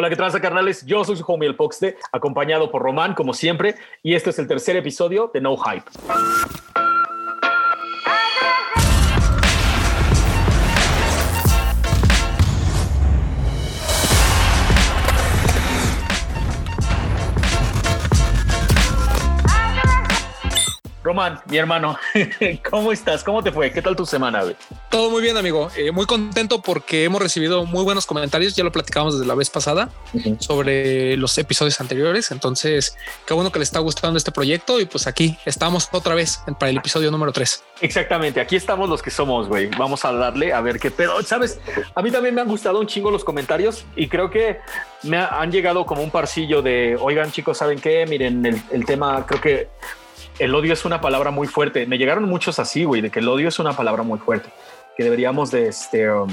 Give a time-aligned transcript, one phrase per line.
[0.00, 0.86] Hola, ¿qué tal, carnales?
[0.86, 4.46] Yo soy su homie el Poxte, acompañado por Román, como siempre, y este es el
[4.46, 5.90] tercer episodio de No Hype.
[21.18, 21.98] Román, mi hermano,
[22.70, 23.24] ¿cómo estás?
[23.24, 23.72] ¿Cómo te fue?
[23.72, 24.40] ¿Qué tal tu semana?
[24.88, 25.68] Todo muy bien, amigo.
[25.76, 28.54] Eh, muy contento porque hemos recibido muy buenos comentarios.
[28.54, 29.90] Ya lo platicamos desde la vez pasada
[30.38, 32.30] sobre los episodios anteriores.
[32.30, 34.78] Entonces, qué bueno que le está gustando este proyecto.
[34.78, 37.64] Y pues aquí estamos otra vez para el episodio número 3.
[37.80, 38.40] Exactamente.
[38.40, 39.66] Aquí estamos los que somos, güey.
[39.76, 41.20] Vamos a darle a ver qué pedo.
[41.24, 41.58] Sabes,
[41.96, 44.60] a mí también me han gustado un chingo los comentarios y creo que
[45.02, 48.06] me han llegado como un parcillo de oigan, chicos, ¿saben qué?
[48.06, 49.68] Miren, el, el tema creo que
[50.38, 51.86] el odio es una palabra muy fuerte.
[51.86, 54.48] Me llegaron muchos así, güey, de que el odio es una palabra muy fuerte,
[54.96, 56.28] que deberíamos de, este, um,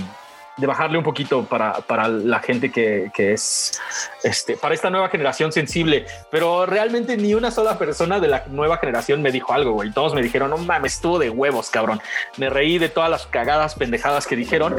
[0.58, 3.80] de bajarle un poquito para, para la gente que, que, es,
[4.24, 6.06] este, para esta nueva generación sensible.
[6.32, 9.92] Pero realmente ni una sola persona de la nueva generación me dijo algo, güey.
[9.92, 12.00] Todos me dijeron, no mames, estuvo de huevos, cabrón.
[12.38, 14.76] Me reí de todas las cagadas, pendejadas que dijeron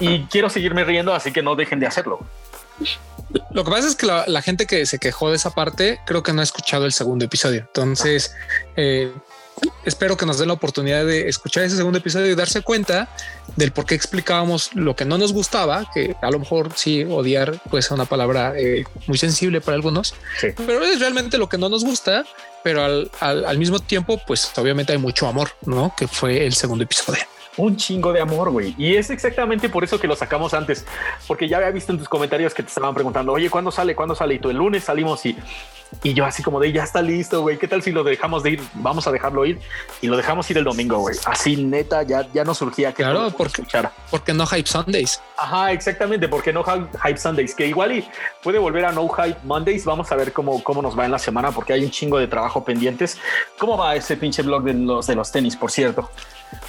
[0.00, 2.20] y quiero seguirme riendo, así que no dejen de hacerlo.
[3.50, 6.32] Lo que pasa es que la, gente que se quejó de esa parte creo que
[6.32, 7.60] no ha escuchado el segundo episodio.
[7.60, 8.34] Entonces,
[8.76, 9.12] eh,
[9.84, 13.08] espero que nos den la oportunidad de escuchar ese segundo episodio y darse cuenta
[13.56, 17.60] del por qué explicábamos lo que no nos gustaba, que a lo mejor sí odiar
[17.70, 20.14] pues una palabra eh, muy sensible para algunos,
[20.66, 22.24] pero es realmente lo que no nos gusta,
[22.62, 25.94] pero al, al mismo tiempo pues obviamente hay mucho amor, ¿no?
[25.96, 27.24] Que fue el segundo episodio
[27.56, 28.74] un chingo de amor, güey.
[28.78, 30.86] Y es exactamente por eso que lo sacamos antes,
[31.26, 33.94] porque ya había visto en tus comentarios que te estaban preguntando, oye, ¿cuándo sale?
[33.94, 34.34] ¿Cuándo sale?
[34.34, 35.36] Y tú el lunes salimos y,
[36.02, 37.58] y yo así como de, ya está listo, güey.
[37.58, 38.62] ¿Qué tal si lo dejamos de ir?
[38.74, 39.58] Vamos a dejarlo ir
[40.00, 41.16] y lo dejamos ir el domingo, güey.
[41.24, 43.62] Así neta, ya, ya no surgía que claro, porque,
[44.10, 45.20] porque no Hype Sundays.
[45.36, 48.08] Ajá, exactamente, porque no Hype Sundays, que igual y
[48.42, 49.84] puede volver a No Hype Mondays.
[49.84, 52.26] Vamos a ver cómo, cómo nos va en la semana, porque hay un chingo de
[52.26, 53.18] trabajo pendientes.
[53.58, 56.10] ¿Cómo va ese pinche blog de los, de los tenis, por cierto?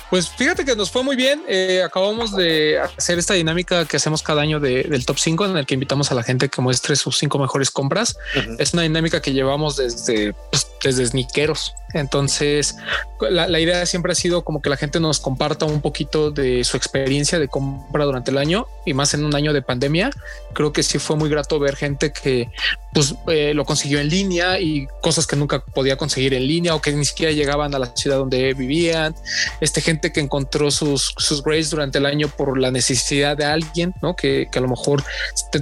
[0.10, 1.44] Pues fíjate que nos fue muy bien.
[1.48, 5.66] Eh, acabamos de hacer esta dinámica que hacemos cada año del top 5 en el
[5.66, 8.18] que invitamos a la gente que muestre sus cinco mejores compras.
[8.60, 11.74] Es una dinámica que llevamos desde, pues, desde sniqueros.
[11.94, 12.76] Entonces,
[13.22, 16.76] la, idea siempre ha sido como que la gente nos comparta un poquito de su
[16.76, 20.12] experiencia de compra durante el año y más en un año de pandemia.
[20.54, 22.50] Creo que sí fue muy grato ver gente que
[22.96, 26.82] pues eh, lo consiguió en línea y cosas que nunca podía conseguir en línea o
[26.82, 29.14] que ni siquiera llegaban a la ciudad donde vivían.
[29.60, 33.94] Este gente que encontró sus, sus grades durante el año por la necesidad de alguien,
[34.02, 34.16] ¿no?
[34.16, 35.04] Que, que a lo mejor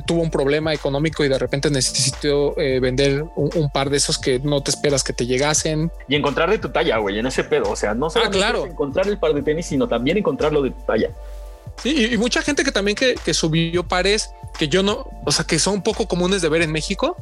[0.06, 4.38] tuvo un problema económico y de repente necesitó eh, vender un, par de esos que
[4.38, 5.92] no te esperas que te llegasen.
[6.08, 7.72] Y encontrar de tu talla, güey, en ese pedo.
[7.72, 10.82] O sea, no solo ah, encontrar el par de tenis, sino también encontrarlo de tu
[10.84, 11.10] talla.
[11.82, 15.46] Sí, y, mucha gente que también que, que, subió pares que yo no, o sea,
[15.46, 17.18] que son un poco comunes de ver en México.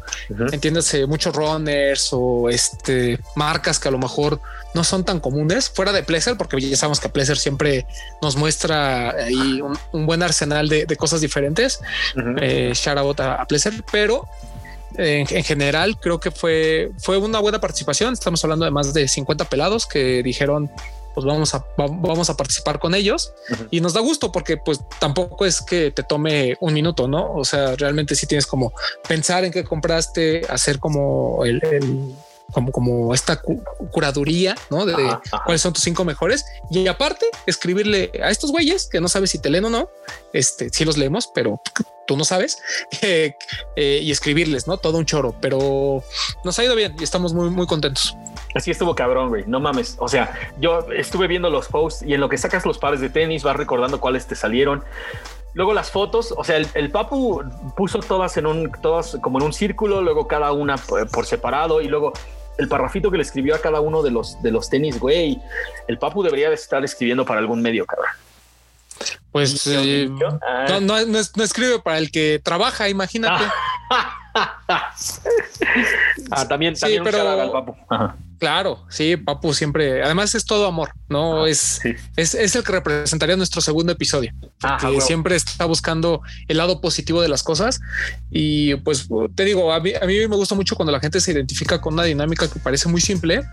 [0.51, 4.41] Entiéndase, muchos runners o este marcas que a lo mejor
[4.73, 7.85] no son tan comunes fuera de Pleasure, porque ya sabemos que Pleasure siempre
[8.22, 11.79] nos muestra ahí un, buen arsenal de, cosas diferentes.
[12.41, 14.28] Eh, shout out a, a Pleasure, pero
[14.97, 18.13] en, general creo que fue, fue una buena participación.
[18.13, 20.69] Estamos hablando de más de 50 pelados que dijeron
[21.13, 23.33] pues vamos a, vamos a participar con ellos
[23.69, 27.33] y nos da gusto porque pues tampoco es que te tome un minuto, ¿no?
[27.33, 28.73] O sea, realmente si tienes como
[29.07, 31.61] pensar en qué compraste, hacer como el
[32.51, 33.41] como, como esta
[33.91, 34.85] curaduría, ¿no?
[34.85, 34.95] De,
[35.45, 36.45] cuáles son tus cinco mejores.
[36.69, 39.89] Y aparte, escribirle a estos güeyes que no sabes si te leen o no,
[40.34, 41.62] este, si los leemos, pero
[42.07, 42.62] tú no sabes,
[43.01, 43.35] eh,
[43.75, 44.78] eh, y escribirles, ¿no?
[44.78, 46.03] Todo un choro, pero
[46.44, 48.16] nos ha ido bien y estamos muy, muy contentos.
[48.53, 49.45] Así estuvo cabrón, güey.
[49.47, 49.95] No mames.
[50.00, 53.09] O sea, yo estuve viendo los posts y en lo que sacas los pares de
[53.09, 54.83] tenis vas recordando cuáles te salieron.
[55.53, 57.44] Luego las fotos, o sea, el, Papu
[57.75, 61.88] puso todas en un, todas como en un círculo, luego cada una por separado y
[61.88, 62.13] luego
[62.57, 65.41] el parrafito que le escribió a cada uno de los, de los tenis, güey.
[65.88, 68.12] El Papu debería de estar escribiendo para algún medio, cabrón.
[69.31, 70.09] Pues eh,
[70.47, 70.79] ah.
[70.81, 70.97] no,
[71.44, 73.44] escribe para el que trabaja, imagínate.
[76.31, 77.75] ah, también, también pero, Papu.
[78.42, 81.44] Claro, sí, Papu siempre, además es todo amor, ¿no?
[81.44, 81.80] Ah, es,
[82.15, 84.33] es, es, el que representaría nuestro segundo episodio,
[84.80, 87.80] que siempre está buscando el lado positivo de las cosas.
[88.31, 91.31] Y pues te digo, a mí, a mí me gusta mucho cuando la gente se
[91.31, 93.44] identifica con una dinámica que parece muy simple,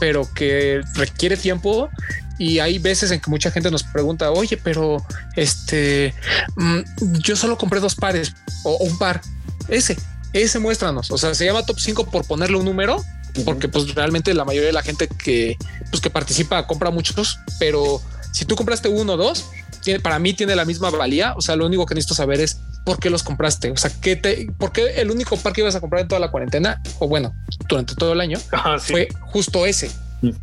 [0.00, 1.88] pero que requiere tiempo.
[2.38, 5.04] Y hay veces en que mucha gente nos pregunta, oye, pero
[5.36, 6.14] este,
[6.56, 6.80] mm,
[7.20, 8.34] yo solo compré dos pares
[8.64, 9.20] o un par,
[9.68, 9.96] ese,
[10.32, 11.10] ese muéstranos.
[11.10, 13.02] O sea, se llama top 5 por ponerle un número
[13.44, 15.56] porque pues realmente la mayoría de la gente que,
[15.90, 18.00] pues, que participa compra muchos, pero
[18.32, 19.46] si tú compraste uno o dos,
[19.82, 21.34] tiene, para mí tiene la misma valía.
[21.36, 23.70] O sea, lo único que necesito saber es ¿por qué los compraste?
[23.70, 26.20] O sea, ¿qué te, ¿por qué el único par que ibas a comprar en toda
[26.20, 27.34] la cuarentena o bueno,
[27.68, 28.92] durante todo el año sí.
[28.92, 29.90] fue justo ese?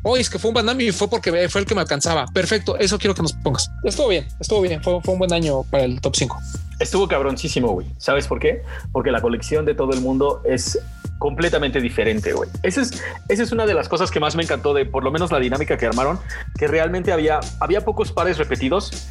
[0.04, 2.26] Oye, es que fue un Bandam y fue porque fue el que me alcanzaba.
[2.28, 2.78] Perfecto.
[2.78, 3.72] Eso quiero que nos pongas.
[3.84, 4.82] Estuvo bien, estuvo bien.
[4.84, 6.40] Fue, fue un buen año para el top 5.
[6.80, 7.88] Estuvo cabroncísimo, güey.
[7.98, 8.64] ¿Sabes por qué?
[8.92, 10.80] Porque la colección de todo el mundo es
[11.18, 12.50] completamente diferente, güey.
[12.64, 15.12] Esa es, esa es una de las cosas que más me encantó de por lo
[15.12, 16.20] menos la dinámica que armaron,
[16.58, 19.08] que realmente había, había pocos pares repetidos.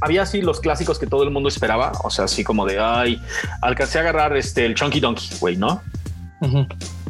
[0.00, 3.22] Había así los clásicos que todo el mundo esperaba, o sea, así como de, ay,
[3.60, 5.80] alcancé a agarrar este, el Chunky Donkey, güey, ¿no?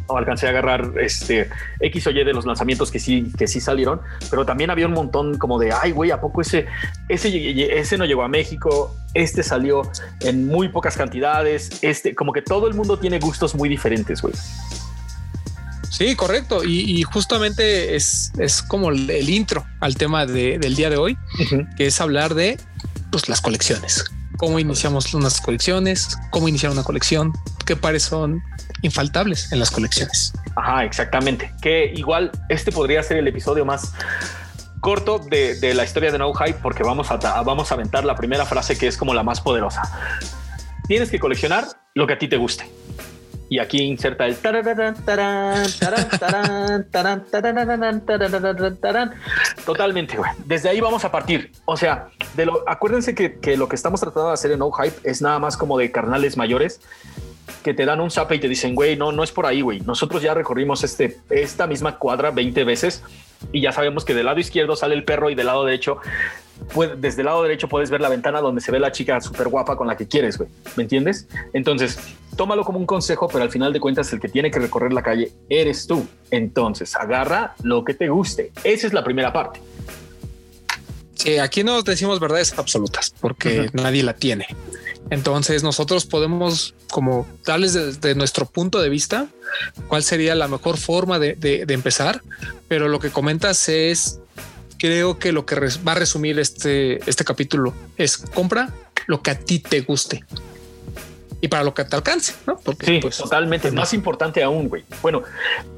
[0.06, 1.48] O alcancé a agarrar este
[1.80, 4.00] X o Y de los lanzamientos que sí, que sí salieron,
[4.30, 6.66] pero también había un montón como de, ay, güey, ¿a poco ese,
[7.08, 8.96] ese, ese no llegó a México?
[9.14, 9.82] Este salió
[10.20, 14.34] en muy pocas cantidades, este, como que todo el mundo tiene gustos muy diferentes, güey.
[15.90, 16.64] Sí, correcto.
[16.64, 20.96] Y, y justamente es, es como el, el intro al tema de, del día de
[20.96, 21.18] hoy,
[21.76, 22.58] que es hablar de
[23.10, 24.04] pues, las colecciones.
[24.42, 27.32] Cómo iniciamos unas colecciones, cómo iniciar una colección,
[27.64, 28.42] qué pares son
[28.82, 30.32] infaltables en las colecciones.
[30.56, 31.52] Ajá, exactamente.
[31.62, 33.94] Que igual este podría ser el episodio más
[34.80, 38.44] corto de, la historia de No Hype porque vamos a, vamos a aventar la primera
[38.44, 39.82] frase que es como la más poderosa.
[40.88, 42.68] Tienes que coleccionar lo que a ti te guste.
[43.52, 44.34] Y aquí inserta el
[49.66, 50.16] totalmente.
[50.16, 50.30] güey.
[50.46, 51.52] Desde ahí vamos a partir.
[51.66, 54.72] O sea, de lo, acuérdense que, que lo que estamos tratando de hacer en No
[54.72, 56.80] Hype es nada más como de carnales mayores
[57.62, 59.80] que te dan un zape y te dicen, güey, no, no es por ahí, güey.
[59.80, 63.02] Nosotros ya recorrimos este, esta misma cuadra 20 veces
[63.52, 65.98] y ya sabemos que del lado izquierdo sale el perro y del lado derecho,
[66.72, 69.48] pues, desde el lado derecho puedes ver la ventana donde se ve la chica súper
[69.48, 70.48] guapa con la que quieres, güey.
[70.76, 71.26] ¿Me entiendes?
[71.52, 71.98] Entonces,
[72.36, 75.02] tómalo como un consejo, pero al final de cuentas el que tiene que recorrer la
[75.02, 76.06] calle eres tú.
[76.30, 78.52] Entonces, agarra lo que te guste.
[78.64, 79.60] Esa es la primera parte.
[81.14, 83.82] Sí, aquí no decimos verdades absolutas porque uh -huh.
[83.82, 84.46] nadie la tiene.
[85.10, 89.28] Entonces nosotros podemos como darles desde nuestro punto de vista
[89.88, 92.22] cuál sería la mejor forma de, de, de empezar,
[92.68, 94.20] pero lo que comentas es,
[94.78, 95.56] creo que lo que
[95.86, 98.74] va a resumir este, este capítulo es compra
[99.06, 100.24] lo que a ti te guste
[101.42, 102.56] y para lo que te alcance, ¿no?
[102.56, 103.66] Porque, sí, pues, totalmente.
[103.66, 104.84] Pues, más importante aún, güey.
[105.02, 105.24] Bueno,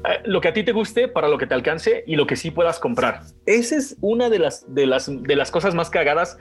[0.07, 2.35] eh, lo que a ti te guste, para lo que te alcance y lo que
[2.35, 3.23] sí puedas comprar.
[3.47, 6.37] Esa es una de las, de las, de las cosas más cagadas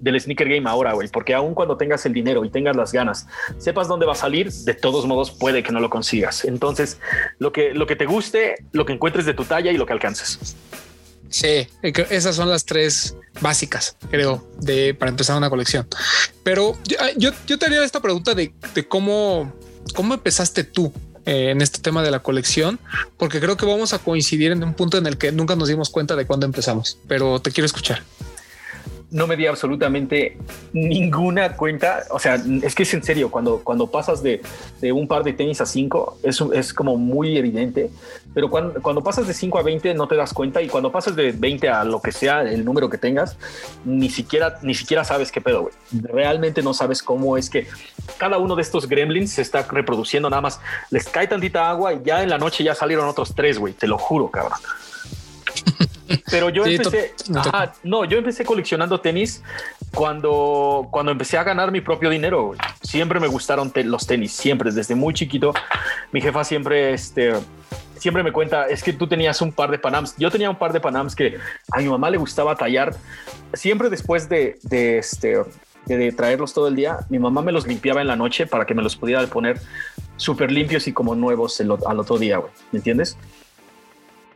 [0.00, 1.08] del sneaker game ahora, güey.
[1.08, 3.26] Porque aún cuando tengas el dinero y tengas las ganas,
[3.58, 6.44] sepas dónde va a salir, de todos modos puede que no lo consigas.
[6.44, 7.00] Entonces,
[7.40, 9.92] lo que, lo que te guste, lo que encuentres de tu talla y lo que
[9.92, 10.56] alcances.
[11.30, 15.86] Sí, esas son las tres básicas, creo, de para empezar una colección.
[16.42, 19.52] Pero yo, yo, yo te haría esta pregunta de, de cómo,
[19.94, 20.92] cómo empezaste tú
[21.26, 22.80] eh, en este tema de la colección,
[23.18, 25.90] porque creo que vamos a coincidir en un punto en el que nunca nos dimos
[25.90, 28.02] cuenta de cuándo empezamos, pero te quiero escuchar
[29.10, 30.36] no me di absolutamente
[30.72, 32.04] ninguna cuenta.
[32.10, 34.42] O sea, es que es en serio, cuando, cuando pasas de,
[34.80, 37.90] de un par de tenis a cinco, es, es como muy evidente.
[38.34, 41.16] Pero cuando, cuando pasas de 5 a 20 no te das cuenta y cuando pasas
[41.16, 43.36] de 20 a lo que sea, el número que tengas,
[43.84, 45.74] ni siquiera, ni siquiera sabes qué pedo, güey.
[46.02, 47.66] Realmente no sabes cómo es que
[48.18, 50.60] cada uno de estos gremlins se está reproduciendo, nada más
[50.90, 53.72] les cae tantita agua y ya en la noche ya salieron otros tres, güey.
[53.72, 54.58] Te lo juro, cabrón.
[56.30, 59.42] Pero yo sí, empecé, ajá, no, yo empecé coleccionando tenis
[59.94, 62.54] cuando, cuando empecé a ganar mi propio dinero.
[62.82, 65.52] Siempre me gustaron te los tenis, siempre, desde muy chiquito.
[66.12, 67.32] Mi jefa siempre, este,
[67.96, 70.14] siempre me cuenta, es que tú tenías un par de Panams.
[70.18, 71.38] Yo tenía un par de Panams que
[71.70, 72.94] a mi mamá le gustaba tallar.
[73.52, 75.42] Siempre después de, de este,
[75.86, 78.66] de, de traerlos todo el día, mi mamá me los limpiaba en la noche para
[78.66, 79.60] que me los pudiera poner
[80.16, 82.52] súper limpios y como nuevos el, al otro día, güey.
[82.72, 83.16] ¿Me entiendes?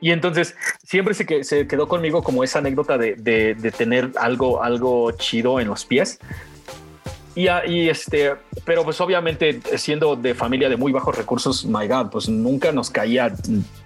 [0.03, 5.13] Y entonces siempre se, que, se quedó conmigo como esa anécdota de, tener algo, algo
[5.13, 6.19] chido en los pies.
[7.37, 8.35] Y, y, este,
[8.67, 12.91] pero pues obviamente siendo de familia de muy bajos recursos, my God, pues nunca nos
[12.91, 13.33] caía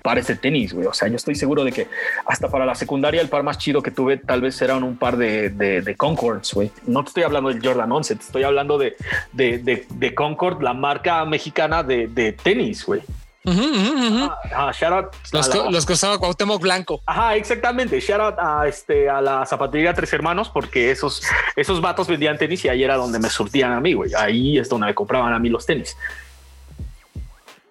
[0.02, 0.86] pares de tenis, güey.
[0.86, 1.86] O sea, yo estoy seguro de que
[2.24, 5.18] hasta para la secundaria el par más chido que tuve tal vez eran un par
[5.18, 6.72] de, de, de Concords, güey.
[6.86, 8.96] No te estoy hablando del Jordan 11, te estoy hablando de,
[9.34, 13.02] de, de Concord, la marca mexicana de, de tenis, güey.
[13.46, 14.36] Uh -huh, uh -huh.
[14.52, 17.00] Ah, shout out los, la, los que usaba Cuauhtémoc Blanco.
[17.06, 18.00] Ajá, exactamente.
[18.00, 21.22] Shout out a, este, a la zapatería Tres Hermanos, porque esos,
[21.54, 24.12] esos vatos vendían tenis y ahí era donde me surtían a mí, güey.
[24.14, 25.96] Ahí es donde me compraban a mí los tenis.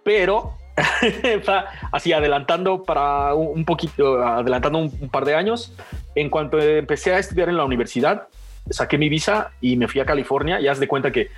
[0.04, 0.54] Pero
[1.92, 5.74] así adelantando para un poquito, adelantando un, un par de años,
[6.16, 8.30] en cuanto empecé a estudiar en la universidad,
[8.70, 11.30] saqué mi visa y me fui a California y haz de cuenta que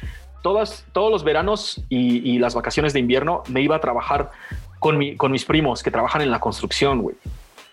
[0.41, 4.31] todas, todos los veranos y, las vacaciones de invierno me iba a trabajar
[4.79, 7.15] con, mi, con mis primos que trabajan en la construcción, güey.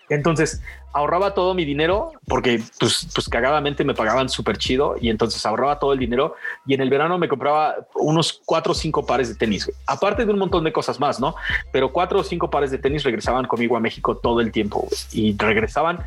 [0.09, 0.61] Entonces
[0.93, 5.79] ahorraba todo mi dinero porque pues, pues cagadamente me pagaban súper chido y entonces ahorraba
[5.79, 9.35] todo el dinero y en el verano me compraba unos cuatro o cinco pares de
[9.35, 11.35] tenis, aparte de un montón de cosas más, ¿no?
[11.71, 15.35] Pero cuatro o cinco pares de tenis regresaban conmigo a México todo el tiempo y
[15.37, 16.05] regresaban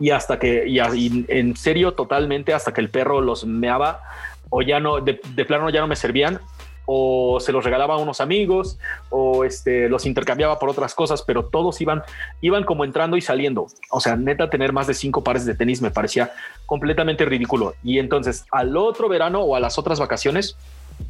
[0.00, 0.78] y hasta que, y,
[1.28, 4.00] en serio, totalmente, hasta que el perro los meaba
[4.50, 5.14] o ya no, de,
[5.46, 6.40] plano ya no me servían
[6.86, 8.78] o se los regalaba a unos amigos
[9.10, 12.02] o este, los intercambiaba por otras cosas, pero todos iban,
[12.40, 13.68] iban como entrando y saliendo.
[13.90, 16.32] O sea, neta, tener más de cinco pares de tenis me parecía
[16.66, 17.74] completamente ridículo.
[17.84, 20.56] Y entonces al otro verano o a las otras vacaciones,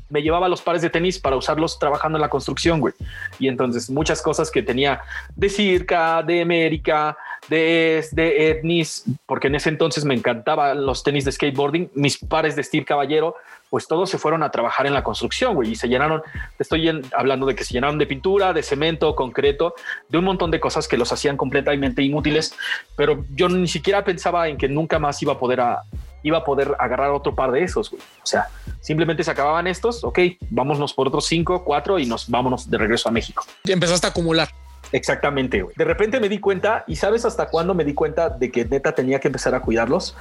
[0.08, 2.94] me llevaba los pares de tenis para usarlos trabajando en la construcción, güey.
[3.38, 5.00] Y entonces muchas cosas que tenía
[5.34, 7.16] de Circa, de América,
[7.50, 12.54] de, de Etnis, porque en ese entonces me encantaban los tenis de skateboarding, mis pares
[12.54, 13.34] de Steve Caballero,
[13.68, 16.22] pues todos se fueron a trabajar en la construcción, güey, y se llenaron,
[16.58, 19.74] estoy hablando de que se llenaron de pintura, de cemento, concreto,
[20.08, 22.54] de un montón de cosas que los hacían completamente inútiles,
[22.96, 25.82] pero yo ni siquiera pensaba en que nunca más iba a poder a,
[26.22, 28.02] iba a poder agarrar otro par de esos, güey.
[28.22, 28.46] O sea,
[28.80, 33.08] simplemente se acababan estos, ok, vámonos por otros cinco, cuatro y nos vámonos de regreso
[33.08, 33.44] a México.
[33.64, 34.48] Empezaste a acumular.
[34.92, 35.62] Exactamente.
[35.62, 35.74] Güey.
[35.76, 38.92] De repente me di cuenta y sabes hasta cuándo me di cuenta de que neta
[38.92, 40.16] tenía que empezar a cuidarlos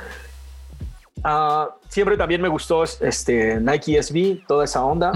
[1.23, 5.11] Ah, siempre también me gustó este Nike SB, toda esa onda.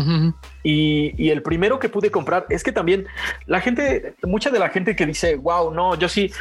[0.64, 3.08] y, el primero que pude comprar es que también
[3.46, 6.32] la gente, mucha de la gente que dice, wow, no, yo sí,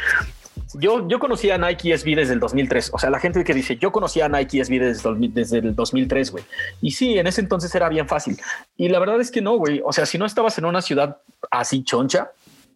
[0.75, 2.91] yo, yo conocía a Nike SB desde el 2003.
[2.93, 6.33] O sea, la gente que dice, yo conocía a Nike SB desde, desde el 2003,
[6.33, 6.45] güey.
[6.81, 8.39] Y sí, en ese entonces era bien fácil.
[8.77, 9.81] Y la verdad es que no, güey.
[9.85, 11.19] O sea, si no estabas en una ciudad
[11.51, 12.31] así choncha,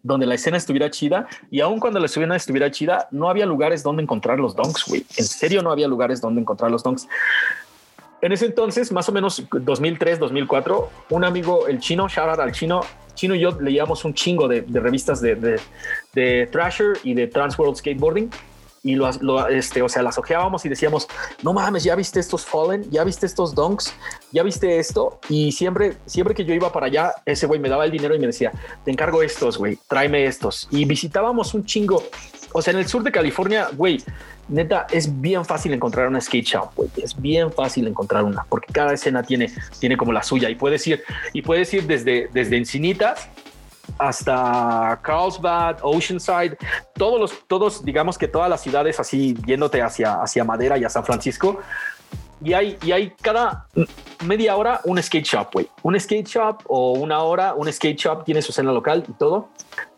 [0.07, 3.83] donde la escena estuviera chida y aun cuando la escena estuviera chida, no había lugares
[3.83, 5.05] donde encontrar los donks, güey.
[5.17, 7.09] En serio, no había lugares donde encontrar los donks.
[8.23, 12.81] En ese entonces, más o menos 2003, 2004, un amigo, el chino, shout al chino,
[13.15, 15.61] chino y yo leíamos un chingo de, revistas de, de,
[16.15, 18.31] de Thrasher y de Transworld Skateboarding
[18.87, 21.09] y lo, este, o sea, las ojeábamos y decíamos,
[21.43, 23.93] no mames, ya viste estos Fallen, ya viste estos Dunks,
[24.31, 25.19] ya viste esto.
[25.28, 28.21] Y siempre, siempre que yo iba para allá, ese güey me daba el dinero y
[28.21, 28.52] me decía,
[28.85, 30.69] te encargo estos, güey, tráeme estos.
[30.71, 32.00] Y visitábamos un chingo.
[32.52, 34.00] O sea, en el sur de California, güey,
[34.49, 36.88] neta, es bien fácil encontrar una skate shop, güey.
[37.02, 40.87] Es bien fácil encontrar una, porque cada escena tiene, tiene como la suya y puedes
[40.87, 41.02] ir,
[41.33, 43.28] y puedes ir desde, desde Encinitas
[43.99, 46.57] hasta Carlsbad, Oceanside,
[46.95, 50.88] todos los, todos, digamos que todas las ciudades así yéndote hacia, hacia Madera y a
[50.88, 51.61] San Francisco.
[52.43, 53.67] Y hay, y hay cada
[54.25, 55.69] media hora un skate shop, güey.
[55.83, 59.49] Un skate shop o una hora, un skate shop tiene su escena local y todo.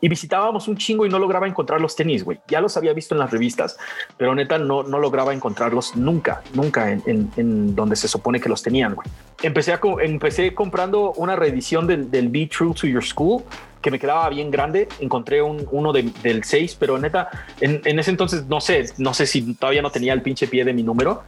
[0.01, 2.41] Y visitábamos un chingo y no lograba encontrar los tenis, güey.
[2.49, 3.77] Ya los había visto en las revistas,
[4.17, 8.63] pero neta no, no lograba encontrarlos nunca, nunca en, en, donde se supone que los
[8.63, 9.09] tenían, güey.
[9.43, 13.45] Empecé, a, empecé comprando una reedición del, del Be True to Your School
[13.81, 14.89] que me quedaba bien grande.
[15.01, 17.29] Encontré un, uno del 6, pero neta,
[17.61, 20.65] en, en, ese entonces no sé, no sé si todavía no tenía el pinche pie
[20.65, 21.23] de mi número,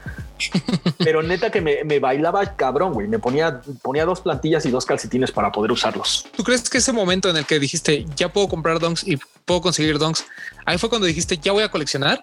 [0.98, 3.08] pero neta que me, me bailaba cabrón, güey.
[3.08, 6.26] Me ponía, ponía dos plantillas y dos calcetines para poder usarlos.
[6.36, 9.60] ¿Tú crees que ese momento en el que dijiste ya puedo comprar donks y puedo
[9.60, 10.24] conseguir donks,
[10.66, 12.20] ahí fue cuando dijiste ya voy a coleccionar?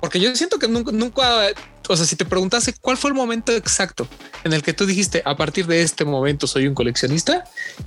[0.00, 1.46] Porque yo siento que nunca, nunca
[1.88, 4.06] o sea, si te preguntase cuál fue el momento exacto
[4.44, 7.44] en el que tú dijiste a partir de este momento soy un coleccionista,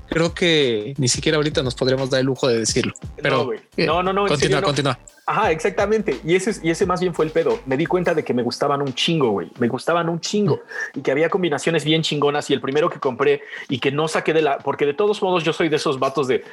[0.07, 2.93] creo que ni siquiera ahorita nos podremos dar el lujo de decirlo.
[3.21, 4.99] Pero no, no, no, continúa, continúa.
[5.29, 6.19] Ajá, exactamente.
[6.25, 7.59] Y ese, y ese más bien fue el pedo.
[7.67, 9.51] Me di cuenta de que me gustaban un chingo, güey.
[9.59, 10.63] Me gustaban un chingo
[10.95, 12.49] y que había combinaciones bien chingonas.
[12.49, 15.43] Y el primero que compré y que no saqué de la, porque de todos modos
[15.43, 16.43] yo soy de esos vatos de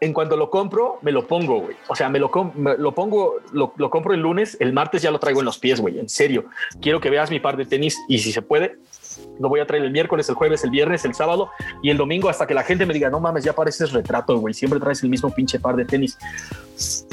[0.00, 1.76] en cuanto lo compro, me lo pongo, güey.
[1.88, 2.30] O sea, me lo,
[2.78, 5.80] lo pongo, lo, lo, compro el lunes, el martes ya lo traigo en los pies,
[5.80, 5.98] güey.
[5.98, 6.46] En serio.
[6.80, 8.78] Quiero que veas mi par de tenis y si se puede,
[9.40, 11.50] lo voy a traer el miércoles, el jueves, el viernes, el sábado
[11.82, 14.54] y el domingo hasta que la gente me diga, no mames, ya pareces retrato, güey.
[14.54, 16.18] Siempre traes el mismo pinche par de tenis.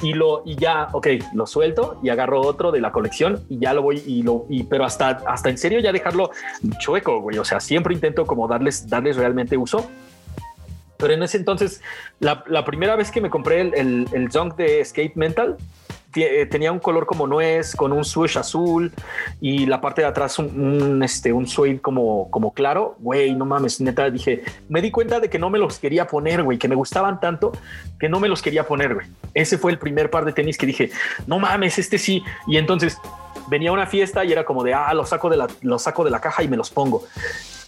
[0.02, 3.74] Y lo, y ya, ok, lo suelto y agarro otro de la colección y ya
[3.74, 6.32] lo voy y lo, y, pero hasta, hasta en serio ya dejarlo
[6.80, 7.38] chueco, güey.
[7.38, 9.90] O sea, siempre intento como darles, darles realmente uso
[10.98, 11.82] pero en ese entonces,
[12.20, 15.58] la, primera vez que me compré el, el, el de Skate Mental,
[16.16, 18.92] eh, tenía un color como nuez, con un swoosh azul
[19.42, 22.96] y la parte de atrás un, este, un suede como, como claro.
[23.00, 26.44] Güey, no mames, neta, dije, me di cuenta de que no me los quería poner,
[26.44, 27.52] güey, que me gustaban tanto
[28.00, 29.08] que no me los quería poner, güey.
[29.34, 30.92] Ese fue el primer par de tenis que dije,
[31.26, 32.24] no mames, este sí.
[32.48, 32.98] Y entonces
[33.48, 36.12] venía una fiesta y era como de, ah, lo saco de la, lo saco de
[36.12, 37.06] la caja y me los pongo.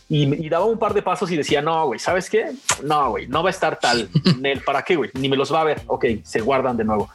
[0.08, 2.52] Y, daba un par de pasos y decía, no, güey, ¿sabes qué?
[2.84, 4.08] No, güey, no va a estar tal.
[4.66, 5.10] ¿Para qué, güey?
[5.16, 5.82] Ni me los va a ver.
[5.88, 7.10] Ok, se guardan de nuevo.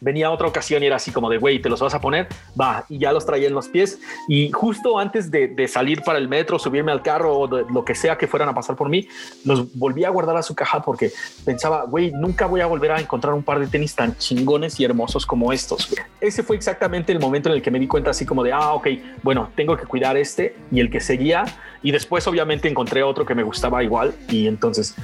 [0.00, 2.28] Venía otra ocasión y era así como de, güey, te los vas a poner,
[2.60, 4.00] va, y ya los traía en los pies.
[4.28, 7.94] Y justo antes de, de salir para el metro, subirme al carro o lo que
[7.94, 9.08] sea que fueran a pasar por mí,
[9.44, 11.10] los volví a guardar a su caja porque
[11.44, 14.84] pensaba, güey, nunca voy a volver a encontrar un par de tenis tan chingones y
[14.84, 15.88] hermosos como estos.
[16.20, 18.72] Ese fue exactamente el momento en el que me di cuenta así como de, ah,
[18.74, 18.88] ok,
[19.22, 21.44] bueno, tengo que cuidar este y el que seguía.
[21.82, 24.94] Y después obviamente encontré otro que me gustaba igual y entonces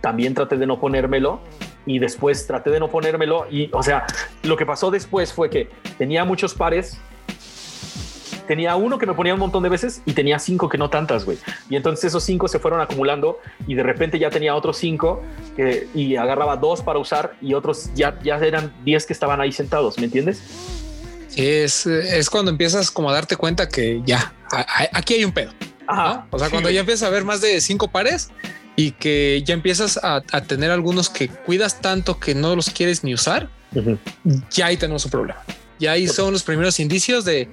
[0.00, 1.40] también traté de no ponérmelo
[1.86, 4.06] y después traté de no ponérmelo y o sea,
[4.42, 6.98] lo que pasó después fue que tenía muchos pares
[8.46, 11.24] tenía uno que me ponía un montón de veces y tenía cinco que no tantas,
[11.24, 11.38] güey.
[11.70, 15.22] Y entonces esos cinco se fueron acumulando y de repente ya tenía otros cinco
[15.56, 19.52] que, y agarraba dos para usar y otros ya, ya eran diez que estaban ahí
[19.52, 20.42] sentados, ¿me entiendes?
[21.28, 24.34] Sí, es, es cuando empiezas como a darte cuenta que ya,
[24.92, 25.52] aquí hay un pedo.
[25.86, 28.30] Ajá, O sea, cuando ya empiezas a ver más de cinco pares
[28.76, 33.14] y que ya empiezas a, tener algunos que cuidas tanto que no los quieres ni
[33.14, 33.48] usar,
[34.50, 35.42] ya ahí tenemos un problema.
[35.78, 37.48] Ya ahí son los primeros indicios de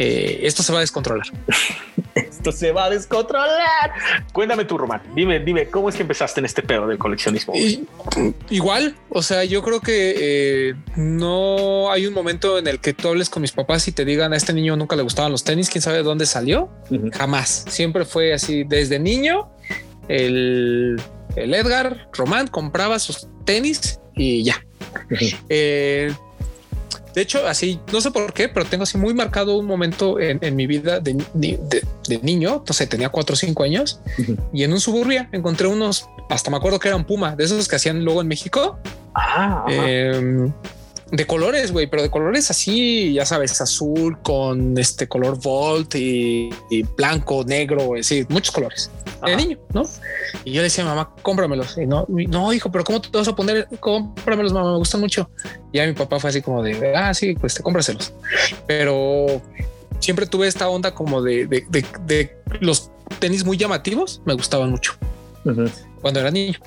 [0.00, 1.26] eh, esto se va a descontrolar.
[2.14, 3.92] esto se va a descontrolar.
[4.32, 5.02] Cuéntame tú, Román.
[5.14, 7.54] Dime, dime, ¿cómo es que empezaste en este pedo del coleccionismo?
[8.48, 13.08] igual, o sea, yo creo que eh, no hay un momento en el que tú
[13.08, 15.68] hables con mis papás y te digan a este niño nunca le gustaban los tenis,
[15.68, 16.68] quién sabe de dónde salió.
[17.12, 17.64] Jamás.
[17.68, 19.50] Siempre fue así desde niño.
[20.08, 21.00] El,
[21.36, 24.64] Edgar Román compraba sus tenis y ya.
[27.14, 30.54] De hecho, así, no sé por qué, pero tengo así muy marcado un momento en,
[30.54, 31.14] mi vida de,
[32.22, 34.00] niño, entonces tenía cuatro o cinco años,
[34.52, 37.76] y en un suburbia encontré unos, hasta me acuerdo que eran Puma, de esos que
[37.76, 38.78] hacían luego en México.
[39.14, 39.64] Ah,
[41.10, 46.50] de colores, güey, pero de colores así, ya sabes, azul con este color Volt y,
[46.96, 48.90] blanco, negro, es decir, muchos colores.
[49.24, 49.82] De niño, ¿no?
[50.44, 51.76] Y yo le decía, mamá, cómpramelos.
[51.78, 53.68] Y no, no, hijo, pero ¿cómo te vas a poner?
[53.80, 55.30] Cómpramelos, mamá, me gustan mucho.
[55.72, 58.12] Y ya mi papá fue así como de, ah, sí, pues te cómpraselos.
[58.66, 59.42] Pero
[59.98, 64.94] siempre tuve esta onda como de, de, los tenis muy llamativos, me gustaban mucho
[66.00, 66.58] cuando era niño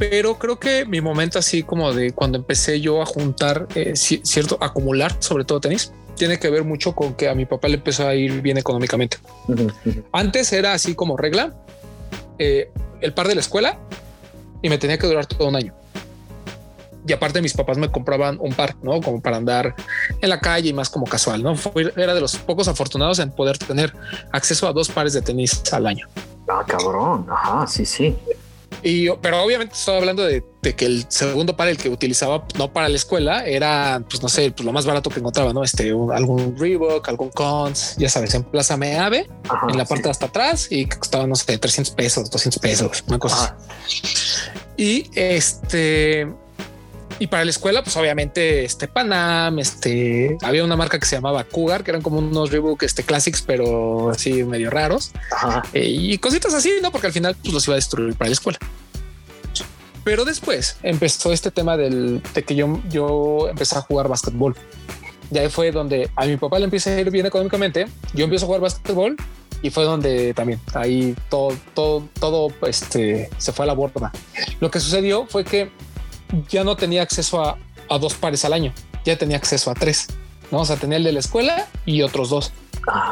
[0.00, 4.56] pero creo que mi momento así como de cuando empecé yo a juntar eh, cierto
[4.60, 8.06] acumular sobre todo tenis tiene que ver mucho con que a mi papá le empezó
[8.06, 9.16] a ir bien económicamente.
[10.12, 11.54] Antes era así como regla
[12.38, 13.78] eh, el par de la escuela
[14.60, 15.72] y me tenía que durar todo un año.
[17.06, 19.00] Y aparte mis papás me compraban un par, ¿no?
[19.00, 19.74] Como para andar
[20.20, 21.54] en la calle y más como casual, ¿no?
[21.96, 23.94] era de los pocos afortunados en poder tener
[24.30, 26.06] acceso a dos pares de tenis al año.
[26.50, 27.28] Ah, cabrón.
[27.30, 28.14] Ajá, sí, sí.
[28.82, 32.88] Y, pero obviamente estaba hablando de, que el segundo par, el que utilizaba no para
[32.88, 35.62] la escuela, era, pues no sé, pues lo más barato que encontraba, ¿no?
[35.62, 39.26] Este, algún Reebok, algún Cons, ya sabes, en Plaza Meave,
[39.68, 43.04] en la parte de hasta atrás y que costaba, no sé, 300 pesos, 200 pesos,
[43.06, 43.56] una cosa.
[44.76, 46.28] Y este,
[47.20, 51.44] y para la escuela, pues obviamente este Panam, este había una marca que se llamaba
[51.44, 55.12] Cougar, que eran como unos Reebok este classics, pero así medio raros
[55.74, 56.90] eh, y cositas así, no?
[56.90, 58.58] Porque al final pues, los iba a destruir para la escuela.
[60.02, 64.56] Pero después empezó este tema del de que yo, yo empecé a jugar básquetbol.
[65.30, 67.86] Y ahí fue donde a mi papá le empieza a ir bien económicamente.
[68.14, 69.16] Yo empiezo a jugar básquetbol
[69.60, 74.10] y fue donde también ahí todo, todo, todo este, se fue a la borda.
[74.58, 75.70] Lo que sucedió fue que
[76.48, 77.58] ya no tenía acceso a,
[77.98, 78.72] dos pares al año,
[79.04, 80.06] ya tenía acceso a tres.
[80.50, 80.60] ¿no?
[80.60, 82.52] O sea, tenía el de la escuela y otros dos.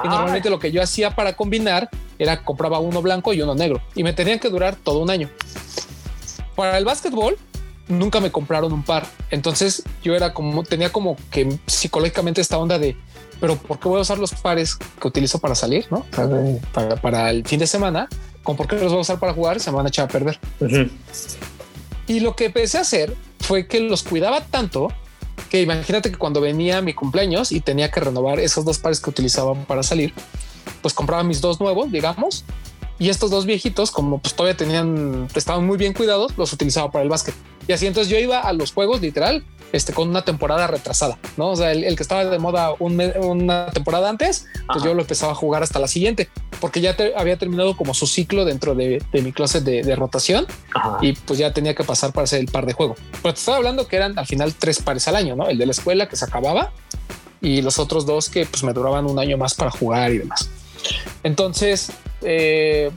[0.04, 3.80] Y normalmente lo que yo hacía para combinar era compraba uno blanco y uno negro
[3.94, 5.30] y me tenían que durar todo un año.
[6.56, 7.36] Para el básquetbol
[7.88, 9.06] nunca me compraron un par.
[9.30, 12.96] Entonces yo era como, tenía como que psicológicamente esta onda de,
[13.40, 15.86] pero ¿por qué voy a usar los pares que utilizo para salir?
[15.90, 16.04] ¿no?
[17.02, 18.08] Para, el fin de semana,
[18.42, 20.08] con por qué los voy a usar para jugar, se me van a echar a
[20.08, 20.38] perder.
[22.08, 24.88] Y lo que empecé a hacer fue que los cuidaba tanto
[25.50, 29.08] que imagínate que cuando venía mi cumpleaños y tenía que renovar esos dos pares que
[29.08, 30.12] utilizaban para salir,
[30.82, 32.44] pues compraba mis dos nuevos, digamos,
[32.98, 37.04] y estos dos viejitos, como pues todavía tenían, estaban muy bien cuidados, los utilizaba para
[37.04, 37.34] el básquet.
[37.68, 41.50] Y así entonces yo iba a los juegos literal este, con una temporada retrasada, ¿no?
[41.50, 45.34] O sea, el, que estaba de moda una temporada antes, pues yo lo empezaba a
[45.34, 49.62] jugar hasta la siguiente, porque ya había terminado como su ciclo dentro de, mi closet
[49.62, 50.46] de, rotación
[51.02, 52.96] y pues ya tenía que pasar para hacer el par de juego.
[53.22, 55.48] Pero te estaba hablando que eran al final tres pares al año, ¿no?
[55.48, 56.72] El de la escuela que se acababa
[57.42, 60.48] y los otros dos que pues me duraban un año más para jugar y demás.
[61.22, 62.90] Entonces, eh,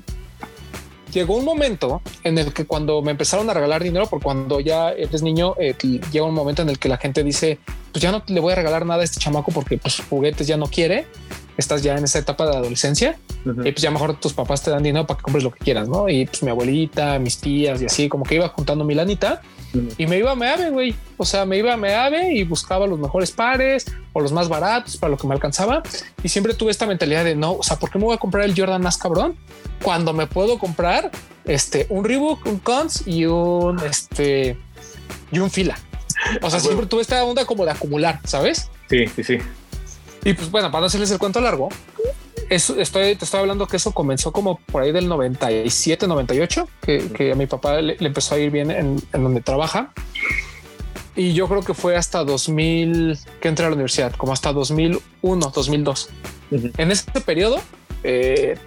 [1.12, 4.92] llegó un momento en el que cuando me empezaron a regalar dinero, por cuando ya
[4.92, 5.76] eres niño, eh,
[6.12, 7.60] llega un momento en el que la gente dice,
[7.92, 10.58] pues ya no le voy a regalar nada a este chamaco porque pues juguetes ya
[10.58, 11.06] no quiere.
[11.58, 14.84] Estás ya en esa etapa de adolescencia y pues ya mejor tus papás te dan
[14.84, 16.08] dinero para que compres lo que quieras, ¿no?
[16.10, 19.42] Y pues mi abuelita, mis tías y así, como que iba juntando mi lanita
[19.98, 20.96] y me iba a Meave, güey.
[21.18, 24.98] O sea, me iba a Meave y buscaba los mejores pares o los más baratos
[24.98, 25.82] para lo que me alcanzaba.
[26.24, 28.46] Y siempre tuve esta mentalidad de no, o sea, ¿por qué me voy a comprar
[28.46, 29.36] el Jordan más cabrón
[29.82, 31.12] cuando me puedo comprar
[31.46, 34.58] este un Reebok, un Cons y un este
[35.32, 35.78] y un fila?
[36.42, 38.70] O sea, siempre tuve esta onda como de acumular, ¿sabes?
[38.90, 39.38] Sí, sí, sí.
[40.24, 41.70] Y pues bueno, para no hacerles el cuento largo,
[42.50, 47.10] eso estoy, te estoy hablando que eso comenzó como por ahí del 97, 98, que,
[47.12, 49.94] que a mi papá le, empezó a ir bien en, donde trabaja.
[51.16, 55.52] Y yo creo que fue hasta 2000 que entré a la universidad, como hasta 2001,
[55.54, 56.10] 2002.
[56.78, 57.60] En ese periodo,
[58.04, 58.58] eh,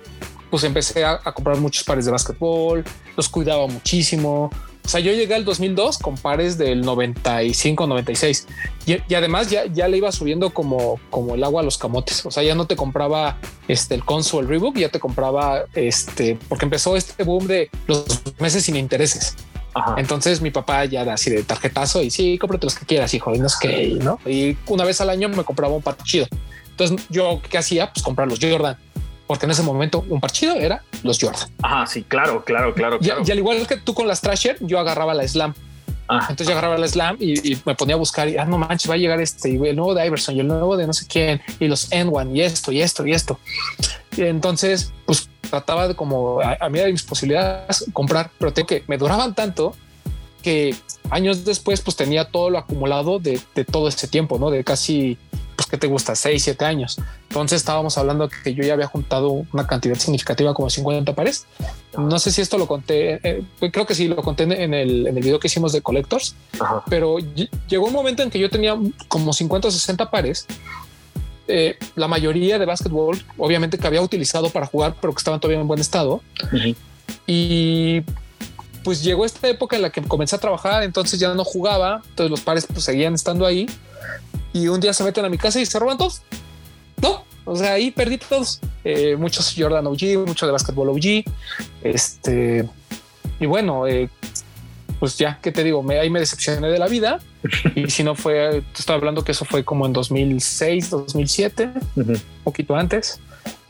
[0.50, 2.84] pues empecé a, a, comprar muchos pares de básquetbol,
[3.16, 4.50] los cuidaba muchísimo,
[4.84, 8.46] o sea, yo llegué al 2002 con pares del 95, 96
[8.84, 12.24] y, además ya, ya le iba subiendo como, como el agua a los camotes.
[12.26, 16.38] O sea, ya no te compraba este, el Consul, el Reebok, ya te compraba este,
[16.50, 18.04] porque empezó este boom de los
[18.38, 19.36] meses sin intereses.
[19.96, 23.34] Entonces mi papá ya era así de tarjetazo y sí, cómprate los que quieras, hijo,
[23.34, 24.20] y no sé qué, ¿no?
[24.26, 26.26] Y una vez al año me compraba un par chido.
[26.70, 27.90] Entonces yo, ¿qué hacía?
[27.92, 28.76] Pues comprar los Jordan
[29.26, 31.48] porque en ese momento un partido era los Jordan.
[31.62, 32.98] Ah, sí, claro, claro, claro.
[33.00, 35.54] Y, al igual que tú con las Trasher, yo agarraba la Slam.
[36.08, 36.18] Ah.
[36.20, 38.94] Entonces yo agarraba la Slam y, me ponía a buscar y ah, no manches, va
[38.94, 41.40] a llegar este y el nuevo de Iverson y el nuevo de no sé quién
[41.58, 43.38] y los N1 y esto y esto y esto.
[44.16, 48.84] Y entonces, pues trataba de como a, mí de mis posibilidades comprar, pero tengo que
[48.86, 49.74] me duraban tanto
[50.42, 50.74] que
[51.08, 55.16] años después, pues tenía todo lo acumulado de, de todo este tiempo, no de casi
[55.56, 56.14] pues, ¿qué te gusta?
[56.14, 56.98] 6, 7 años.
[57.28, 61.46] Entonces estábamos hablando que yo ya había juntado una cantidad significativa como 50 pares.
[61.96, 65.16] No sé si esto lo conté, eh, creo que sí lo conté en el, en
[65.16, 66.34] el video que hicimos de Collectors,
[66.88, 67.18] pero
[67.68, 68.76] llegó un momento en que yo tenía
[69.08, 70.46] como 50 o 60 pares.
[71.46, 75.60] Eh, la mayoría de básquetbol, obviamente que había utilizado para jugar, pero que estaban todavía
[75.60, 76.22] en buen estado.
[77.26, 78.02] Y
[78.84, 82.30] pues llegó esta época en la que comencé a trabajar, entonces ya no jugaba, entonces
[82.30, 83.66] los pares pues seguían estando ahí
[84.52, 86.22] y un día se meten a mi casa y se roban todos.
[87.02, 88.60] No, o sea, ahí perdí todos.
[88.84, 91.24] Eh, muchos Jordan OG, mucho de básquetbol OG.
[91.82, 92.68] Este,
[93.40, 94.08] y bueno, eh,
[95.00, 95.82] pues ya, ¿qué te digo?
[95.82, 97.18] Me, ahí me decepcioné de la vida.
[97.74, 102.22] y si no fue, te estoy hablando que eso fue como en 2006, 2007, un
[102.44, 103.20] poquito antes.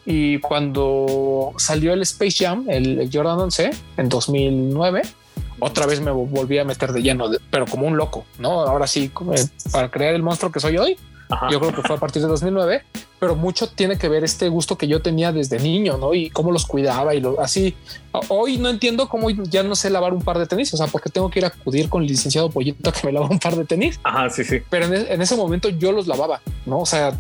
[0.07, 5.03] Y cuando salió el Space Jam, el, Jordan 11, en 2009,
[5.61, 8.61] otra vez me volví a meter de lleno, pero como un loco, ¿no?
[8.61, 10.99] Ahora sí, eh, para crear el monstruo que soy hoy,
[11.51, 12.83] yo creo que fue a partir de 2009,
[13.19, 16.15] pero mucho tiene que ver este gusto que yo tenía desde niño, ¿no?
[16.15, 17.75] Y cómo los cuidaba y lo así.
[18.29, 21.11] Hoy no entiendo cómo ya no sé lavar un par de tenis, o sea, porque
[21.11, 23.65] tengo que ir a acudir con el licenciado Pollito que me lava un par de
[23.65, 23.99] tenis.
[24.03, 24.61] Ajá, sí, sí.
[24.69, 26.81] Pero en, en ese momento yo los lavaba, ¿no?
[26.81, 27.19] O sea,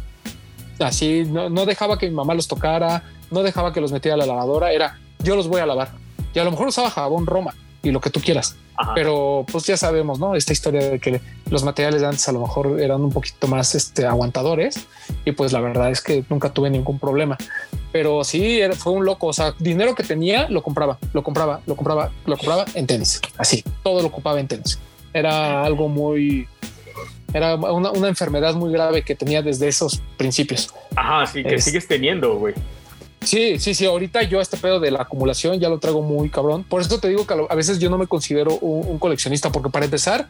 [0.78, 4.18] así no, no dejaba que mi mamá los tocara, no dejaba que los metiera a
[4.18, 5.92] la lavadora, era yo los voy a lavar.
[6.34, 8.56] Y a lo mejor usaba jabón Roma, y lo que tú quieras.
[8.96, 10.34] Pero pues ya sabemos, ¿no?
[10.34, 13.76] Esta historia de que los materiales de antes a lo mejor eran un poquito más
[13.76, 14.88] este, aguantadores
[15.24, 17.36] y pues la verdad es que nunca tuve ningún problema.
[17.92, 19.28] Pero sí, fue un loco.
[19.28, 23.20] O sea, dinero que tenía lo compraba, lo compraba, lo compraba, lo compraba en tenis.
[23.38, 24.80] Así, todo lo ocupaba en tenis.
[25.12, 26.48] Era algo muy,
[27.34, 30.72] era una, una, enfermedad muy grave que tenía desde esos principios.
[30.96, 32.54] Ajá, sí, que sigues teniendo, güey.
[33.24, 33.86] Sí, sí, sí.
[33.86, 36.62] Ahorita yo este pedo de la acumulación ya lo traigo muy cabrón.
[36.64, 39.86] Por eso te digo que a veces yo no me considero un, coleccionista, porque para
[39.86, 40.28] empezar,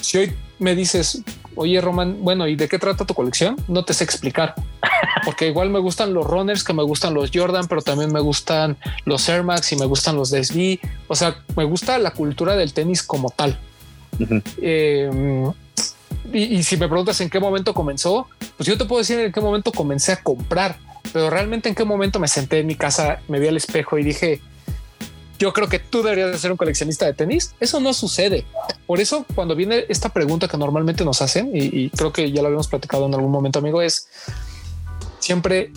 [0.00, 1.22] si hoy me dices,
[1.54, 3.56] oye, Roman, bueno, ¿y de qué trata tu colección?
[3.68, 4.54] No te sé explicar.
[5.24, 8.76] Porque igual me gustan los runners, que me gustan los Jordan, pero también me gustan
[9.04, 10.78] los Air Max y me gustan los DSB.
[11.08, 13.58] O sea, me gusta la cultura del tenis como tal.
[14.62, 15.52] Em,
[16.32, 19.32] y, y, si me preguntas en qué momento comenzó, pues yo te puedo decir en
[19.32, 20.76] qué momento comencé a comprar
[21.12, 24.04] pero realmente en qué momento me senté en mi casa, me vi al espejo y
[24.04, 24.40] dije,
[25.38, 27.54] yo creo que tú deberías de ser un coleccionista de tenis.
[27.60, 28.44] Eso no sucede.
[28.86, 32.48] Por eso cuando viene esta pregunta que normalmente nos hacen, y, creo que ya lo
[32.48, 34.08] habíamos platicado en algún momento, amigo, es
[35.18, 35.72] siempre,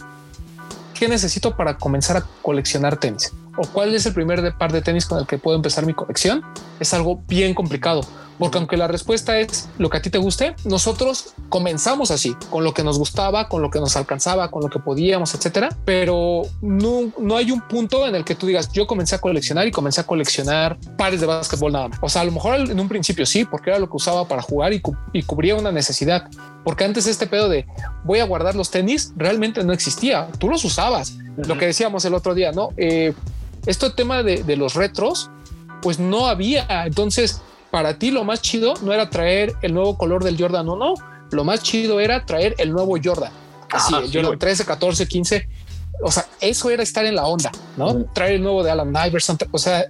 [0.97, 3.33] ¿qué necesito para comenzar a coleccionar tenis?
[3.57, 6.43] ¿O cuál es el primer par de tenis con el que puedo empezar mi colección?
[6.79, 8.01] Es algo bien complicado
[8.39, 12.63] porque aunque la respuesta es lo que a ti te guste, nosotros comenzamos así, con
[12.63, 15.69] lo que nos gustaba, con lo que nos alcanzaba, con lo que podíamos, etcétera.
[15.83, 19.67] Pero no, no hay un punto en el que tú digas, yo comencé a coleccionar
[19.67, 21.99] y comencé a coleccionar pares de básquetbol nada más.
[22.01, 24.41] O sea, a lo mejor en un principio sí, porque era lo que usaba para
[24.41, 26.29] jugar y, y cubría una necesidad.
[26.63, 27.65] Porque antes este pedo de
[28.05, 30.29] voy a guardar los tenis realmente no existía.
[30.37, 31.17] Tú los usabas.
[31.35, 32.69] Lo que decíamos el otro día, no?
[32.77, 33.13] Eh,
[33.65, 35.29] este tema de, de los retros,
[35.81, 36.65] pues no había.
[36.85, 40.75] Entonces, para ti lo más chido no era traer el nuevo color del Jordan o
[40.75, 40.93] no,
[41.31, 43.31] lo más chido era traer el nuevo Jordan.
[43.71, 45.49] Así, yo 13, 14, 15.
[46.01, 48.05] O sea, eso era estar en la onda, ¿no?
[48.05, 49.37] Traer el nuevo de Alan Iverson.
[49.51, 49.85] O sea,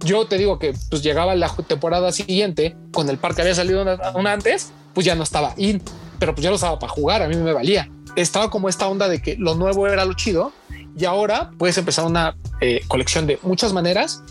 [0.00, 3.82] yo te digo que pues llegaba la temporada siguiente con el par que había salido
[3.82, 5.80] una, antes, pues ya no estaba in,
[6.18, 7.22] pero pues ya lo estaba para jugar.
[7.22, 7.88] A mí me valía.
[8.16, 10.52] Estaba como esta onda de que lo nuevo era lo chido
[10.96, 14.22] y ahora puedes empezar una eh, colección de muchas maneras,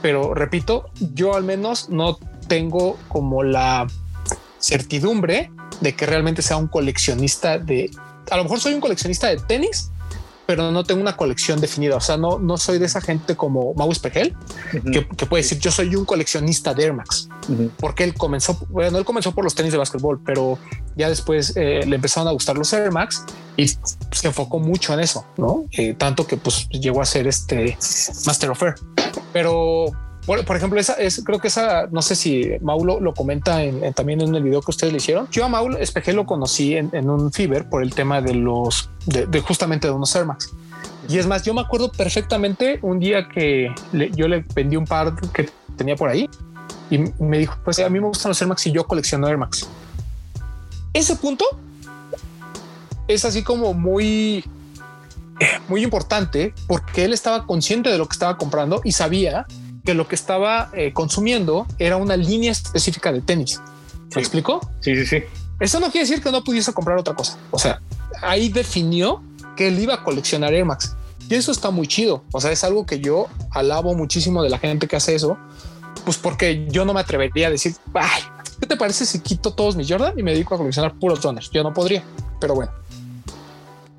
[0.00, 3.86] pero repito, yo al menos no tengo como la
[4.58, 7.90] certidumbre de que realmente sea un coleccionista de,
[8.30, 9.90] a lo mejor soy un coleccionista de tenis,
[10.46, 11.96] pero no tengo una colección definida.
[11.96, 14.34] O sea, no, no soy de esa gente como Mau Espejel,
[14.92, 17.28] que, puede decir yo soy un coleccionista de Air Max,
[17.78, 20.58] porque él comenzó, bueno, él comenzó por los tenis de básquetbol, pero
[20.94, 23.24] ya después eh, le empezaron a gustar los Air Max
[23.56, 23.78] y se
[24.24, 27.76] enfocó mucho en eso, no eh, tanto que pues llegó a ser este
[28.24, 28.74] Master of Air.
[29.32, 29.86] Pero
[30.26, 33.94] bueno, por ejemplo, esa es, creo que esa, no sé si Maul lo, comenta en,
[33.94, 35.28] también en el video que ustedes le hicieron.
[35.30, 39.40] Yo a Maul Espejel lo conocí en, un Fiber por el tema de los, de,
[39.40, 40.50] justamente de unos Air Max.
[41.08, 45.14] Y es más, yo me acuerdo perfectamente un día que yo le vendí un par
[45.32, 46.28] que tenía por ahí
[46.90, 49.38] y me dijo, pues a mí me gustan los Air Max y yo colecciono Air
[49.38, 49.68] Max.
[50.92, 51.44] Ese punto
[53.06, 54.44] es así como muy,
[55.68, 59.46] muy importante porque él estaba consciente de lo que estaba comprando y sabía
[59.86, 63.60] que lo que estaba eh, consumiendo era una línea específica de tenis.
[64.14, 64.60] ¿Me explico?
[64.80, 65.22] Sí, sí, sí.
[65.60, 67.38] Eso no quiere decir que no pudiese comprar otra cosa.
[67.50, 67.80] O sea,
[68.20, 69.22] ahí definió
[69.56, 70.94] que él iba a coleccionar Air Max.
[71.30, 72.24] Y eso está muy chido.
[72.32, 75.38] O sea, es algo que yo alabo muchísimo de la gente que hace eso.
[76.04, 78.22] Pues porque yo no me atrevería a decir, ay,
[78.60, 81.50] ¿qué te parece si quito todos mis Jordan y me dedico a coleccionar puros runners?
[81.50, 82.04] Yo no podría,
[82.40, 82.72] pero bueno.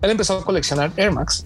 [0.01, 1.43] Él empezó a coleccionar Air Max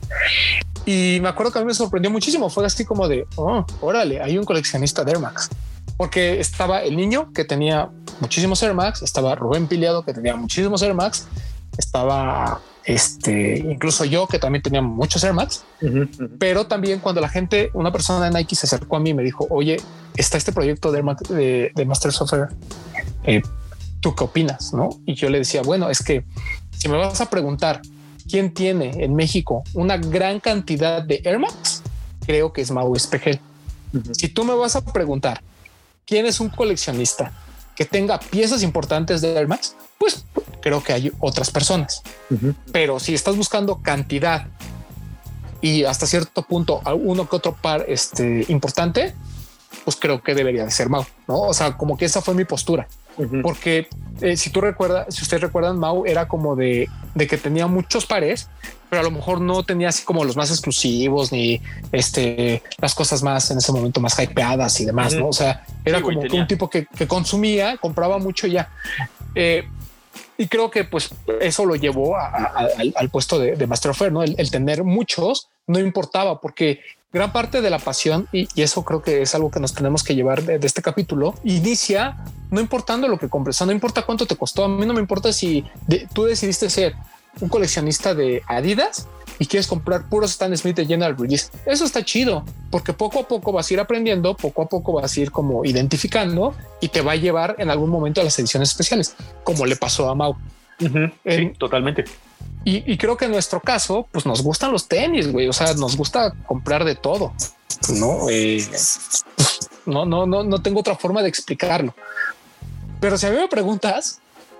[0.85, 2.49] y me acuerdo que a mí me sorprendió muchísimo.
[2.49, 5.49] Fue así como de, oh, órale, hay un coleccionista de Air Max.
[5.97, 7.89] Porque estaba el niño que tenía
[8.19, 11.27] muchísimos Air Max, estaba Rubén Piliado que tenía muchísimos Air Max,
[11.77, 15.63] estaba este, incluso yo que también tenía muchos Air Max,
[16.39, 19.23] pero también cuando la gente, una persona de Nike se acercó a mí y me
[19.23, 19.77] dijo, oye,
[20.15, 22.49] está este proyecto de, Air Max, de, de Master Software,
[23.23, 23.41] eh,
[23.99, 24.73] ¿tú qué opinas?
[24.73, 24.89] ¿No?
[25.05, 26.25] Y yo le decía, bueno, es que
[26.75, 27.81] si me vas a preguntar
[28.29, 31.81] ¿quién tiene en México una gran cantidad de Air Max?
[32.25, 33.39] Creo que es Mau Espejel.
[34.13, 35.41] Si tú me vas a preguntar
[36.05, 37.33] quién es un coleccionista
[37.75, 40.25] que tenga piezas importantes de Air Max, pues
[40.61, 42.01] creo que hay otras personas.
[42.71, 44.47] Pero si estás buscando cantidad
[45.61, 49.13] y hasta cierto punto uno que otro par este, importante,
[49.83, 51.41] pues creo que debería de ser Mau, ¿no?
[51.41, 52.87] O sea, como que esa fue mi postura
[53.41, 53.87] porque
[54.21, 58.49] eh, si tú recuerdas, si ustedes recuerdan, Mau era como de, que tenía muchos pares,
[58.89, 63.23] pero a lo mejor no tenía así como los más exclusivos ni este las cosas
[63.23, 65.27] más en ese momento más hypeadas y demás, ¿no?
[65.27, 68.69] O sea, era como un tipo que, consumía, compraba mucho ya.
[69.35, 69.63] Eh,
[70.37, 74.23] y creo que pues eso lo llevó al, puesto de, Master of Air, ¿no?
[74.23, 76.81] el, tener muchos no importaba porque
[77.13, 80.15] gran parte de la pasión, y, eso creo que es algo que nos tenemos que
[80.15, 82.17] llevar de, este capítulo, inicia
[82.49, 84.65] no importando lo que compres, no importa cuánto te costó.
[84.65, 85.65] A mí no me importa si
[86.13, 86.95] tú decidiste ser
[87.39, 89.07] un coleccionista de Adidas
[89.39, 91.49] y quieres comprar puros Stan Smith de General Release.
[91.65, 95.15] Eso está chido porque poco a poco vas a ir aprendiendo, poco a poco vas
[95.15, 98.69] a ir como identificando y te va a llevar en algún momento a las ediciones
[98.69, 100.35] especiales, como le pasó a Mau.
[100.79, 102.05] sí, totalmente.
[102.63, 105.47] Y, creo que en nuestro caso, pues nos gustan los tenis, güey.
[105.47, 107.33] O sea, nos gusta comprar de todo.
[107.89, 108.63] No, eh,
[109.87, 111.95] no, no, no, no tengo otra forma de explicarlo.
[112.99, 114.19] Pero si a mí me preguntas,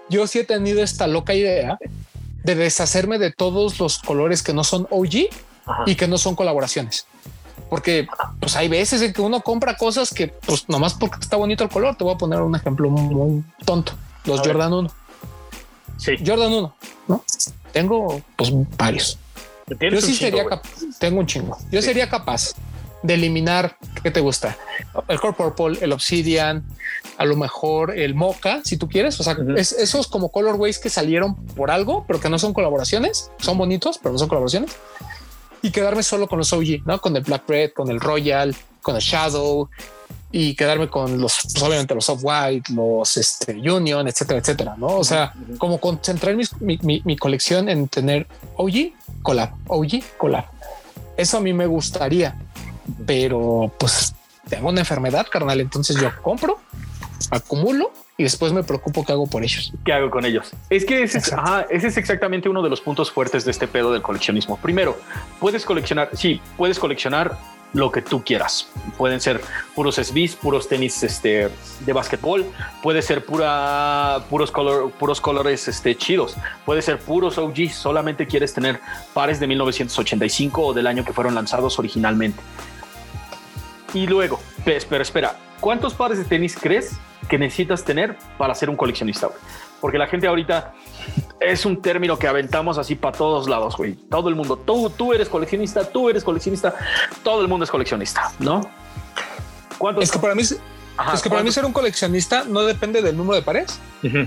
[0.10, 1.78] yo sí he tenido esta loca idea
[2.44, 5.30] de deshacerme de todos los colores que no son OG
[5.86, 7.06] y que no son colaboraciones.
[7.70, 8.08] Porque
[8.39, 11.70] pues hay veces en que uno compra cosas que pues nomás porque está bonito el
[11.70, 11.96] color.
[11.96, 13.94] Te voy a poner un ejemplo muy tonto.
[14.26, 14.91] Los Jordan 1.
[16.01, 16.13] Sí.
[16.25, 16.75] Jordan 1,
[17.09, 17.23] ¿no?
[17.71, 19.19] Tengo pues varios.
[19.79, 21.57] Yo sí sería capaz, tengo un chingo.
[21.71, 22.53] Yo sería capaz
[23.03, 24.57] de eliminar, ¿qué te gusta?
[25.07, 26.65] El Core Purple, el Obsidian,
[27.17, 29.19] a lo mejor el Mocha, si tú quieres.
[29.19, 33.29] O sea, esos como colorways que salieron por algo, pero que no son colaboraciones.
[33.37, 34.71] Son bonitos, pero no son colaboraciones.
[35.61, 36.99] Y quedarme solo con los OG, ¿no?
[36.99, 39.69] Con el Black Red, con el Royal, con el Shadow,
[40.32, 44.88] y quedarme con los, pues, obviamente los soft white, los este, union, etcétera, etcétera, ¿no?
[44.88, 50.46] O sea, como concentrar mi, mi, colección en tener OG, collab, OG, collab.
[51.17, 52.36] Eso a mí me gustaría,
[53.06, 54.13] pero pues
[54.50, 56.60] tengo una enfermedad, carnal, entonces yo compro,
[57.30, 59.74] acumulo y después me preocupo qué hago por ellos.
[59.84, 60.52] ¿Qué hago con ellos?
[60.70, 61.32] Es que ese es,
[61.70, 64.58] ese es exactamente uno de los puntos fuertes de este pedo del coleccionismo.
[64.58, 64.98] Primero,
[65.39, 67.38] puedes coleccionar, sí, puedes coleccionar
[67.73, 68.67] lo que tú quieras.
[68.97, 69.41] Pueden ser
[69.75, 72.45] puros SBs, puros tenis este, de básquetbol,
[72.81, 78.53] puede ser pura, puros, color, puros colores este, chidos, puede ser puros OG, solamente quieres
[78.53, 78.79] tener
[79.13, 82.41] pares de 1985 o del año que fueron lanzados originalmente.
[83.93, 88.77] Y luego, pero espera, ¿cuántos pares de tenis crees que necesitas tener para ser un
[88.77, 89.29] coleccionista?
[89.82, 90.74] Porque la gente ahorita
[91.39, 93.96] es un término que aventamos así para todos lados, güey.
[93.96, 96.76] Todo el mundo, tú, tú eres coleccionista, tú eres coleccionista,
[97.24, 98.62] todo el mundo es coleccionista, ¿no?
[99.80, 100.04] ¿Cuántos?
[100.04, 103.36] Es que para mí, es que para mí ser un coleccionista no depende del número
[103.36, 103.80] de pares,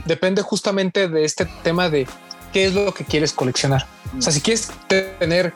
[0.04, 2.08] depende justamente de este tema de
[2.52, 3.86] qué es lo que quieres coleccionar.
[4.18, 5.52] O sea, si quieres tener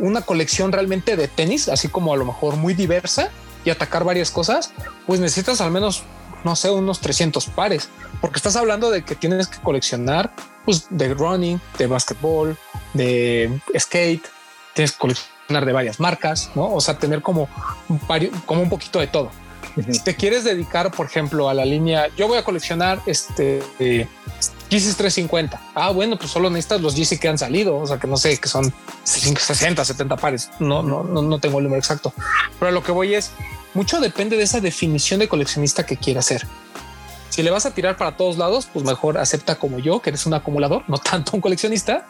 [0.00, 3.30] una colección realmente de tenis, así como a lo mejor muy diversa
[3.64, 4.72] y atacar varias cosas,
[5.06, 6.02] pues necesitas al menos
[6.44, 7.88] no sé, unos 300 pares,
[8.20, 10.32] porque estás hablando de que tienes que coleccionar
[10.64, 12.56] pues, de running, de basketball,
[12.94, 14.26] de skate,
[14.74, 16.72] tienes que coleccionar de varias marcas, ¿no?
[16.72, 17.48] O sea, tener como,
[18.46, 19.30] como un poquito de todo.
[19.90, 23.62] Si te quieres dedicar, por ejemplo, a la línea, yo voy a coleccionar este
[24.70, 25.60] eh, 350.
[25.74, 27.76] Ah, bueno, pues solo necesitas los Yeezy que han salido.
[27.76, 28.72] O sea, que no sé, que son
[29.04, 30.50] 60, 70 pares.
[30.58, 32.12] No, no, no, no tengo el número exacto.
[32.58, 33.32] Pero lo que voy es,
[33.74, 36.46] mucho depende de esa definición de coleccionista que quiera hacer.
[37.28, 40.26] Si le vas a tirar para todos lados, pues mejor acepta como yo, que eres
[40.26, 42.06] un acumulador, no tanto un coleccionista.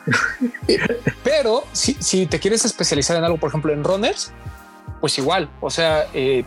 [1.24, 4.32] Pero si, si, te quieres especializar en algo, por ejemplo, en runners,
[5.00, 5.50] pues igual.
[5.60, 6.44] O sea, eh,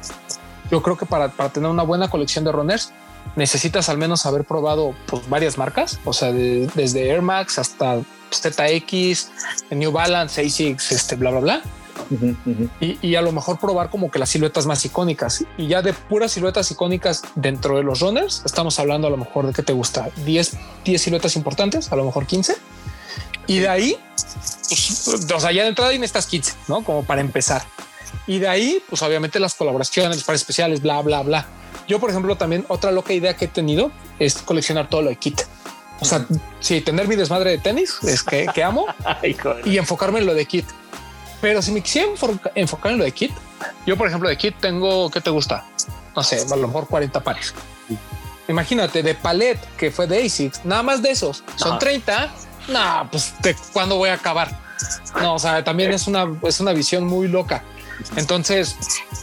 [0.71, 2.91] yo creo que para, para, tener una buena colección de runners,
[3.35, 9.29] necesitas al menos haber probado pues, varias marcas, o sea, desde Air Max hasta ZX,
[9.71, 11.61] New Balance, ASICS, este, bla, bla, bla
[12.79, 16.31] y, a lo mejor probar como que las siluetas más icónicas y ya de puras
[16.31, 20.09] siluetas icónicas dentro de los runners estamos hablando a lo mejor de que te gusta
[20.25, 22.55] 10, 10 siluetas importantes, a lo mejor 15
[23.47, 23.97] y de ahí,
[24.69, 26.83] pues, o sea, ya de entrada en estas 15, ¿no?
[26.83, 27.63] Como para empezar.
[28.27, 31.45] Y de ahí, pues obviamente las colaboraciones, para especiales, bla, bla, bla.
[31.91, 35.17] Yo, por ejemplo, también otra loca idea que he tenido es coleccionar todo lo de
[35.17, 35.41] kit.
[35.99, 36.25] O sea,
[36.61, 38.85] sí, tener mi desmadre de tenis es que, que amo
[39.65, 40.65] y enfocarme en lo de kit.
[41.41, 42.07] Pero si me quisiera
[42.55, 43.33] enfocar en lo de kit,
[43.85, 45.65] yo, por ejemplo, de kit tengo, ¿qué te gusta?
[46.15, 47.53] No sé, a lo mejor 40 pares.
[48.47, 52.33] Imagínate, de palet, que fue de ASICS, nada más de esos, son 30.
[52.69, 54.57] No, pues de cuándo voy a acabar.
[55.21, 57.65] No, o sea, también es una, es una visión muy loca.
[58.15, 58.75] Entonces,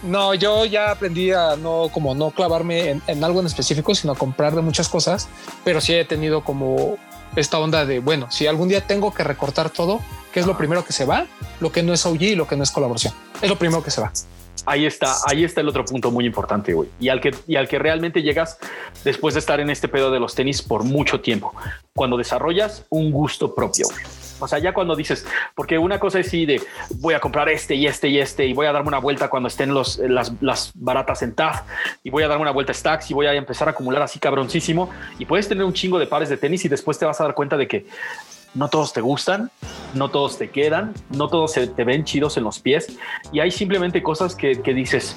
[0.02, 4.12] no, yo ya aprendí a no como no clavarme en, en, algo en específico, sino
[4.12, 5.28] a comprar de muchas cosas,
[5.64, 6.98] pero sí he tenido como
[7.36, 10.00] esta onda de, bueno, si algún día tengo que recortar todo,
[10.32, 11.26] ¿qué es lo primero que se va?
[11.60, 13.14] Lo que no es OG y lo que no es colaboración.
[13.40, 14.12] Es lo primero que se va.
[14.66, 16.88] Ahí está, ahí está el otro punto muy importante, güey.
[17.00, 18.58] Y al que, y al que realmente llegas
[19.04, 21.54] después de estar en este pedo de los tenis por mucho tiempo,
[21.94, 23.86] cuando desarrollas un gusto propio.
[24.40, 26.60] O sea, ya cuando dices, porque una cosa es sí de
[26.96, 29.48] voy a comprar este y este y este y voy a darme una vuelta cuando
[29.48, 31.62] estén los, las, las baratas en TAF
[32.02, 34.18] y voy a darme una vuelta a Stacks y voy a empezar a acumular así
[34.18, 37.24] cabroncísimo y puedes tener un chingo de pares de tenis y después te vas a
[37.24, 37.86] dar cuenta de que
[38.54, 39.50] no todos te gustan,
[39.94, 42.96] no todos te quedan, no todos se te ven chidos en los pies
[43.32, 45.16] y hay simplemente cosas que, que dices,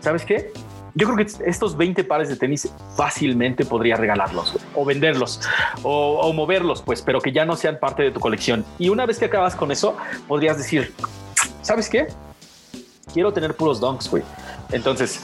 [0.00, 0.52] ¿sabes qué?
[0.98, 5.40] Yo creo que estos 20 pares de tenis fácilmente podría regalarlos o venderlos
[5.84, 8.64] o, moverlos, pues, pero que ya no sean parte de tu colección.
[8.80, 10.92] Y una vez que acabas con eso, podrías decir,
[11.62, 12.08] ¿sabes qué?
[13.12, 14.24] Quiero tener puros donks, güey.
[14.72, 15.22] Entonces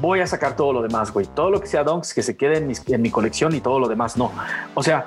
[0.00, 1.24] voy a sacar todo lo demás, güey.
[1.26, 3.78] Todo lo que sea donks que se quede en mi, en mi colección y todo
[3.78, 4.32] lo demás no.
[4.74, 5.06] O sea,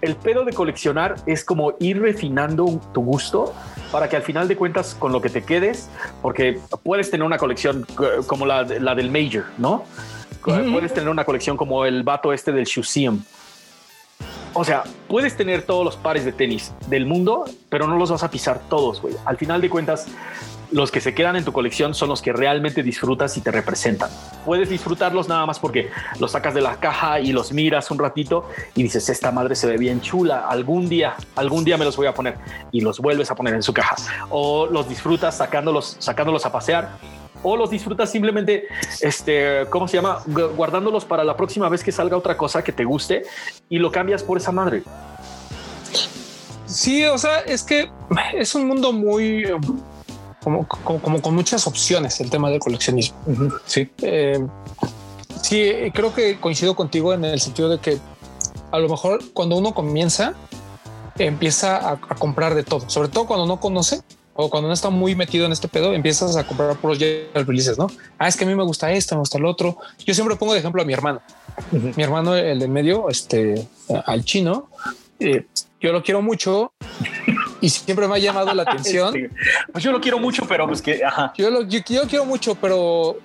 [0.00, 3.54] el pedo de coleccionar es como ir refinando tu gusto
[3.92, 5.88] para que al final de cuentas con lo que te quedes,
[6.22, 7.86] porque puedes tener una colección
[8.26, 9.84] como la, del Major, ¿no?
[10.42, 13.22] Puedes tener una colección como el vato este del Museum.
[14.54, 18.22] O sea, puedes tener todos los pares de tenis del mundo, pero no los vas
[18.22, 19.14] a pisar todos, güey.
[19.24, 20.06] Al final de cuentas,
[20.72, 24.10] los que se quedan en tu colección son los que realmente disfrutas y te representan.
[24.44, 28.48] Puedes disfrutarlos nada más porque los sacas de la caja y los miras un ratito
[28.74, 32.06] y dices, esta madre se ve bien chula, algún día, algún día me los voy
[32.06, 32.36] a poner
[32.72, 33.96] y los vuelves a poner en su caja.
[34.30, 36.90] O los disfrutas sacándolos, sacándolos a pasear
[37.42, 38.68] o los disfrutas simplemente,
[39.00, 40.22] este, ¿cómo se llama?
[40.56, 43.24] Guardándolos para la próxima vez que salga otra cosa que te guste
[43.68, 44.82] y lo cambias por esa madre.
[46.66, 47.90] Sí, o sea, es que
[48.34, 49.44] es un mundo muy
[50.42, 53.16] como, como, con muchas opciones el tema del coleccionismo.
[53.64, 53.88] Sí.
[54.02, 54.44] Eh,
[55.42, 57.98] sí, creo que coincido contigo en el sentido de que
[58.70, 60.34] a lo mejor cuando uno comienza,
[61.18, 64.02] empieza a, comprar de todo, sobre todo cuando no conoce
[64.34, 67.88] o cuando no está muy metido en este pedo, empiezas a comprar puros releases, ¿no?
[68.18, 69.76] Ah, es que a mí me gusta esto, me gusta el otro.
[70.06, 71.20] Yo siempre pongo de ejemplo a mi hermano.
[71.70, 73.68] Mi hermano, el de medio, este,
[74.06, 74.70] al chino,
[75.20, 75.44] eh,
[75.82, 76.72] yo lo quiero mucho
[77.62, 79.14] y siempre me ha llamado la atención.
[79.72, 81.00] pues yo lo quiero mucho, pero pues que
[81.36, 83.16] Yo lo yo, quiero mucho, pero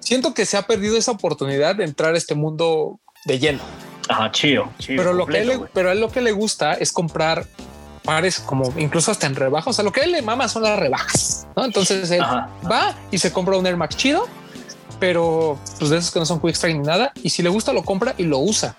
[0.00, 3.60] siento que se ha perdido esa oportunidad de entrar a este mundo de lleno.
[4.08, 7.46] Ajá, chido, Pero lo que él, pero a él lo que le gusta es comprar
[8.04, 9.68] pares como incluso hasta en rebajas.
[9.68, 11.64] O sea, lo que él le mama son las rebajas, ¿no?
[11.64, 14.26] Entonces él va y se compra un Air Max chido,
[15.00, 17.12] pero pues de esos que no son quick strike ni nada.
[17.22, 18.76] Y si le gusta, lo compra y lo usa.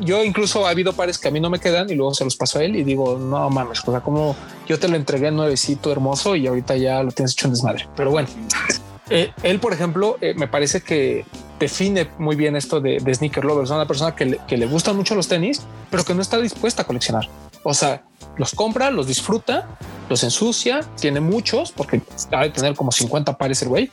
[0.00, 2.36] Yo incluso ha habido pares que a mí no me quedan y luego se los
[2.36, 5.90] paso a él y digo, no mames, o sea, como yo te lo entregué nuevecito,
[5.92, 7.88] hermoso y ahorita ya lo tienes hecho un desmadre.
[7.96, 8.28] Pero bueno,
[9.10, 11.24] eh, él, por ejemplo, eh, me parece que
[11.58, 15.14] define muy bien esto de, sneaker lovers, una persona que le, que le gustan mucho
[15.14, 17.28] los tenis, pero que no está dispuesta a coleccionar.
[17.62, 18.04] O sea,
[18.36, 19.66] los compra, los disfruta,
[20.08, 23.90] los ensucia, tiene muchos, porque de tener como 50 pares el güey.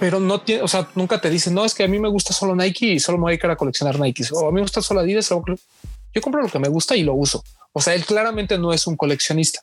[0.00, 2.32] Pero no tiene, o sea, nunca te dice, no, es que a mí me gusta
[2.32, 4.24] solo Nike y solo me voy a ir a coleccionar Nike.
[4.32, 5.28] O a mí me gusta solo Adidas.
[5.28, 7.42] Yo compro lo que me gusta y lo uso.
[7.72, 9.60] O sea, él claramente no es un coleccionista.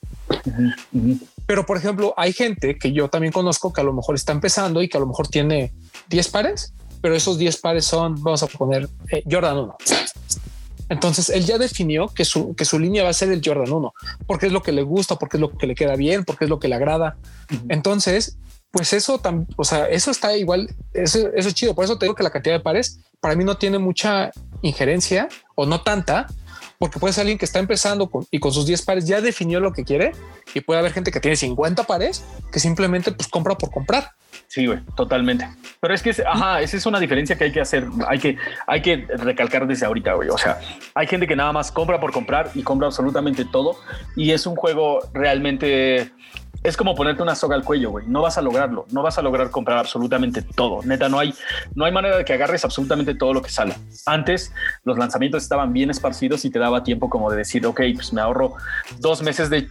[1.46, 4.82] Pero, por ejemplo, hay gente que yo también conozco que a lo mejor está empezando
[4.82, 5.74] y que a lo mejor tiene
[6.10, 9.78] 10 pares, pero esos 10 pares son, vamos a poner eh, Jordan 1.
[10.90, 13.94] Entonces él ya definió que su, que su línea va a ser el Jordan 1,
[14.28, 16.50] porque es lo que le gusta, porque es lo que le queda bien, porque es
[16.50, 17.18] lo que le agrada.
[17.70, 18.38] Entonces,
[18.76, 21.74] pues eso también, o sea, eso está igual, eso, eso es chido.
[21.74, 24.32] Por eso te digo que la cantidad de pares para mí no tiene mucha
[24.64, 26.28] injerencia o no tanta,
[26.78, 29.72] porque puede ser alguien que está empezando y con sus 10 pares ya definió lo
[29.72, 30.12] que quiere
[30.54, 34.12] y puede haber gente que tiene 50 pares que simplemente pues compra por comprar.
[34.48, 35.48] Sí, güey, totalmente.
[35.80, 38.82] Pero es que, ajá, esa es una diferencia que hay que hacer, hay que, hay
[38.82, 40.28] que recalcar desde ahorita, güey.
[40.28, 40.60] O sea,
[40.94, 43.78] hay gente que nada más compra por comprar y compra absolutamente todo
[44.18, 46.12] y es un juego realmente
[46.66, 48.07] es como ponerte una soga al cuello, güey.
[48.07, 48.86] No vas a lograrlo.
[48.91, 50.82] No vas a lograr comprar absolutamente todo.
[50.84, 51.34] Neta, no hay,
[51.76, 53.76] no hay manera de que agarres absolutamente todo lo que sale.
[54.05, 54.51] Antes
[54.84, 58.22] los lanzamientos estaban bien esparcidos y te daba tiempo como de decir, ok, pues me
[58.22, 58.55] ahorro
[58.99, 59.68] dos meses de,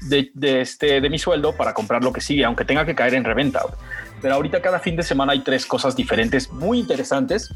[0.60, 3.62] este, de mi sueldo para comprar lo que sigue, aunque tenga que caer en reventa.
[4.22, 7.52] Pero ahorita cada fin de semana hay tres cosas diferentes muy interesantes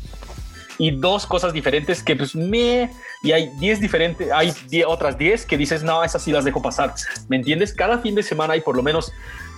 [0.79, 2.91] y dos cosas diferentes que pues me
[3.23, 4.53] y hay 10 diferentes, hay
[4.87, 6.95] otras 10 que dices, no, esas sí las dejo pasar.
[7.29, 7.73] ¿Me entiendes?
[7.73, 9.13] Cada fin de semana hay por lo menos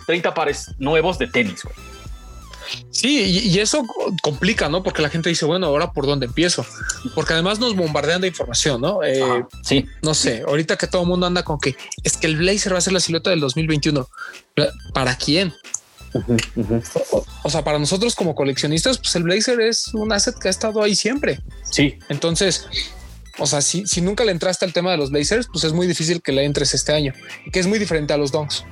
[0.07, 1.63] 30 pares nuevos de tenis.
[2.91, 3.85] Sí, y, eso
[4.23, 4.83] complica, ¿no?
[4.83, 6.65] Porque la gente dice, bueno, ahora por dónde empiezo?
[7.15, 9.03] Porque además nos bombardean de información, ¿no?
[9.03, 9.87] Eh, sí.
[10.03, 12.79] No sé, ahorita que todo el mundo anda con que es que el Blazer va
[12.79, 14.09] a ser la silueta del 2021.
[14.95, 15.53] ¿Para quién?
[17.43, 20.83] O, sea, para nosotros como coleccionistas, pues el Blazer es un asset que ha estado
[20.83, 21.41] ahí siempre.
[21.63, 21.99] Sí.
[22.09, 22.67] Entonces,
[23.39, 25.87] o sea, si, si nunca le entraste al tema de los Blazers, pues es muy
[25.87, 27.15] difícil que le entres este año,
[27.47, 28.65] y que es muy diferente a los Donks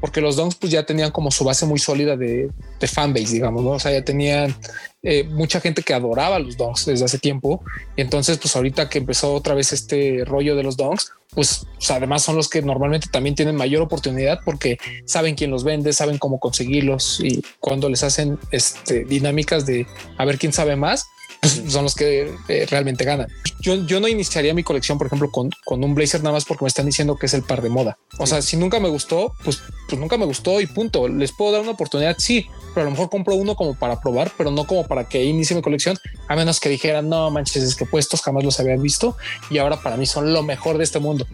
[0.00, 3.62] porque los Donks pues ya tenían como su base muy sólida de, de fanbase, digamos,
[3.62, 3.70] ¿no?
[3.70, 4.54] O sea, ya tenían
[5.02, 7.62] eh, mucha gente que adoraba los Donks desde hace tiempo.
[7.96, 12.22] Y entonces, pues ahorita que empezó otra vez este rollo de los Donks, pues además
[12.22, 16.40] son los que normalmente también tienen mayor oportunidad porque saben quién los vende, saben cómo
[16.40, 19.86] conseguirlos y cuando les hacen este, dinámicas de
[20.16, 21.06] a ver quién sabe más,
[21.40, 23.28] pues, son los que eh, realmente ganan.
[23.60, 26.64] Yo, yo no iniciaría mi colección, por ejemplo, con, con, un blazer nada más porque
[26.64, 27.98] me están diciendo que es el par de moda.
[28.18, 31.08] O sea, si nunca me gustó, pues, pues nunca me gustó y punto.
[31.08, 34.32] Les puedo dar una oportunidad, sí, pero a lo mejor compro uno como para probar,
[34.36, 35.96] pero no como para que inicie mi colección,
[36.28, 39.16] a menos que dijeran, no manches, es que puestos jamás los había visto
[39.50, 41.26] y ahora para mí son lo mejor de este mundo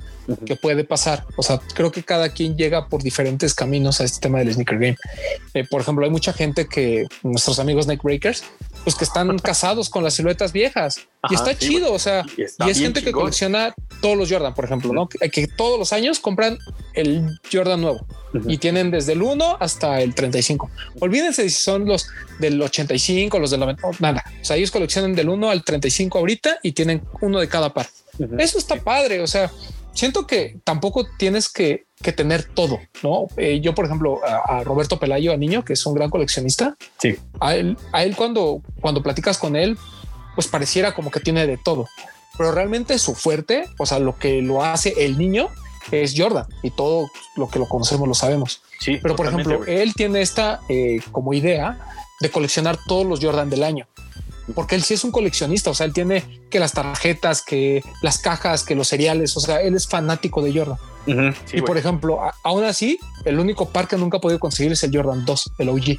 [0.46, 1.24] que puede pasar.
[1.36, 4.78] O sea, creo que cada quien llega por diferentes caminos a este tema del sneaker
[4.78, 4.96] game.
[5.52, 8.44] Eh, por ejemplo, hay mucha gente que nuestros amigos Breakers
[8.84, 11.92] pues que están casados con las siluetas viejas y está chido.
[11.92, 15.78] o sea, y, es gente que colecciona todos los Jordan, por ejemplo, no que, todos
[15.78, 16.58] los años compran
[16.92, 18.06] el Jordan nuevo
[18.46, 20.70] y tienen desde el 1 hasta el 35.
[21.00, 22.08] Olvídense si son los
[22.38, 24.24] del 85, los del 90, nada.
[24.40, 27.86] O sea, ellos coleccionan del 1 al 35 ahorita y tienen uno de cada par.
[28.38, 29.20] Eso está padre.
[29.20, 29.50] O sea,
[29.94, 31.86] siento que tampoco tienes que,
[32.16, 33.28] tener todo, ¿no?
[33.38, 37.16] Eh, yo, por ejemplo, a, Roberto Pelayo, a niño, que es un gran coleccionista, sí.
[37.40, 39.78] a él, a él cuando, cuando platicas con él,
[40.34, 41.88] pues pareciera como que tiene de todo,
[42.36, 45.48] pero realmente su fuerte, o sea, lo que lo hace el niño
[45.92, 48.60] es Jordan y todo lo que lo conocemos lo sabemos.
[48.80, 51.78] Sí, pero por ejemplo, él tiene esta eh, como idea
[52.20, 53.86] de coleccionar todos los Jordan del año
[54.54, 58.18] porque él sí es un coleccionista, o sea, él tiene que las tarjetas, que las
[58.18, 60.78] cajas, que los cereales, o sea, él es fanático de Jordan.
[61.52, 64.94] y por ejemplo, aún así, el único par que nunca ha podido conseguir es el
[64.94, 65.96] Jordan 2, el OG.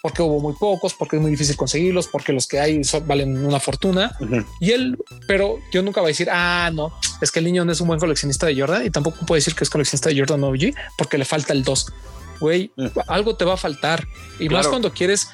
[0.00, 3.60] Porque hubo muy pocos, porque es muy difícil conseguirlos, porque los que hay valen una
[3.60, 4.16] fortuna.
[4.58, 4.96] Y él,
[5.26, 7.88] pero yo nunca voy a decir, ah, no, es que el niño no es un
[7.88, 11.18] buen coleccionista de Jordan y tampoco puede decir que es coleccionista de Jordan OG porque
[11.18, 11.92] le falta el 2
[12.40, 12.72] güey,
[13.06, 14.08] algo te va a faltar.
[14.40, 15.28] Y más cuando quieres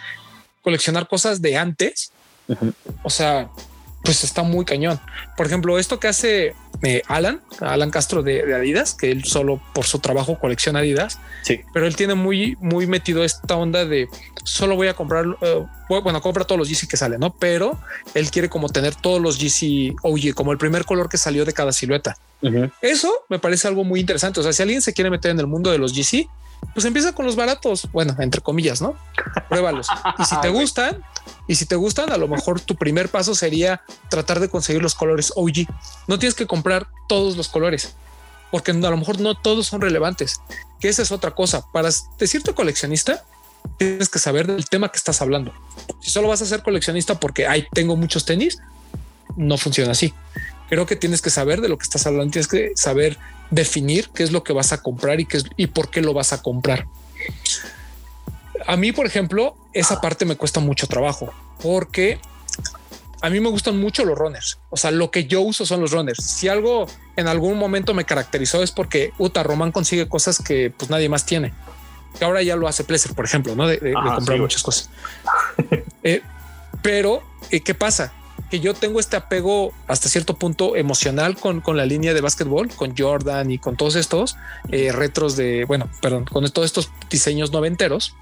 [0.66, 2.10] coleccionar cosas de antes,
[3.04, 3.48] o sea,
[4.02, 4.98] pues está muy cañón.
[5.36, 9.84] Por ejemplo, esto que hace eh, Alan, Alan Castro de, Adidas, que él solo por
[9.84, 11.20] su trabajo colecciona Adidas.
[11.42, 11.60] Sí.
[11.72, 14.08] Pero él tiene muy, muy metido esta onda de
[14.42, 17.32] solo voy a comprar, eh, bueno, compra todos los GC que salen, ¿no?
[17.36, 17.78] Pero
[18.14, 21.52] él quiere como tener todos los GC OG, como el primer color que salió de
[21.52, 22.16] cada silueta.
[22.82, 24.40] Eso me parece algo muy interesante.
[24.40, 26.28] O sea, si alguien se quiere meter en el mundo de los GC,
[26.74, 27.88] pues empieza con los baratos.
[27.92, 28.96] Bueno, entre comillas, ¿no?
[29.48, 29.88] Pruébalos.
[30.18, 31.02] Y si te gustan,
[31.48, 34.94] y si te gustan, a lo mejor tu primer paso sería tratar de conseguir los
[34.94, 35.66] colores OG.
[36.06, 37.94] No tienes que comprar todos los colores,
[38.50, 40.40] porque a lo mejor no todos son relevantes.
[40.80, 41.64] Que esa es otra cosa.
[41.72, 41.88] Para
[42.18, 43.24] decirte coleccionista,
[43.78, 45.52] tienes que saber del tema que estás hablando.
[46.00, 48.58] Si solo vas a ser coleccionista porque hay tengo muchos tenis,
[49.36, 50.12] no funciona así.
[50.68, 53.18] Creo que tienes que saber de lo que estás hablando, tienes que saber
[53.50, 56.12] definir qué es lo que vas a comprar y qué es, y por qué lo
[56.12, 56.86] vas a comprar.
[58.66, 61.32] A mí, por ejemplo, esa parte me cuesta mucho trabajo
[61.62, 62.18] porque
[63.22, 64.58] a mí me gustan mucho los runners.
[64.70, 66.22] O sea, lo que yo uso son los runners.
[66.22, 66.86] Si algo
[67.16, 71.26] en algún momento me caracterizó es porque Uta Román consigue cosas que pues nadie más
[71.26, 71.52] tiene.
[72.18, 73.66] Que ahora ya lo hace Pleasure, por ejemplo, ¿no?
[73.66, 74.90] De, comprar muchas cosas.
[76.08, 76.22] Eh,
[76.82, 77.20] pero,
[77.50, 78.12] eh, ¿qué pasa?
[78.50, 82.68] Que yo tengo este apego hasta cierto punto emocional con, con la línea de básquetbol,
[82.68, 84.36] con Jordan y con todos estos
[84.70, 88.14] eh, retros de, bueno, perdón, con todos estos diseños noventeros.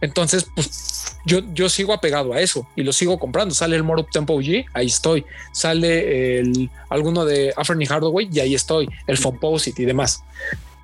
[0.00, 3.54] Entonces, pues yo, yo sigo apegado a eso y lo sigo comprando.
[3.54, 5.26] Sale el More Up Tempo G, ahí estoy.
[5.52, 8.88] Sale el, alguno de Afferny Hardaway y ahí estoy.
[9.06, 10.24] El Fomposite y demás.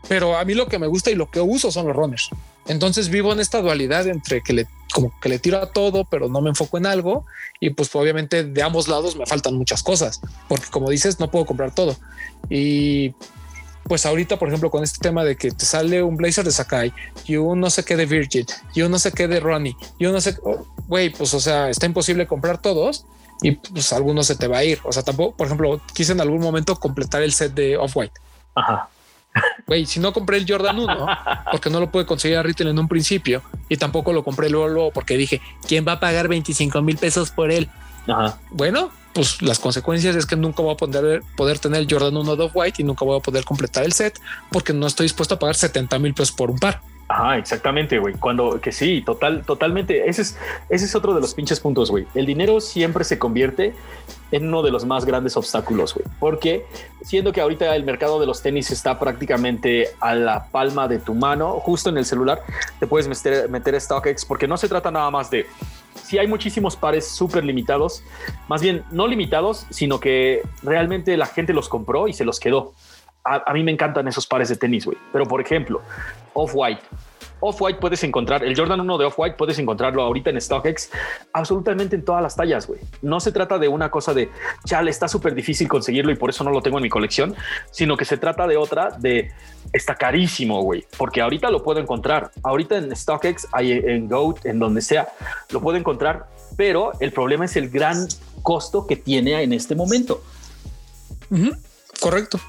[0.09, 2.31] Pero a mí lo que me gusta y lo que uso son los runners.
[2.69, 6.29] Entonces vivo en esta dualidad entre que le como que le tiro a todo, pero
[6.29, 7.27] no me enfoco en algo.
[7.61, 11.45] Y pues obviamente de ambos lados me faltan muchas cosas, porque como dices, no puedo
[11.45, 11.97] comprar todo.
[12.49, 13.15] Y
[13.85, 16.93] pues ahorita, por ejemplo, con este tema de que te sale un blazer de Sakai
[17.25, 20.07] y un no sé qué de Virgin y un no sé qué de Ronnie y
[20.07, 23.05] un no sé, oh, güey, pues o sea, está imposible comprar todos
[23.43, 24.81] y pues algunos se te va a ir.
[24.85, 28.15] O sea, tampoco, por ejemplo, quise en algún momento completar el set de Off-White.
[28.55, 28.89] Ajá.
[29.67, 31.07] Güey, si no compré el Jordan 1,
[31.51, 34.91] porque no lo pude conseguir a retail en un principio y tampoco lo compré luego,
[34.93, 37.69] porque dije, ¿quién va a pagar 25 mil pesos por él?
[38.51, 42.37] Bueno, pues las consecuencias es que nunca voy a poder, poder tener el Jordan 1
[42.37, 44.21] de White y nunca voy a poder completar el set
[44.53, 46.81] porque no estoy dispuesto a pagar 70 mil pesos por un par.
[47.09, 48.15] Ah, exactamente, güey.
[48.15, 50.09] Cuando que sí, total, totalmente.
[50.09, 50.39] Ese es,
[50.69, 52.07] ese es otro de los pinches puntos, güey.
[52.15, 53.75] El dinero siempre se convierte
[54.33, 56.05] en uno de los más grandes obstáculos, güey.
[56.19, 56.67] Porque
[57.03, 61.15] siendo que ahorita el mercado de los tenis está prácticamente a la palma de tu
[61.15, 62.43] mano, justo en el celular,
[62.81, 65.47] te puedes meter, meter StockX porque no se trata nada más de
[66.03, 68.03] si hay muchísimos pares súper limitados,
[68.49, 72.75] más bien no limitados, sino que realmente la gente los compró y se los quedó.
[73.25, 74.99] A, a mí me encantan esos pares de tenis, güey.
[75.13, 75.83] Pero por ejemplo,
[76.37, 76.83] Off-White
[77.41, 80.91] Off-White puedes encontrar, el Jordan 1 de Off-White puedes encontrarlo ahorita en StockX
[81.33, 82.81] absolutamente en todas las tallas, güey.
[83.03, 84.31] No se trata de una cosa de,
[84.65, 87.35] chale, está súper difícil conseguirlo y por eso no lo tengo en mi colección,
[87.71, 89.31] sino que se trata de otra de,
[89.73, 92.31] está carísimo, güey, porque ahorita lo puedo encontrar.
[92.43, 95.09] Ahorita en StockX, en Goat, en donde sea,
[95.51, 96.27] lo puedo encontrar,
[96.57, 98.09] pero el problema es el gran
[98.43, 100.23] costo que tiene en este momento.
[102.01, 102.41] Correcto.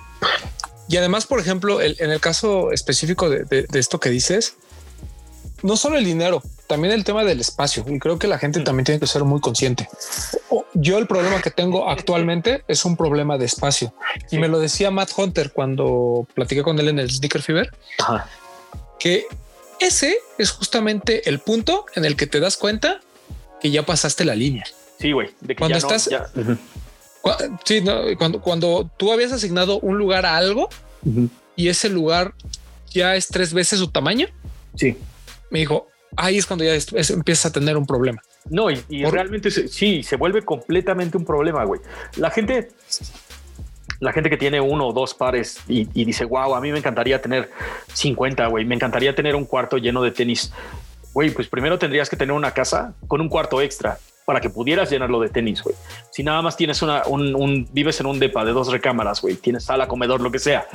[0.90, 4.56] Y además, por ejemplo, en el caso específico de, esto que dices,
[5.64, 7.86] no solo el dinero, también el tema del espacio.
[7.88, 8.64] Y creo que la gente mm.
[8.64, 9.90] también tiene que ser muy consciente.
[10.74, 13.94] Yo el problema que tengo actualmente es un problema de espacio.
[14.32, 17.74] Y me lo decía Matt Hunter cuando platiqué con él en el Sneaker Fever,
[19.00, 19.26] que
[19.80, 23.02] ese es justamente el punto en el que te das cuenta
[23.60, 24.66] que ya pasaste la línea.
[25.00, 25.30] Sí, güey.
[25.58, 26.10] Cuando estás...
[27.64, 27.84] sí,
[28.18, 30.70] cuando, cuando tú habías asignado un lugar a algo
[31.56, 32.34] y ese lugar
[32.90, 34.28] ya es tres veces su tamaño.
[34.76, 34.98] Sí
[35.50, 36.74] me dijo, ahí es cuando ya
[37.10, 38.22] empieza a tener un problema.
[38.50, 41.82] No, y, realmente sí, se vuelve completamente un problema, güey.
[42.16, 42.70] La gente,
[44.00, 47.22] la gente que tiene uno o dos pares y, dice, wow, a mí me encantaría
[47.22, 47.50] tener
[47.94, 50.54] 50, güey, me encantaría tener un cuarto lleno de tenis.
[51.14, 53.98] Güey, pues primero tendrías que tener una casa con un cuarto extra
[54.28, 55.74] para que pudieras llenarlo de tenis, güey.
[56.12, 59.64] Si nada más tienes una, un, vives en un depa de dos recámaras, güey, tienes
[59.64, 60.68] sala, comedor, lo que sea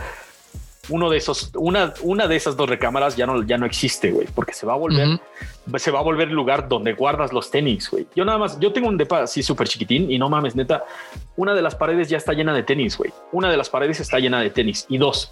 [0.89, 4.27] uno de esos, una, una de esas dos recámaras ya no, ya no existe, güey,
[4.35, 5.21] porque se va a volver,
[5.77, 8.07] se va a volver el lugar donde guardas los tenis, güey.
[8.17, 10.85] Yo nada más, yo tengo un depa así súper chiquitín y no mames, neta,
[11.37, 13.13] una de las paredes ya está llena de tenis, güey.
[13.33, 15.31] Una de las paredes está llena de tenis y dos.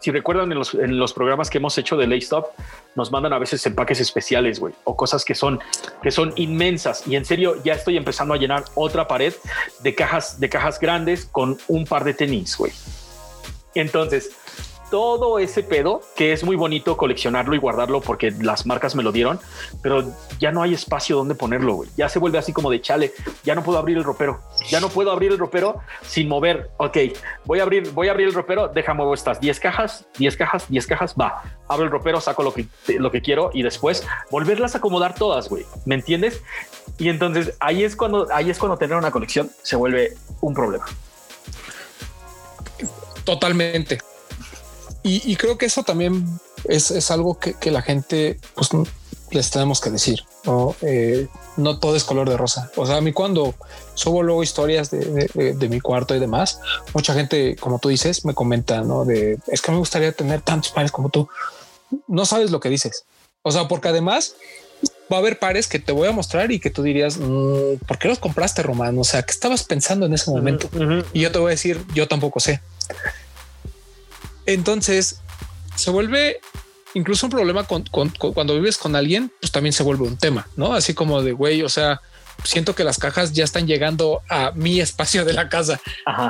[0.00, 2.46] Si recuerdan en los, programas que hemos hecho de Lay Stop,
[2.94, 5.58] nos mandan a veces empaques especiales, güey, o cosas que son,
[6.02, 7.06] que son inmensas.
[7.06, 9.34] Y en serio, ya estoy empezando a llenar otra pared
[9.80, 12.72] de cajas, de cajas grandes con un par de tenis, güey.
[13.74, 14.30] Entonces,
[14.90, 19.12] todo ese pedo que es muy bonito coleccionarlo y guardarlo porque las marcas me lo
[19.12, 19.40] dieron,
[19.82, 20.04] pero
[20.38, 21.74] ya no hay espacio donde ponerlo.
[21.74, 21.90] güey.
[21.96, 23.12] Ya se vuelve así como de chale.
[23.44, 24.40] Ya no puedo abrir el ropero.
[24.68, 26.70] Ya no puedo abrir el ropero sin mover.
[26.78, 26.98] Ok,
[27.44, 28.68] voy a abrir, voy a abrir el ropero.
[28.68, 31.14] Deja mover estas 10 cajas, 10 cajas, 10 cajas.
[31.20, 32.66] Va, abro el ropero, saco lo que,
[32.98, 35.48] lo que quiero y después volverlas a acomodar todas.
[35.48, 36.42] Güey, me entiendes?
[36.98, 40.86] Y entonces ahí es cuando ahí es cuando tener una colección se vuelve un problema.
[43.24, 43.98] Totalmente.
[45.08, 46.26] Y, creo que eso también
[46.64, 48.70] es, algo que, la gente pues,
[49.30, 50.24] les tenemos que decir.
[50.44, 50.74] ¿no?
[50.82, 52.72] Eh, no todo es color de rosa.
[52.74, 53.54] O sea, a mí cuando
[53.94, 56.60] subo luego historias de, mi cuarto y demás,
[56.92, 59.04] mucha gente, como tú dices, me comenta, ¿no?
[59.04, 61.28] De, es que me gustaría tener tantos pares como tú.
[62.08, 63.04] No sabes lo que dices.
[63.42, 64.34] O sea, porque además
[65.12, 67.98] va a haber pares que te voy a mostrar y que tú dirías, mm, ¿por
[67.98, 68.98] qué los compraste, Román?
[68.98, 70.68] O sea, ¿qué estabas pensando en ese momento?
[71.12, 72.60] Y yo te voy a decir, yo tampoco sé.
[74.46, 75.20] Entonces
[75.74, 76.40] se vuelve
[76.94, 80.72] incluso un problema con, cuando vives con alguien, pues también se vuelve un tema, no?
[80.72, 82.00] Así como de güey, o sea,
[82.44, 85.80] siento que las cajas ya están llegando a mi espacio de la casa.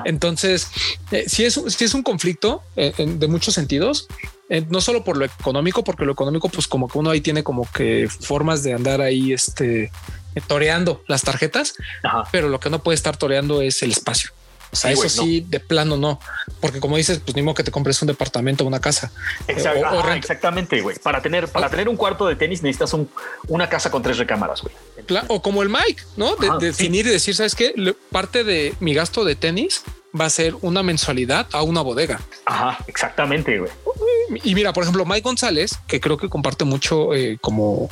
[0.05, 0.69] Entonces,
[1.11, 4.09] eh, si, es, si es un conflicto eh, de muchos sentidos,
[4.49, 7.43] eh, no solo por lo económico, porque lo económico, pues como que uno ahí tiene
[7.43, 9.91] como que formas de andar ahí, este,
[10.47, 11.75] toreando las tarjetas,
[12.31, 14.31] pero lo que no puede estar toreando es el espacio.
[14.73, 16.21] O sea, eso sí, de plano no.
[16.61, 19.13] Porque como dices, pues ni modo que te compres un departamento o una casa.
[19.47, 20.97] exactamente, güey.
[20.99, 22.95] Para tener, para tener un cuarto de tenis necesitas
[23.49, 24.75] una casa con tres recámaras, güey.
[25.29, 26.37] O como el Mike, ¿no?
[26.37, 27.75] De, definir y decir, ¿sabes qué?
[28.11, 29.83] Parte de mi gasto de tenis
[30.19, 32.21] va a ser una mensualidad a una bodega.
[32.45, 33.71] Ajá, exactamente, güey.
[34.43, 37.89] Y mira, por ejemplo, Mike González, que creo que comparte mucho eh, como,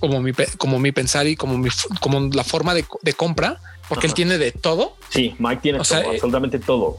[0.00, 1.68] como, mi, como mi pensar y como, mi,
[2.00, 4.96] como la forma de, de compra, porque él tiene de todo.
[5.08, 6.98] Sí, Mike tiene todo, eh, absolutamente todo.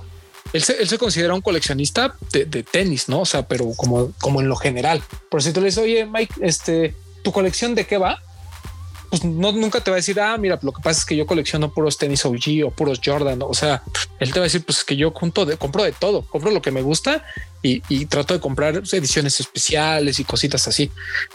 [0.53, 3.21] Él se, considera un coleccionista de, tenis, ¿no?
[3.21, 5.03] O sea, pero como, como en lo general.
[5.29, 8.21] Por si tú le dices, oye, Mike, este, ¿tu colección de qué va?
[9.09, 11.25] Pues no, nunca te va a decir, ah, mira, lo que pasa es que yo
[11.25, 13.41] colecciono puros tenis OG o puros Jordan.
[13.41, 13.83] O sea,
[14.19, 16.61] él te va a decir, pues que yo junto de, compro de todo, compro lo
[16.61, 17.25] que me gusta
[17.61, 20.89] y, trato de comprar ediciones especiales y cositas así.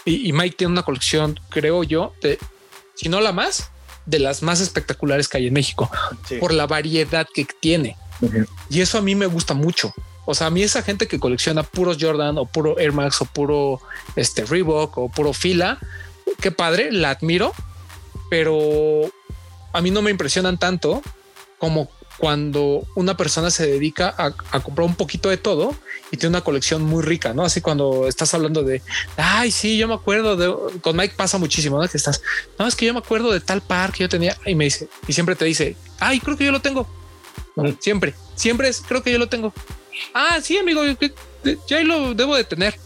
[0.04, 2.38] Y, y Mike tiene una colección, creo yo, de,
[2.94, 3.70] si no la más,
[4.10, 5.90] de las más espectaculares que hay en México
[6.40, 7.96] por la variedad que tiene.
[8.68, 9.94] Y eso a mí me gusta mucho.
[10.26, 13.24] O sea, a mí esa gente que colecciona puros Jordan o puro Air Max o
[13.24, 13.80] puro
[14.16, 15.78] este Reebok o puro fila,
[16.40, 17.52] qué padre, la admiro,
[18.28, 19.10] pero
[19.72, 21.02] a mí no me impresionan tanto
[21.58, 21.88] como
[22.20, 25.74] cuando una persona se dedica a, comprar un poquito de todo
[26.10, 27.44] y tiene una colección muy rica, ¿no?
[27.44, 28.82] Así cuando estás hablando de,
[29.16, 31.88] ay, sí, yo me acuerdo de, con Mike pasa muchísimo, ¿no?
[31.88, 32.20] Que estás,
[32.58, 34.88] no, es que yo me acuerdo de tal par que yo tenía y me dice,
[35.08, 36.86] y siempre te dice, ay, creo que yo lo tengo.
[37.78, 39.54] Siempre, siempre es, creo que yo lo tengo.
[40.12, 40.82] Ah, sí, amigo,
[41.66, 42.78] ya lo debo de tener.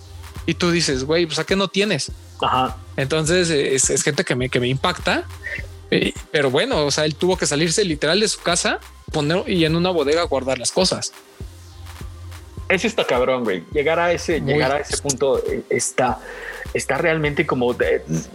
[0.47, 2.13] Y tú dices, güey, pues a qué no tienes.
[2.41, 2.77] Ajá.
[2.97, 5.27] Entonces es, es gente que me, que me impacta
[6.31, 8.81] pero bueno, o sea, él tuvo que salirse literal de su casa,
[9.13, 11.13] poner y en una bodega guardar las cosas.
[12.69, 13.63] Ese está cabrón, güey.
[13.73, 16.19] Llegar a ese, llegar a ese punto eh, está,
[16.73, 17.77] está realmente como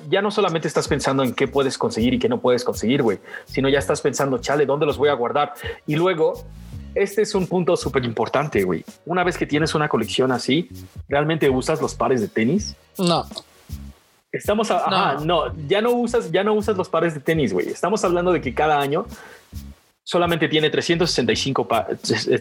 [0.10, 3.20] ya no solamente estás pensando en qué puedes conseguir y qué no puedes conseguir, güey,
[3.46, 5.54] sino ya estás pensando, chale, ¿dónde los voy a guardar?
[5.88, 6.46] Y luego,
[6.94, 8.86] este es un punto súper importante, güey.
[9.06, 10.70] Una vez que tienes una colección así,
[11.08, 12.76] ¿realmente usas los pares de tenis?
[13.00, 13.26] No.
[14.32, 15.26] Estamos a, no.
[15.26, 17.70] no, ya no usas, ya no usas los pares de tenis, güey.
[17.70, 19.06] Estamos hablando de que cada año
[20.04, 21.68] solamente tiene 365,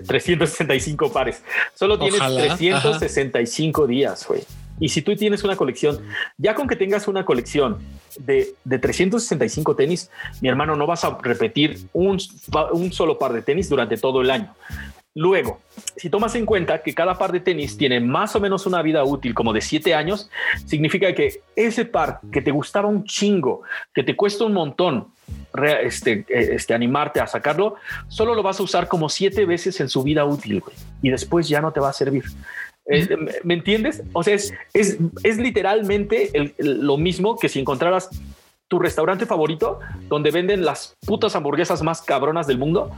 [0.07, 1.43] 365 pares.
[1.75, 4.43] Solo tienes 365 días, güey.
[4.81, 5.99] Y si tú tienes una colección,
[6.37, 7.79] ya con que tengas una colección
[8.19, 10.11] de, de 365 tenis,
[10.41, 12.19] mi hermano, no vas a repetir un,
[12.73, 14.55] un solo par de tenis durante todo el año.
[15.19, 15.59] Luego,
[15.97, 19.03] si tomas en cuenta que cada par de tenis tiene más o menos una vida
[19.03, 20.31] útil como de siete años,
[20.65, 23.63] significa que ese par que te gustaba un chingo,
[23.93, 25.09] que te cuesta un montón
[25.83, 27.75] este, eh, este, animarte a sacarlo,
[28.07, 30.63] solo lo vas a usar como siete veces en su vida útil
[31.03, 32.23] y después ya no te va a servir.
[32.87, 33.09] Eh,
[33.43, 34.05] ¿Me entiendes?
[34.13, 38.09] O sea, es, es, literalmente lo mismo que si encontraras
[38.69, 42.93] tu restaurante favorito donde venden las putas hamburguesas más cabronas del mundo,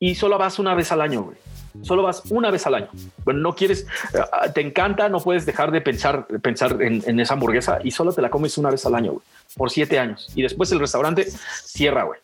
[0.00, 1.36] y solo vas una vez al año, güey.
[1.82, 2.88] Solo vas una vez al año.
[3.24, 7.78] Bueno, no quieres, eh, te encanta, no puedes dejar de pensar, pensar en, esa hamburguesa
[7.84, 9.24] y solo te la comes una vez al año, güey,
[9.56, 10.28] por siete años.
[10.34, 11.28] Y después el restaurante
[11.64, 12.20] cierra, güey.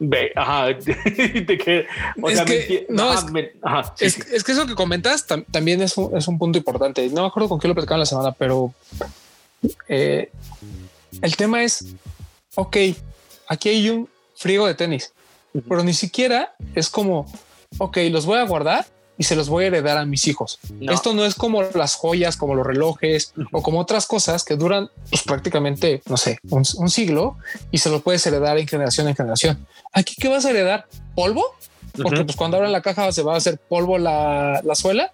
[0.00, 1.86] Ve, ajá, te
[2.20, 3.12] o es sea, que, no,
[4.00, 7.08] es, es, que eso que comentas también es un, es un, punto importante.
[7.08, 8.74] No me acuerdo con qué lo platicaban la semana, pero
[9.88, 10.30] eh,
[11.22, 11.94] el tema es,
[12.56, 12.76] ok,
[13.46, 15.13] aquí hay un frigo de tenis
[15.68, 17.26] pero ni siquiera es como,
[17.78, 18.86] ok, los voy a guardar
[19.16, 20.58] y se los voy a heredar a mis hijos.
[20.80, 24.90] Esto no es como las joyas, como los relojes o como otras cosas que duran
[25.10, 27.36] pues, prácticamente, no sé, un, siglo
[27.70, 29.66] y se lo puedes heredar en generación en generación.
[29.92, 30.86] Aquí, ¿qué vas a heredar?
[31.14, 31.44] ¿Polvo?
[32.02, 35.12] Porque pues cuando abran la caja se va a hacer polvo la, la suela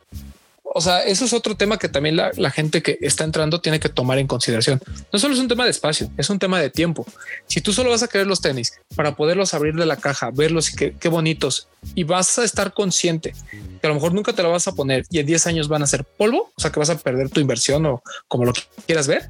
[0.72, 3.88] o sea, eso es otro tema que también la, gente que está entrando tiene que
[3.88, 4.80] tomar en consideración.
[5.12, 7.04] No solo es un tema de espacio, es un tema de tiempo.
[7.48, 10.72] Si tú solo vas a querer los tenis para poderlos abrir de la caja, verlos
[10.72, 11.66] y qué, bonitos,
[11.96, 13.34] y vas a estar consciente
[13.80, 15.82] que a lo mejor nunca te lo vas a poner y en 10 años van
[15.82, 18.52] a ser polvo, o sea que vas a perder tu inversión o como lo
[18.86, 19.28] quieras ver.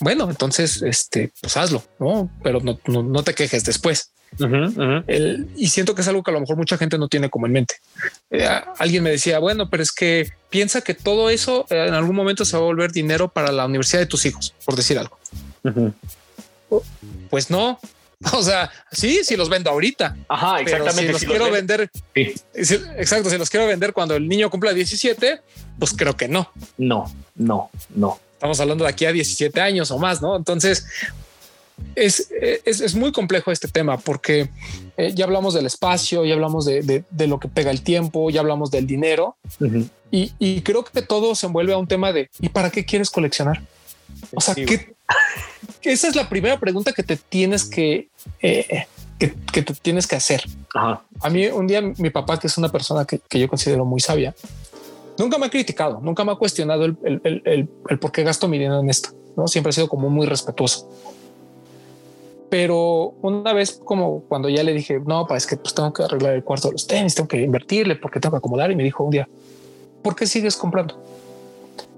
[0.00, 4.12] Bueno, entonces, este, pues hazlo, no, pero no, no te quejes después
[5.56, 7.52] y siento que es algo que a lo mejor mucha gente no tiene como en
[7.52, 7.76] mente.
[8.30, 12.14] Eh, alguien me decía, bueno, pero es que piensa que todo eso eh, en algún
[12.14, 15.18] momento se va a volver dinero para la universidad de tus hijos, por decir algo.
[17.30, 17.78] Pues no.
[18.32, 20.16] O sea, sí, si los vendo ahorita.
[20.28, 21.06] Ajá, exactamente.
[21.06, 23.30] si los quiero vender, exacto.
[23.30, 25.40] Si los quiero vender cuando el niño cumpla 17,
[25.78, 26.50] pues creo que no.
[26.78, 28.18] No, no, no.
[28.38, 30.36] Estamos hablando de aquí a 17 años o más, no?
[30.36, 30.86] Entonces,
[31.96, 34.48] es, es, muy complejo este tema porque
[34.96, 38.38] eh, ya hablamos del espacio, ya hablamos de, de, lo que pega el tiempo, ya
[38.38, 39.36] hablamos del dinero
[40.12, 43.10] y, y, creo que todo se envuelve a un tema de ¿y para qué quieres
[43.10, 43.60] coleccionar?
[44.32, 44.94] O sea, que
[45.82, 48.08] esa es la primera pregunta que te tienes que,
[48.40, 48.86] eh,
[49.18, 50.44] que, que, te tienes que hacer.
[50.74, 54.00] A mí un día mi papá, que es una persona que, que, yo considero muy
[54.00, 54.32] sabia,
[55.18, 58.48] nunca me ha criticado, nunca me ha cuestionado el, el, el, el por qué gasto
[58.48, 59.10] mi dinero en esto.
[59.36, 59.46] ¿no?
[59.46, 60.88] Siempre ha sido como muy respetuoso.
[62.50, 66.32] Pero una vez como cuando ya le dije, no, es que pues tengo que arreglar
[66.34, 68.70] el cuarto de los tenis, tengo que invertirle porque tengo que acomodar.
[68.70, 69.28] Y me dijo un día,
[70.02, 71.00] ¿por qué sigues comprando?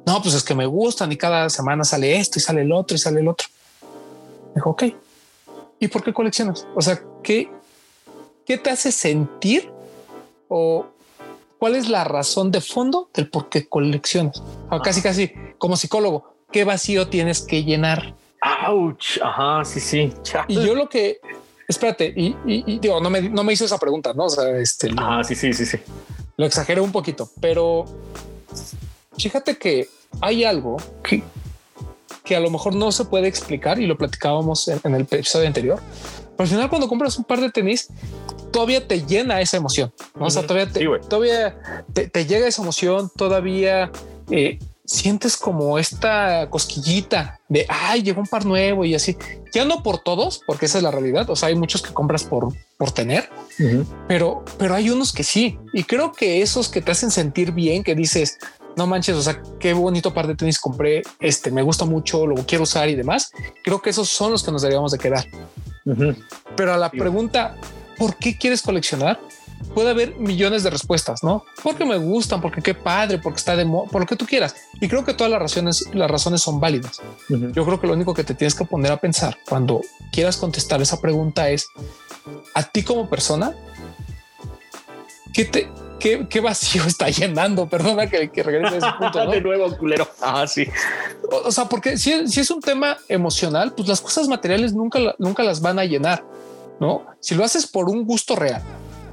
[0.06, 2.96] No, pues es que me gustan y cada semana sale esto y sale el otro
[2.96, 3.46] y sale el otro.
[4.54, 4.84] Dijo, ok.
[5.78, 6.66] ¿Y por qué coleccionas?
[6.74, 7.48] O sea, ¿qué,
[8.44, 9.70] qué te hace sentir
[10.48, 10.86] o
[11.60, 14.42] cuál es la razón de fondo del por qué coleccionas?
[14.70, 18.14] O casi, casi como psicólogo, ¿qué vacío tienes que llenar?
[18.66, 19.18] Ouch.
[19.22, 20.12] Ajá, sí, sí.
[20.48, 21.20] Y yo lo que,
[21.68, 24.24] espérate, y, digo, no me, no me hizo esa pregunta, ¿no?
[24.24, 24.90] O sea, este.
[24.96, 25.78] Ah, sí, sí, sí, sí.
[26.38, 27.84] Lo exageré un poquito, pero
[29.18, 29.86] fíjate que
[30.22, 31.22] hay algo que,
[32.24, 35.78] que a lo mejor no se puede explicar y lo platicábamos en, el episodio anterior.
[36.38, 37.90] Pero al final, cuando compras un par de tenis,
[38.50, 39.92] todavía te llena esa emoción.
[40.18, 43.90] O sea, todavía te, todavía te, llega esa emoción, todavía
[44.30, 49.16] eh, sientes como esta cosquillita de ay, llegó un par nuevo y así.
[49.52, 51.30] Ya no por todos, porque esa es la realidad.
[51.30, 53.28] O sea, hay muchos que compras por, por tener,
[54.08, 55.58] pero, pero hay unos que sí.
[55.72, 58.38] Y creo que esos que te hacen sentir bien, que dices,
[58.76, 61.02] no manches, o sea, qué bonito par de tenis compré.
[61.20, 63.30] Este me gusta mucho, lo quiero usar y demás.
[63.62, 65.24] Creo que esos son los que nos deberíamos de quedar.
[66.56, 67.56] Pero a la pregunta,
[68.00, 69.20] ¿por qué quieres coleccionar?
[69.74, 71.44] puede haber millones de respuestas, ¿no?
[71.62, 74.56] Porque me gustan, porque qué padre, porque está de moda, por lo que tú quieras.
[74.80, 77.00] Y creo que todas las razones, las razones son válidas.
[77.28, 80.80] Yo creo que lo único que te tienes que poner a pensar cuando quieras contestar
[80.80, 81.68] esa pregunta es
[82.54, 83.54] a ti como persona,
[85.32, 85.68] ¿qué te,
[86.00, 87.68] qué, vacío está llenando?
[87.68, 89.26] Perdona que, que regrese a ese punto.
[89.30, 90.08] de nuevo, culero.
[90.20, 90.66] Ah, sí.
[91.44, 95.42] O, sea, porque si, si, es un tema emocional, pues las cosas materiales nunca, nunca
[95.42, 96.24] las van a llenar,
[96.80, 97.06] ¿no?
[97.20, 98.62] Si lo haces por un gusto real,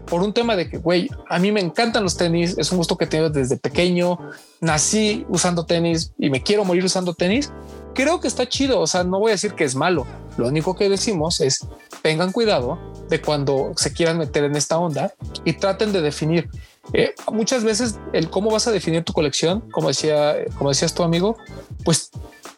[0.07, 2.97] por un tema de que, güey, a mí me encantan los tenis, es un gusto
[2.97, 4.17] que tengo desde pequeño,
[4.61, 7.51] nací usando tenis y me quiero morir usando tenis,
[7.93, 10.07] creo que está chido, o sea, no voy a decir que es malo,
[10.37, 11.67] lo único que decimos es
[12.01, 15.13] tengan cuidado de cuando se quieran meter en esta onda
[15.43, 16.49] y traten de definir.
[16.93, 21.03] Eh, muchas veces el cómo vas a definir tu colección, como decía, como decías tu
[21.03, 21.35] amigo,
[21.83, 22.11] pues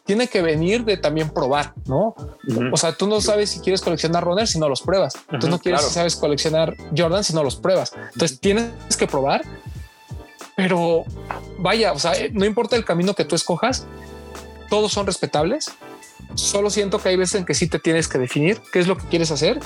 [0.04, 2.14] tiene que venir de también probar, ¿no?
[2.72, 5.14] O sea, tú no sabes si quieres coleccionar Runner si no los pruebas.
[5.40, 7.92] tú no quieres si sabes coleccionar Jordan si no los pruebas.
[8.12, 9.42] Entonces tienes que probar,
[10.56, 11.04] pero
[11.58, 13.86] vaya, o sea, no importa el camino que tú escojas,
[14.68, 15.70] todos son respetables.
[16.34, 18.96] Solo siento que hay veces en que sí te tienes que definir qué es lo
[18.96, 19.60] que quieres hacer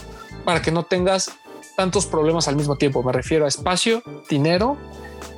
[0.44, 1.30] para que no tengas
[1.76, 3.02] tantos problemas al mismo tiempo.
[3.02, 4.76] Me refiero a espacio, dinero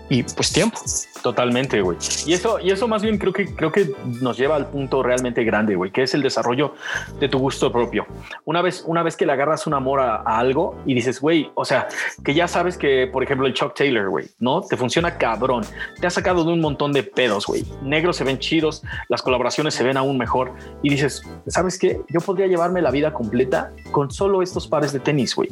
[0.08, 0.80] y pues tiempo.
[1.26, 1.98] Totalmente, güey.
[2.24, 5.42] Y eso, y eso más bien creo que creo que nos lleva al punto realmente
[5.42, 6.74] grande, güey, que es el desarrollo
[7.18, 8.06] de tu gusto propio.
[8.44, 11.64] Una vez, una vez que le agarras un amor a, algo y dices, güey, o
[11.64, 11.88] sea,
[12.24, 15.64] que ya sabes que, por ejemplo, el Chuck Taylor, güey, no te funciona cabrón.
[16.00, 17.64] Te ha sacado de un montón de pedos, güey.
[17.82, 20.52] Negros se ven chidos, las colaboraciones se ven aún mejor
[20.84, 25.00] y dices, sabes qué, yo podría llevarme la vida completa con solo estos pares de
[25.00, 25.48] tenis, güey.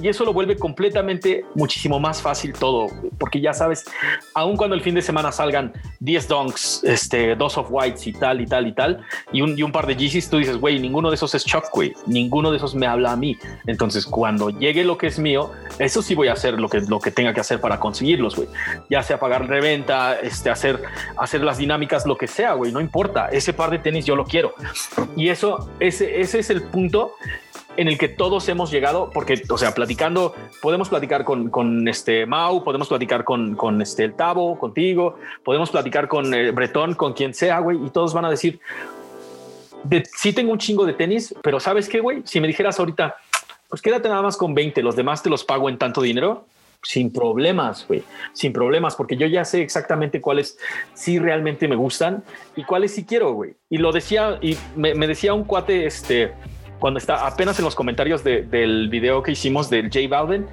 [0.00, 2.86] Y eso lo vuelve completamente muchísimo más fácil todo,
[3.18, 3.84] porque ya sabes,
[4.34, 8.40] aun cuando el fin de semana salgan 10 donks, este, dos of whites y tal
[8.40, 11.10] y tal y tal, y un, y un par de Yeezys, tú dices, güey, ninguno
[11.10, 13.36] de esos es Chuck, güey, ninguno de esos me habla a mí.
[13.66, 17.00] Entonces, cuando llegue lo que es mío, eso sí voy a hacer lo que, lo
[17.00, 18.48] que tenga que hacer para conseguirlos, güey.
[18.90, 20.82] Ya sea pagar reventa, este, hacer,
[21.16, 23.28] hacer las dinámicas, lo que sea, güey, no importa.
[23.28, 24.54] Ese par de tenis yo lo quiero.
[25.16, 27.14] Y eso, ese, ese es el punto
[27.76, 32.26] en el que todos hemos llegado, porque, o sea, platicando, podemos platicar con, con este
[32.26, 37.14] Mau, podemos platicar con, con este el Tavo, contigo, podemos platicar con eh, Bretón, con
[37.14, 38.60] quien sea, güey, y todos van a decir,
[39.84, 42.22] de, sí tengo un chingo de tenis, pero ¿sabes qué, güey?
[42.24, 43.16] Si me dijeras ahorita,
[43.68, 46.46] pues quédate nada más con 20, los demás te los pago en tanto dinero,
[46.82, 48.02] sin problemas, güey,
[48.32, 50.58] sin problemas, porque yo ya sé exactamente cuáles
[50.94, 52.24] sí realmente me gustan
[52.56, 53.54] y cuáles sí quiero, güey.
[53.70, 56.32] Y lo decía, y me, me decía un cuate, este,
[56.82, 60.46] cuando está apenas en los comentarios de, del video que hicimos del J Balvin,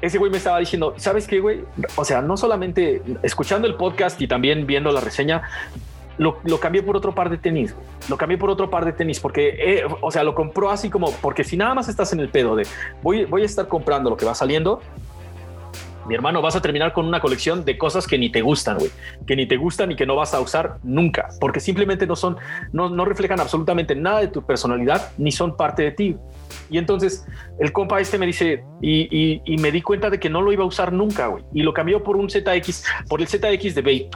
[0.00, 1.64] ese güey me estaba diciendo, ¿sabes qué, güey?
[1.96, 5.42] O sea, no solamente escuchando el podcast y también viendo la reseña,
[6.16, 7.74] lo, lo cambié por otro par de tenis.
[8.08, 11.12] Lo cambié por otro par de tenis porque, eh, o sea, lo compró así como,
[11.20, 12.66] porque si nada más estás en el pedo de
[13.02, 14.80] voy, voy a estar comprando lo que va saliendo,
[16.06, 18.90] mi hermano, vas a terminar con una colección de cosas que ni te gustan, güey,
[19.26, 22.36] que ni te gustan y que no vas a usar nunca, porque simplemente no son,
[22.72, 26.16] no, no reflejan absolutamente nada de tu personalidad ni son parte de ti.
[26.70, 27.26] Y entonces
[27.58, 30.52] el compa este me dice, y, y, y me di cuenta de que no lo
[30.52, 33.82] iba a usar nunca, güey, y lo cambió por un ZX, por el ZX de
[33.82, 34.10] Vape.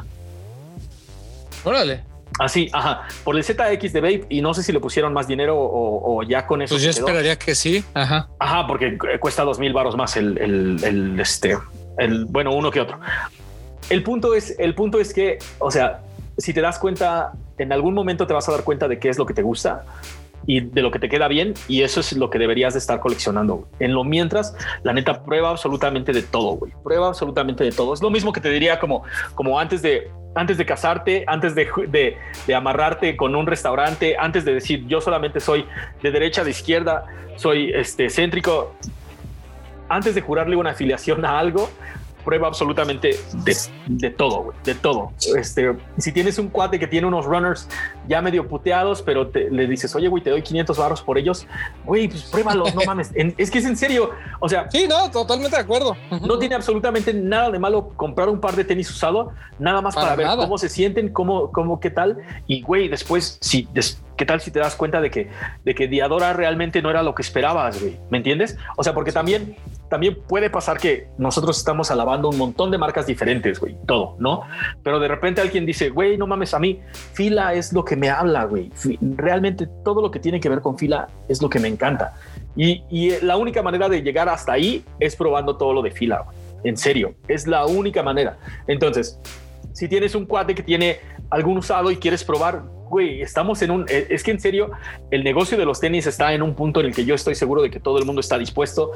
[1.65, 2.11] Órale.
[2.39, 5.59] Así, ajá, por el ZX de Vape y no sé si le pusieron más dinero
[5.59, 6.75] o, o ya con eso.
[6.75, 7.85] Pues yo esperaría que sí.
[7.93, 8.29] Ajá.
[8.39, 11.59] Ajá, porque cuesta dos mil baros más el, el, el, este,
[12.01, 12.99] el, bueno, uno que otro.
[13.89, 16.01] El punto es, el punto es que, o sea,
[16.39, 19.19] si te das cuenta, en algún momento te vas a dar cuenta de qué es
[19.19, 19.85] lo que te gusta
[20.47, 23.01] y de lo que te queda bien y eso es lo que deberías de estar
[23.01, 23.69] coleccionando.
[23.79, 26.59] En lo mientras, la neta prueba absolutamente de todo.
[26.83, 27.93] Prueba absolutamente de todo.
[27.95, 29.03] Es lo mismo que te diría como,
[29.35, 34.45] como antes de antes de casarte, antes de, de, de, amarrarte con un restaurante, antes
[34.45, 35.67] de decir yo solamente soy
[36.05, 38.77] de derecha, de izquierda, soy este céntrico,
[39.91, 41.69] antes de jurarle una afiliación a algo,
[42.25, 45.13] prueba absolutamente de, de todo, de todo.
[45.37, 47.69] Este, si tienes un cuate que tiene unos runners
[48.09, 51.47] ya medio puteados, pero te, le dices, oye, güey, te doy 500 baros por ellos,
[51.85, 53.11] güey, pues pruébalos, no mames.
[53.21, 54.11] En, es que es en serio.
[54.39, 55.97] O sea, sí, no, totalmente de acuerdo.
[56.27, 60.07] No tiene absolutamente nada de malo comprar un par de tenis usado, nada más para,
[60.09, 60.45] para ver nada.
[60.45, 62.19] cómo se sienten, cómo, cómo, qué tal.
[62.47, 65.29] Y güey, después, si, des, ¿qué tal si te das cuenta de que,
[65.65, 67.99] de que Diadora realmente no era lo que esperabas, güey?
[68.11, 68.57] ¿Me entiendes?
[68.77, 69.57] O sea, porque también
[69.91, 74.43] también puede pasar que nosotros estamos alabando un montón de marcas diferentes, güey, todo, ¿no?
[74.85, 76.81] Pero de repente alguien dice, güey, no mames, a mí
[77.13, 78.71] fila es lo que me habla, güey.
[79.17, 82.15] Realmente todo lo que tiene que ver con fila es lo que me encanta.
[82.57, 86.21] Y, y la única manera de llegar hasta ahí es probando todo lo de fila,
[86.21, 86.37] güey.
[86.63, 88.39] En serio, es la única manera.
[88.69, 89.19] Entonces,
[89.73, 93.87] si tienes un cuate que tiene algún usado y quieres probar, güey, estamos en un,
[93.89, 94.71] es que en serio,
[95.11, 97.63] el negocio de los tenis está en un punto en el que yo estoy seguro
[97.63, 98.93] de que todo el mundo está dispuesto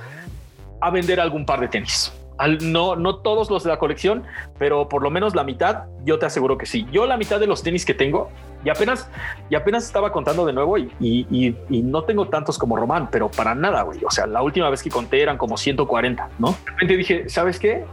[0.85, 2.12] a vender algún par de tenis.
[2.37, 4.24] Al, no, no todos los de la colección,
[4.59, 6.87] pero por lo menos la mitad, yo te aseguro que sí.
[6.91, 8.28] Yo la mitad de los tenis que tengo,
[8.64, 9.09] y apenas,
[9.51, 13.30] y apenas estaba contando de nuevo, y, y, y no tengo tantos como Román, pero
[13.30, 14.05] para nada, güey.
[14.05, 16.49] O sea, la última vez que conté eran como 140, ¿no?
[16.51, 17.85] De repente dije, ¿sabes qué?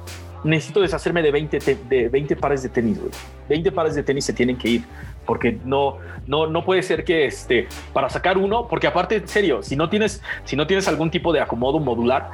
[0.44, 3.12] Necesito deshacerme de 20, de 20 pares de tenis, güey.
[3.48, 4.86] 20 pares de tenis se tienen que ir
[5.26, 9.62] porque no, no, no puede ser que este, para sacar uno, porque aparte, en serio,
[9.62, 12.32] si no tienes, si no tienes algún tipo de acomodo modular,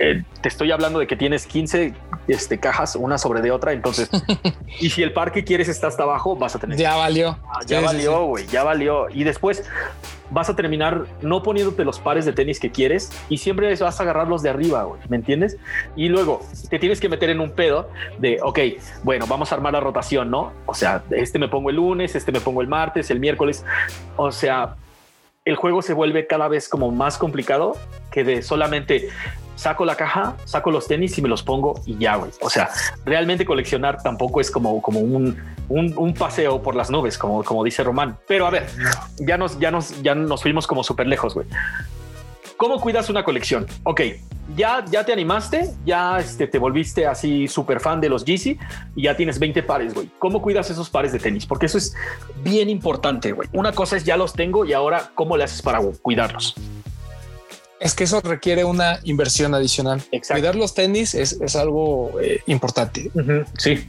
[0.00, 1.92] eh, te estoy hablando de que tienes 15
[2.26, 3.72] este, cajas una sobre de otra.
[3.72, 4.08] Entonces,
[4.80, 6.78] y si el par que quieres está hasta abajo, vas a tener.
[6.78, 7.38] Ya valió.
[7.44, 8.44] Ah, ya sí, valió, güey.
[8.44, 8.50] Sí.
[8.50, 9.10] Ya valió.
[9.10, 9.62] Y después
[10.30, 14.02] vas a terminar no poniéndote los pares de tenis que quieres y siempre vas a
[14.02, 15.02] agarrar los de arriba, güey.
[15.10, 15.58] ¿Me entiendes?
[15.96, 16.40] Y luego
[16.70, 18.58] te tienes que meter en un pedo de, ok,
[19.02, 20.54] bueno, vamos a armar la rotación, ¿no?
[20.64, 23.66] O sea, este me pongo el lunes, este me pongo el martes, el miércoles.
[24.16, 24.76] O sea,
[25.44, 27.76] el juego se vuelve cada vez como más complicado
[28.10, 29.08] que de solamente
[29.60, 32.30] saco la caja, saco los tenis y me los pongo y ya, güey.
[32.40, 32.70] O sea,
[33.04, 35.36] realmente coleccionar tampoco es como, como un,
[35.68, 38.16] un, paseo por las nubes, como, como dice Román.
[38.26, 38.66] Pero a ver,
[39.18, 41.46] ya nos, ya nos, ya nos fuimos como súper lejos, güey.
[42.56, 43.66] ¿Cómo cuidas una colección?
[43.84, 44.00] Ok,
[44.56, 48.58] ya, ya te animaste, ya este, te volviste así súper fan de los Yeezy
[48.96, 50.10] y ya tienes 20 pares, güey.
[50.18, 51.46] ¿Cómo cuidas esos pares de tenis?
[51.46, 51.94] Porque eso es
[52.42, 53.48] bien importante, güey.
[53.52, 56.54] Una cosa es ya los tengo y ahora, ¿cómo le haces para cuidarlos?
[57.80, 60.02] Es que eso requiere una inversión adicional.
[60.12, 60.34] Exacto.
[60.40, 63.10] Cuidar los tenis es, es algo eh, importante.
[63.14, 63.46] Uh -huh.
[63.58, 63.86] Sí.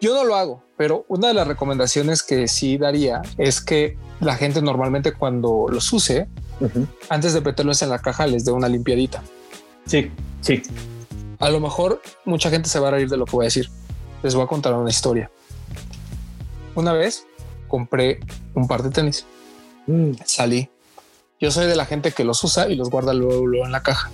[0.00, 4.36] Yo no lo hago, pero una de las recomendaciones que sí daría es que la
[4.36, 6.28] gente normalmente cuando los use,
[6.60, 6.86] uh -huh.
[7.08, 9.22] antes de meterlos en la caja, les dé una limpiadita.
[9.86, 10.10] Sí,
[10.42, 10.62] sí.
[11.40, 13.70] A lo mejor mucha gente se va a reír de lo que voy a decir.
[14.22, 15.30] Les voy a contar una historia.
[16.74, 17.24] Una vez
[17.68, 18.20] compré
[18.54, 19.24] un par de tenis.
[19.86, 20.12] Mm.
[20.24, 20.68] Salí.
[21.40, 24.10] Yo soy de la gente que los usa y los guarda luego, en la caja.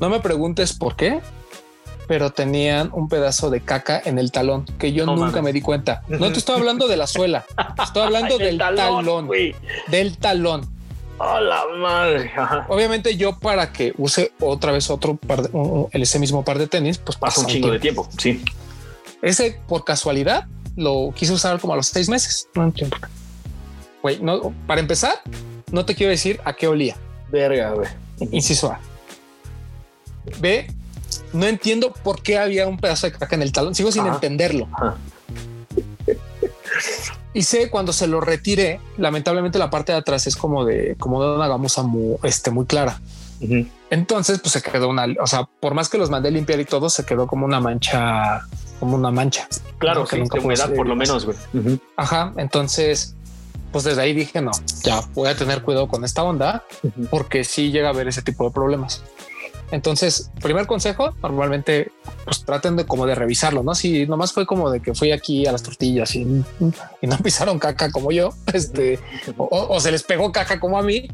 [0.00, 1.20] No me preguntes por qué,
[2.06, 6.02] pero tenían un pedazo de caca en el talón que yo nunca me di cuenta.
[6.08, 7.44] No te estoy hablando de la suela,
[7.82, 9.28] estoy hablando del talón,
[9.88, 10.70] del talón.
[11.18, 12.32] Oh, la madre.
[12.68, 16.98] Obviamente yo para que use otra vez otro par de, ese mismo par de tenis,
[16.98, 18.08] pues pasa un chingo de tiempo.
[18.18, 18.42] Sí.
[19.20, 22.48] Ese por casualidad lo quise usar como a los seis meses.
[22.54, 22.72] No
[24.02, 25.22] Güey, no, para empezar,
[25.72, 26.96] no te quiero decir a qué olía.
[27.30, 27.88] Verga, güey.
[28.30, 28.78] Inciso A.
[30.38, 30.68] B,
[31.32, 33.74] no entiendo por qué había un pedazo de caca en el talón.
[33.74, 34.68] Sigo sin entenderlo.
[37.34, 41.22] Y sé cuando se lo retiré, lamentablemente la parte de atrás es como de como
[41.24, 43.00] de una gamuza muy, este, muy clara.
[43.90, 46.88] Entonces, pues se quedó una, o sea, por más que los mandé limpiar y todo,
[46.88, 48.42] se quedó como una mancha,
[48.78, 49.48] como una mancha.
[49.78, 51.26] Claro, que nunca humedad por lo menos.
[51.96, 52.32] Ajá.
[52.36, 53.16] Entonces,
[53.72, 54.52] pues desde ahí dije, no,
[54.82, 56.64] ya voy a tener cuidado con esta onda,
[57.10, 59.02] porque sí llega a haber ese tipo de problemas.
[59.72, 61.90] Entonces, primer consejo, normalmente
[62.24, 63.74] pues traten de como de revisarlo, ¿no?
[63.74, 67.90] Si nomás fue como de que fui aquí a las tortillas y, no pisaron caca
[67.90, 68.98] como yo, este,
[69.38, 71.08] o, se les pegó caca como a mí,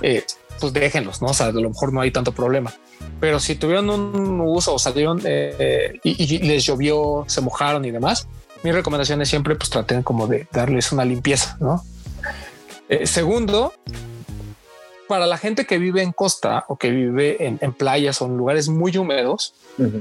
[0.00, 0.24] eh,
[0.60, 1.28] pues déjenlos, ¿no?
[1.28, 2.72] O sea, a lo mejor no hay tanto problema.
[3.18, 8.28] Pero si tuvieron un uso o salieron eh, y, les llovió, se mojaron y demás,
[8.62, 11.82] mi recomendación es siempre pues traten como de darles una limpieza, ¿no?
[12.88, 13.72] Eh, segundo,
[15.08, 18.68] para la gente que vive en costa o que vive en, playas o en lugares
[18.68, 19.54] muy húmedos,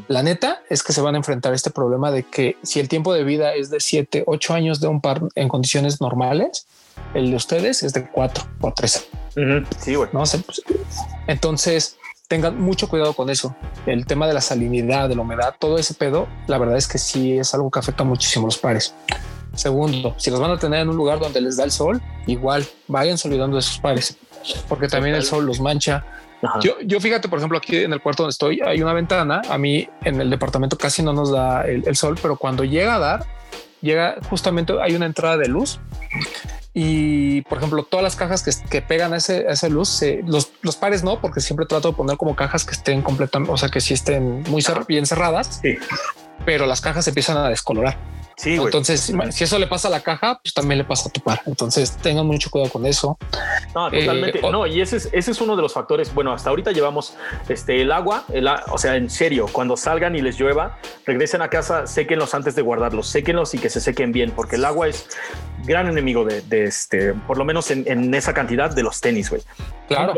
[0.07, 2.87] la neta es que se van a enfrentar a este problema de que si el
[2.87, 6.65] tiempo de vida es de 7, 8 años de un par en condiciones normales,
[7.13, 9.07] el de ustedes es de 4 o 3.
[9.79, 10.09] Sí, güey.
[10.13, 10.19] No.
[10.19, 10.61] Pues,
[11.27, 13.55] entonces, tengan mucho cuidado con eso.
[13.85, 16.97] El tema de la salinidad, de la humedad, todo ese pedo, la verdad es que
[16.97, 18.93] sí es algo que afecta muchísimo a los pares.
[19.53, 22.65] Segundo, si los van a tener en un lugar donde les da el sol, igual
[22.87, 24.17] vayan olvidando de sus pares
[24.67, 26.05] porque también el sol los mancha.
[26.61, 29.41] Yo, yo fíjate, por ejemplo, aquí en el cuarto donde estoy hay una ventana.
[29.49, 32.99] A mí en el departamento casi no nos da el, sol, pero cuando llega a
[32.99, 33.25] dar,
[33.81, 35.79] llega justamente hay una entrada de luz
[36.73, 40.75] y por ejemplo todas las cajas que, que pegan a, ese, esa luz los, los,
[40.75, 43.79] pares no porque siempre trato de poner como cajas que estén completamente o sea que
[43.79, 45.61] sí estén muy bien cerradas
[46.45, 47.97] pero las cajas se empiezan a descolorar
[48.35, 51.21] Sí, Entonces, si eso le pasa a la caja, pues también le pasa a tu
[51.21, 51.41] par.
[51.45, 53.17] Entonces, tengan mucho cuidado con eso.
[53.75, 54.39] No, totalmente.
[54.39, 56.13] Eh, no, y ese es, ese es uno de los factores.
[56.13, 57.15] Bueno, hasta ahorita llevamos
[57.47, 61.49] este, el agua, el, o sea, en serio, cuando salgan y les llueva, regresen a
[61.49, 65.07] casa, séquenlos antes de guardarlos, séquenlos y que se sequen bien, porque el agua es
[65.65, 69.43] gran enemigo de, este, por lo menos en, esa cantidad de los tenis, güey.
[69.87, 70.13] Claro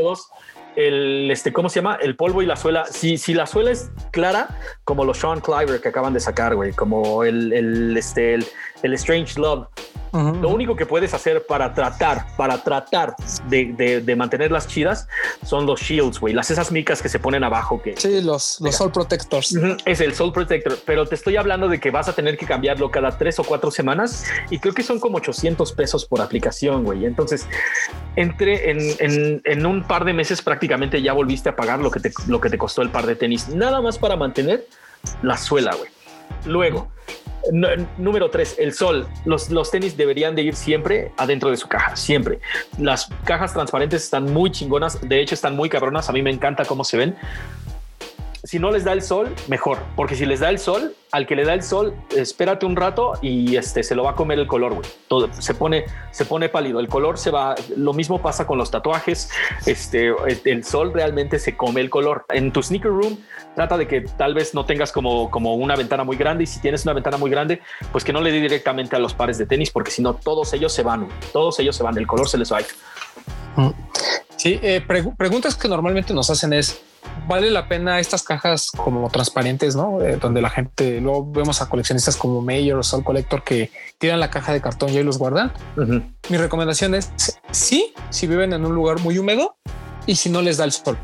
[0.76, 1.98] el, este, ¿cómo se llama?
[2.02, 2.86] El polvo y la suela.
[2.86, 4.50] Si, la suela es clara,
[4.84, 9.40] como los Sean Cliver que acaban de sacar, güey, como el, el, este, el Strange
[9.40, 9.68] Love,
[10.16, 13.16] lo único que puedes hacer para tratar, para tratar
[13.48, 15.08] de, de, mantenerlas chidas
[15.44, 17.82] son los shields, güey, las esas micas que se ponen abajo.
[17.82, 19.58] Que, sí, los, los Soul Protectors.
[19.86, 22.90] Es el Soul Protector, pero te estoy hablando de que vas a tener que cambiarlo
[22.92, 27.06] cada tres o cuatro semanas y creo que son como 800 pesos por aplicación, güey.
[27.06, 27.48] Entonces,
[28.16, 32.00] entre en, en, en, un par de meses prácticamente ya volviste a pagar lo que
[32.00, 34.66] te, lo que te costó el par de tenis, nada más para mantener
[35.22, 35.90] la suela, güey.
[36.46, 36.92] Luego,
[37.98, 39.08] número tres, el sol.
[39.26, 42.40] Los, los tenis deberían de ir siempre adentro de su caja, siempre.
[42.78, 46.66] Las cajas transparentes están muy chingonas, de hecho están muy cabronas, a mí me encanta
[46.66, 47.16] cómo se ven.
[48.46, 51.36] Si no les da el sol, mejor, porque si les da el sol, al que
[51.36, 54.48] le da el sol, espérate un rato y este se lo va a comer el
[54.48, 54.88] color, güey.
[55.08, 56.80] Todo se pone, se pone pálido.
[56.80, 57.56] El color se va.
[57.76, 59.32] Lo mismo pasa con los tatuajes.
[59.66, 60.14] Este,
[60.46, 62.26] el sol realmente se come el color.
[62.30, 63.18] En tu sneaker room,
[63.56, 66.44] trata de que tal vez no tengas como, como una ventana muy grande.
[66.44, 69.14] Y si tienes una ventana muy grande, pues que no le dé directamente a los
[69.14, 71.08] pares de tenis, porque si no, todos ellos se van.
[71.32, 71.98] Todos ellos se van.
[71.98, 72.60] El color se les va.
[72.60, 72.95] Mm.
[74.36, 74.82] Sí, eh,
[75.18, 76.82] preguntas que normalmente nos hacen es
[77.28, 80.02] vale la pena estas cajas como transparentes, ¿no?
[80.02, 84.20] Eh, donde la gente, luego vemos a coleccionistas como Mayor o Soul Collector que tiran
[84.20, 85.52] la caja de cartón y ahí los guardan.
[86.30, 87.12] Mi recomendación es
[87.52, 89.56] sí, si viven en un lugar muy húmedo
[90.06, 90.98] y si no les da el sol.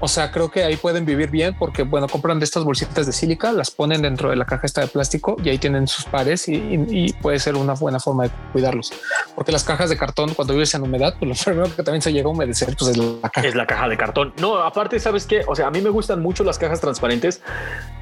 [0.00, 3.12] O sea, creo que ahí pueden vivir bien porque, bueno, compran de estas bolsitas de
[3.12, 6.48] sílica, las ponen dentro de la caja esta de plástico y ahí tienen sus pares
[6.48, 8.92] y, puede ser una buena forma de cuidarlos.
[9.34, 12.12] Porque las cajas de cartón, cuando vives en humedad, pues lo primero que también se
[12.12, 13.46] llega a humedecer, pues es la caja.
[13.46, 14.32] Es la caja de cartón.
[14.40, 15.42] No, aparte, ¿sabes qué?
[15.46, 17.42] O sea, a mí me gustan mucho las cajas transparentes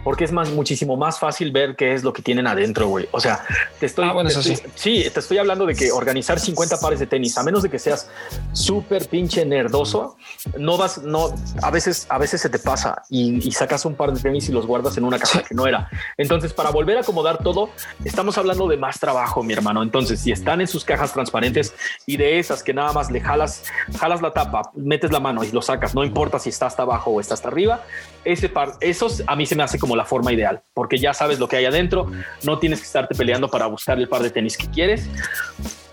[0.04, 3.08] porque es más, muchísimo más fácil ver qué es lo que tienen adentro, güey.
[3.10, 3.44] O sea,
[3.80, 4.08] te estoy...
[4.08, 4.56] Ah, bueno, eso sí.
[4.74, 7.78] Sí, te estoy hablando de que organizar 50 pares de tenis, a menos de que
[7.78, 8.08] seas
[8.52, 10.16] súper pinche nerdoso,
[10.56, 14.12] no vas, no, a veces veces, a veces se te pasa y, sacas un par
[14.12, 15.90] de tenis y los guardas en una caja que no era.
[16.16, 17.70] Entonces, para volver a acomodar todo,
[18.04, 19.82] estamos hablando de más trabajo, mi hermano.
[19.82, 21.74] Entonces, si están en sus cajas transparentes
[22.06, 23.64] y de esas que nada más le jalas,
[23.98, 27.10] jalas la tapa, metes la mano y lo sacas, no importa si está hasta abajo
[27.10, 27.82] o está hasta arriba,
[28.24, 31.38] ese par, esos a mí se me hace como la forma ideal, porque ya sabes
[31.38, 32.10] lo que hay adentro,
[32.44, 35.08] no tienes que estarte peleando para buscar el par de tenis que quieres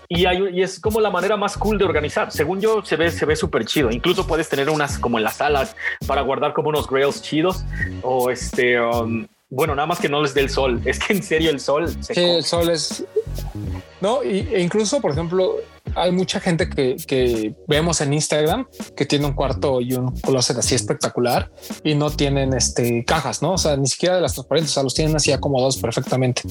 [0.08, 2.30] y, hay, es como la manera más cool de organizar.
[2.30, 3.90] Según yo, se ve, se ve súper chido.
[3.90, 5.76] Incluso puedes tener unas como en las salas
[6.06, 7.64] para guardar como unos grails chidos
[8.02, 8.80] o este.
[8.80, 10.80] Um, bueno, nada más que no les dé el sol.
[10.86, 11.88] Es que en serio el sol.
[12.02, 13.04] Se sí, el sol es.
[14.00, 15.56] No, y, e incluso, por ejemplo,
[15.96, 20.74] hay mucha gente que, vemos en Instagram que tiene un cuarto y un closet así
[20.74, 21.50] espectacular
[21.82, 23.52] y no tienen este cajas, no?
[23.52, 26.42] O sea, ni siquiera de las transparentes, o sea, los tienen así acomodados perfectamente.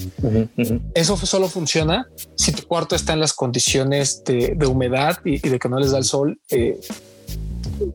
[0.93, 5.69] Eso solo funciona si tu cuarto está en las condiciones de, humedad y, de que
[5.69, 6.39] no les da el sol.
[6.49, 6.79] Eh,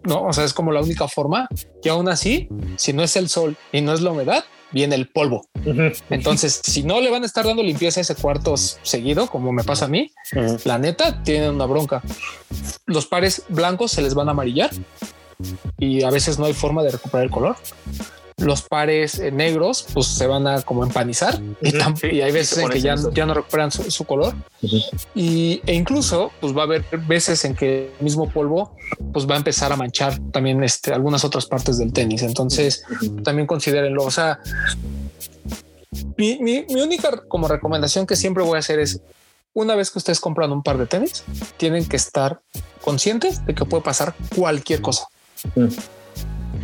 [0.04, 1.48] no, o sea, es como la única forma
[1.82, 5.08] y aún así, si no es el sol y no es la humedad, viene el
[5.08, 5.46] polvo.
[6.10, 9.64] Entonces, si no le van a estar dando limpieza a ese cuarto seguido, como me
[9.64, 10.12] pasa a mí,
[10.64, 12.02] la neta tienen una bronca.
[12.86, 14.70] Los pares blancos se les van a amarillar
[15.78, 17.56] y a veces no hay forma de recuperar el color
[18.40, 21.40] los pares eh, negros pues se van a como empanizar.
[21.62, 24.34] Y, hay veces en que ya, ya, no recuperan su, color.
[25.14, 28.74] Y, e incluso pues va a haber veces en que el mismo polvo
[29.12, 32.22] pues va a empezar a manchar también este, algunas otras partes del tenis.
[32.22, 32.84] Entonces
[33.22, 34.04] también considérenlo.
[34.04, 34.40] O sea,
[36.16, 39.00] mi, mi, única como recomendación que siempre voy a hacer es
[39.52, 41.24] una vez que ustedes compran un par de tenis,
[41.56, 42.40] tienen que estar
[42.82, 45.08] conscientes de que puede pasar cualquier cosa.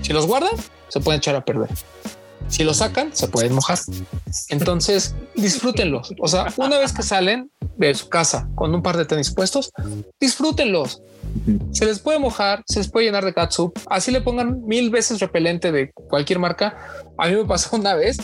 [0.03, 0.53] Si los guardan,
[0.89, 1.71] se pueden echar a perder.
[2.49, 3.79] Si los sacan, se pueden mojar.
[4.51, 6.13] Entonces, disfrútenlos.
[6.21, 9.73] O sea, una vez que salen de su casa con un par de tenis puestos,
[10.21, 11.03] disfrútenlos.
[11.73, 13.77] Se les puede mojar, se les puede llenar de catsup.
[13.89, 16.79] Así le pongan mil veces repelente de cualquier marca.
[17.19, 18.19] A mí me pasó una vez.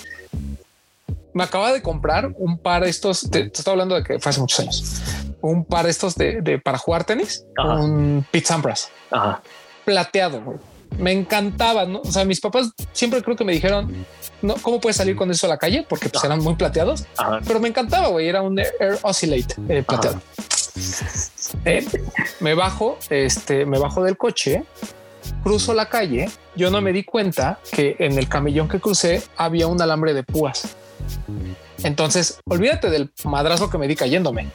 [1.35, 3.29] Me acaba de comprar un par de estos.
[3.29, 5.03] Te, estoy hablando de que fue hace muchos años.
[5.41, 8.91] Un par de estos de, para jugar tenis, un Pete Sampras
[9.85, 10.59] plateado
[10.99, 12.01] me encantaba, ¿no?
[12.01, 14.05] O sea, mis papás siempre creo que me dijeron,
[14.41, 15.85] no, ¿cómo puedes salir con eso a la calle?
[15.89, 17.05] Porque pues, eran muy plateados,
[17.47, 20.21] pero me encantaba, güey, era un Air Oscillate eh, plateado.
[21.65, 21.87] Eh,
[22.41, 24.65] me bajo, este, me bajo del coche,
[25.43, 29.67] cruzo la calle, yo no me di cuenta que en el camellón que crucé había
[29.67, 30.77] un alambre de púas.
[31.83, 34.49] Entonces, olvídate del madrazo que me di cayéndome.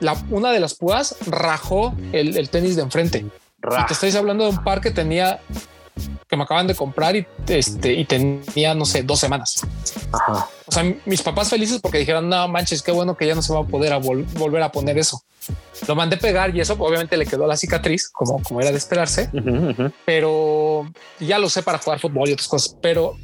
[0.00, 3.26] La, una de las púas rajó el, el tenis de enfrente
[3.86, 5.40] te estoy hablando de un par que tenía
[6.28, 9.66] que me acaban de comprar y este y tenía no sé dos semanas.
[10.66, 13.52] O sea, mis papás felices porque dijeron no manches, qué bueno que ya no se
[13.52, 15.22] va a poder volver a poner eso.
[15.88, 19.30] Lo mandé pegar y eso obviamente le quedó la cicatriz como como era de esperarse,
[20.04, 23.16] pero ya lo sé para jugar fútbol y otras cosas, pero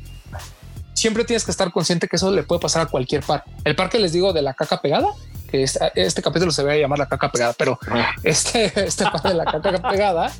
[0.95, 3.45] siempre tienes que estar consciente que eso le puede pasar a cualquier par.
[3.64, 5.09] El par que les digo de la caca pegada,
[5.47, 7.78] que este capítulo se va a llamar la caca pegada, pero
[8.22, 10.32] este, este par de la caca pegada,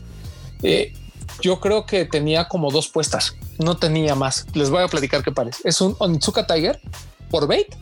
[0.63, 0.93] eh,
[1.41, 4.47] yo creo que tenía como dos puestas, no tenía más.
[4.55, 5.61] Les voy a platicar qué pares.
[5.65, 6.81] Es un Onitsuka Tiger
[7.31, 7.75] por bait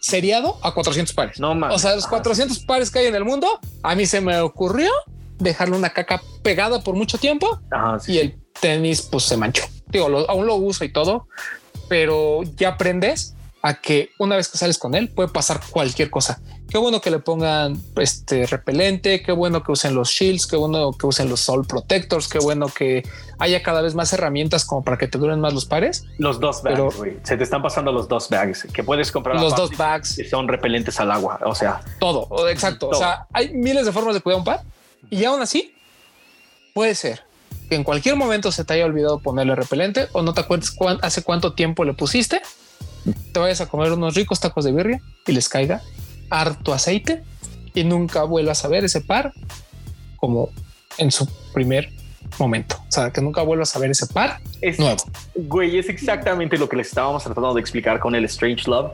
[0.00, 1.40] seriado a 400 pares.
[1.40, 1.74] No más.
[1.74, 3.46] O sea, los 400 pares que hay en el mundo,
[3.82, 4.90] a mí se me ocurrió
[5.38, 7.60] dejarle una caca pegada por mucho tiempo
[8.06, 9.64] y el tenis pues se manchó.
[9.86, 11.26] Digo, aún lo uso y todo,
[11.88, 16.40] pero ya aprendes a que una vez que sales con él puede pasar cualquier cosa.
[16.68, 20.92] Qué bueno que le pongan este repelente, qué bueno que usen los shields, qué bueno
[20.92, 23.02] que usen los sol protectors, qué bueno que
[23.38, 26.04] haya cada vez más herramientas como para que te duren más los pares.
[26.18, 29.40] Los dos bags, se te están pasando los dos bags que puedes comprar.
[29.40, 31.40] Los dos bags que son repelentes al agua.
[31.44, 32.88] O sea, todo exacto.
[32.88, 34.62] O sea, hay miles de formas de cuidar un par
[35.10, 35.74] y aún así
[36.72, 37.24] puede ser
[37.68, 41.22] que en cualquier momento se te haya olvidado ponerle repelente o no te acuerdas hace
[41.22, 42.42] cuánto tiempo le pusiste,
[43.32, 45.82] te vayas a comer unos ricos tacos de birria y les caiga
[46.30, 47.22] harto aceite
[47.74, 49.32] y nunca vuelvas a ver ese par
[50.16, 50.50] como
[50.98, 51.90] en su primer
[52.38, 52.76] momento.
[52.88, 55.02] O sea, que nunca vuelvas a ver ese par es nuevo.
[55.34, 58.92] Güey, es exactamente lo que les estábamos tratando de explicar con el Strange Love.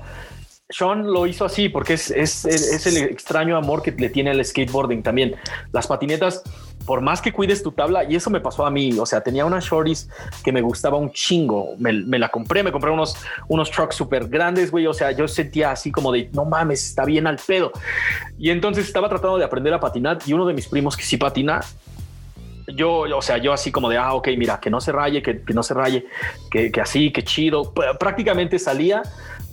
[0.69, 4.45] Sean lo hizo así porque es, es, es, el extraño amor que le tiene al
[4.45, 5.37] skateboarding también.
[5.73, 6.43] Las patinetas
[6.87, 9.45] por más que cuides tu tabla, y eso me pasó a mí, o sea, tenía
[9.45, 10.09] una shorties
[10.45, 13.17] que me gustaba un chingo, me, la compré, me compré unos,
[13.49, 17.05] unos trucks súper grandes, güey, o sea, yo sentía así como de, no mames, está
[17.05, 17.73] bien al pedo.
[18.39, 21.17] Y entonces estaba tratando de aprender a patinar y uno de mis primos que sí
[21.17, 21.61] patina,
[22.69, 25.43] yo, o sea, yo así como de, ah, ok, mira, que no se raye, que,
[25.55, 26.07] no se raye,
[26.51, 29.03] que, que así, que chido, prácticamente salía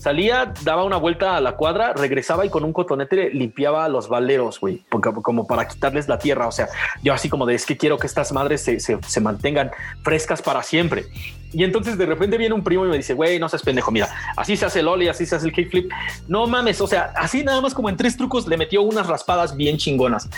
[0.03, 4.59] salía, daba una vuelta a la cuadra, regresaba y con un cotonete limpiaba los valeros,
[4.59, 6.47] güey, como para quitarles la tierra.
[6.47, 6.67] O sea,
[7.01, 9.71] yo así como de es que quiero que estas madres se, se mantengan
[10.03, 11.05] frescas para siempre.
[11.53, 14.09] Y entonces de repente viene un primo y me dice, güey, no seas pendejo, mira,
[14.35, 15.91] así se hace el ollie, así se hace el kickflip.
[16.27, 19.55] No mames, o sea, así nada más como en tres trucos le metió unas raspadas
[19.55, 20.30] bien chingonas.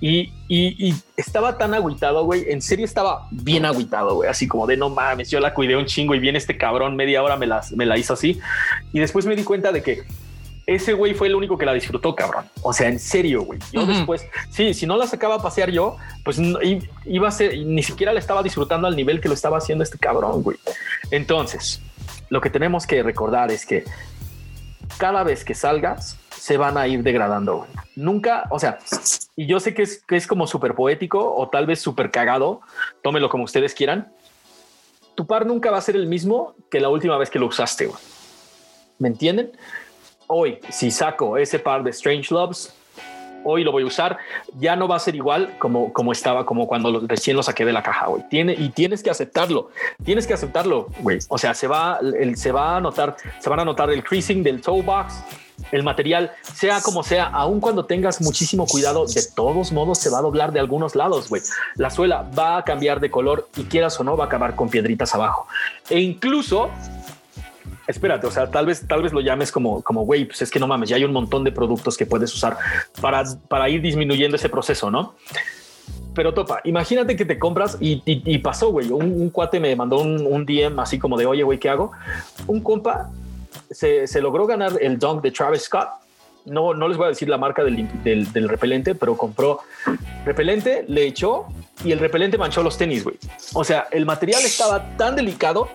[0.00, 4.78] Y, y, estaba tan agüitado, güey, en serio estaba bien agüitado, güey, así como de
[4.78, 7.72] no mames, yo la cuidé un chingo y viene este cabrón media hora me, las,
[7.72, 8.40] me la hizo así.
[9.26, 10.04] Me di cuenta de que
[10.66, 12.44] ese güey fue el único que la disfrutó, cabrón.
[12.62, 13.58] O sea, en serio, güey.
[13.72, 16.40] Yo después, sí, si no la sacaba a pasear yo, pues
[17.06, 19.98] iba a ser, ni siquiera la estaba disfrutando al nivel que lo estaba haciendo este
[19.98, 20.58] cabrón, güey.
[21.10, 21.80] Entonces,
[22.28, 23.84] lo que tenemos que recordar es que
[24.98, 27.58] cada vez que salgas, se van a ir degradando.
[27.58, 27.70] Güey.
[27.96, 28.78] Nunca, o sea,
[29.36, 32.60] y yo sé que es, que es como súper poético o tal vez súper cagado,
[33.02, 34.12] tómelo como ustedes quieran.
[35.16, 37.86] Tu par nunca va a ser el mismo que la última vez que lo usaste.
[37.86, 37.98] Güey.
[39.00, 39.50] ¿Me entienden?
[40.32, 42.72] hoy, si saco ese par de Strange Loves,
[43.42, 44.18] hoy lo voy a usar,
[44.58, 47.72] ya no va a ser igual como, como estaba, como cuando recién lo saqué de
[47.72, 48.22] la caja hoy.
[48.30, 49.70] Tiene, y tienes que aceptarlo,
[50.04, 51.18] tienes que aceptarlo, güey.
[51.28, 54.44] O sea, se va, el, se va a notar, se van a notar el creasing
[54.44, 55.14] del toe box,
[55.72, 60.18] el material, sea como sea, aun cuando tengas muchísimo cuidado, de todos modos se va
[60.18, 61.42] a doblar de algunos lados, güey.
[61.74, 64.68] La suela va a cambiar de color y quieras o no, va a acabar con
[64.68, 65.48] piedritas abajo.
[65.88, 66.70] E incluso
[67.90, 70.58] espérate, o sea, tal vez, tal vez lo llames como, como, güey, pues es que
[70.58, 72.56] no mames, ya hay un montón de productos que puedes usar
[73.00, 75.14] para, para ir disminuyendo ese proceso, ¿no?
[76.14, 80.78] Pero topa, imagínate que te compras y, pasó, güey, un, cuate me mandó un, DM
[80.80, 81.92] así como de, oye, güey, ¿qué hago?
[82.46, 83.10] Un compa
[83.70, 85.88] se, se logró ganar el dunk de Travis Scott
[86.50, 89.60] no, no les voy a decir la marca del, del, repelente, pero compró
[90.24, 91.46] repelente, le echó
[91.84, 93.16] y el repelente manchó los tenis, güey.
[93.54, 95.70] O sea, el material estaba tan delicado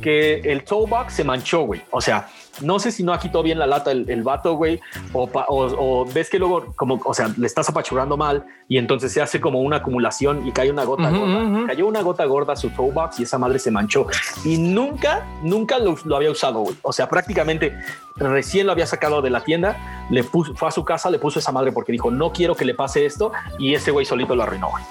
[0.00, 1.82] que el toe box se manchó, güey.
[1.90, 2.28] O sea,
[2.60, 4.80] no sé si no ha quitado bien la lata el, vato, güey,
[5.12, 9.40] o, ves que luego, como, o sea, le estás apachurando mal y entonces se hace
[9.40, 11.66] como una acumulación y cae una gota gorda.
[11.66, 14.06] Cayó una gota gorda a su toe box y esa madre se manchó
[14.44, 16.76] y nunca, nunca lo, había usado, güey.
[16.82, 17.76] O sea, prácticamente
[18.16, 21.38] recién lo había sacado de la tienda, le puso, fue a su casa, le puso
[21.38, 24.42] esa madre porque dijo, no quiero que le pase esto y ese güey solito lo
[24.42, 24.84] arruinó, güey.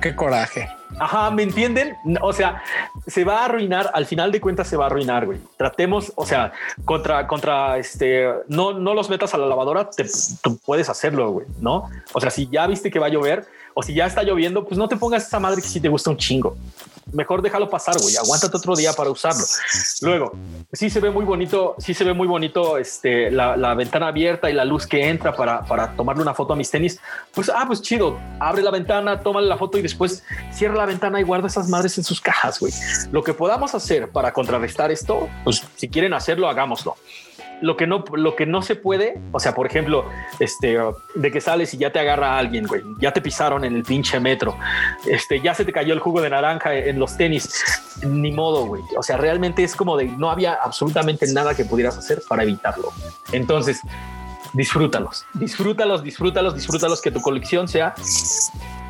[0.00, 0.68] Qué coraje.
[0.98, 1.96] Ajá, ¿me entienden?
[2.22, 2.62] O sea,
[3.06, 5.38] se va a arruinar, al final de cuentas se va a arruinar, güey.
[5.56, 6.52] Tratemos, o sea,
[6.84, 9.90] contra, contra este, no, no los metas a la lavadora,
[10.42, 11.90] tú puedes hacerlo, güey, ¿no?
[12.12, 14.78] O sea, si ya viste que va a llover o si ya está lloviendo, pues
[14.78, 16.56] no te pongas esa madre que si te gusta un chingo
[17.12, 18.16] mejor déjalo pasar, güey.
[18.16, 19.44] Aguántate otro día para usarlo.
[20.02, 20.32] Luego,
[20.72, 24.54] sí se ve muy bonito, sí se ve muy bonito este, la, ventana abierta y
[24.54, 27.00] la luz que entra para, para, tomarle una foto a mis tenis.
[27.34, 28.18] Pues, ah, pues chido.
[28.40, 30.22] Abre la ventana, tómale la foto y después
[30.52, 32.72] cierra la ventana y guarda esas madres en sus cajas, güey.
[33.12, 36.96] Lo que podamos hacer para contrarrestar esto, pues si quieren hacerlo, hagámoslo
[37.60, 40.04] lo que no, lo que no se puede, o sea, por ejemplo,
[40.38, 40.78] este,
[41.14, 44.20] de que sales y ya te agarra alguien, güey, ya te pisaron en el pinche
[44.20, 44.56] metro,
[45.06, 47.64] este, ya se te cayó el jugo de naranja en los tenis,
[48.02, 48.82] ni modo, güey.
[48.96, 52.92] O sea, realmente es como de no había absolutamente nada que pudieras hacer para evitarlo.
[53.32, 53.80] Entonces,
[54.52, 57.94] disfrútalos, disfrútalos, disfrútalos, disfrútalos, que tu colección sea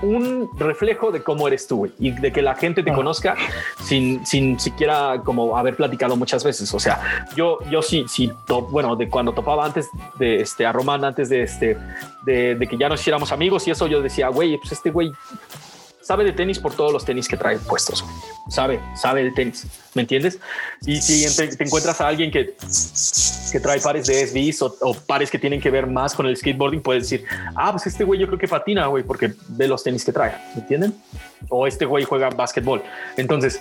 [0.03, 3.37] un reflejo de cómo eres tú y de que la gente te conozca
[3.83, 6.73] sin, sin siquiera como haber platicado muchas veces.
[6.75, 8.31] O sea, yo, yo sí, sí,
[8.71, 9.89] bueno, de cuando topaba antes
[10.19, 11.77] de este a Román, antes de este,
[12.23, 15.13] de, de que ya nos hiciéramos amigos y eso, yo decía, güey, pues este güey
[16.09, 18.03] sabe de tenis por todos los tenis que trae puestos.
[18.49, 19.67] Sabe, sabe de tenis.
[19.93, 20.39] ¿Me entiendes?
[20.87, 22.57] Y si te, encuentras a alguien que,
[23.53, 26.81] que trae pares de SBs o, pares que tienen que ver más con el skateboarding,
[26.81, 30.03] puedes decir, ah, pues este güey yo creo que patina, güey, porque ve los tenis
[30.03, 30.33] que trae.
[30.55, 30.95] ¿Me entienden?
[31.51, 32.83] O este güey juega básquetbol.
[33.19, 33.61] Entonces,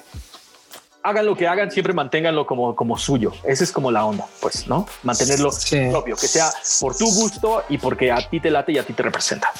[1.03, 3.33] hagan lo que hagan, siempre manténganlo como, como suyo.
[3.43, 4.87] Esa es como la onda, pues, ¿no?
[5.03, 5.51] Mantenerlo
[5.91, 6.49] propio, que sea
[6.79, 9.51] por tu gusto y porque a ti te late y a ti te representa.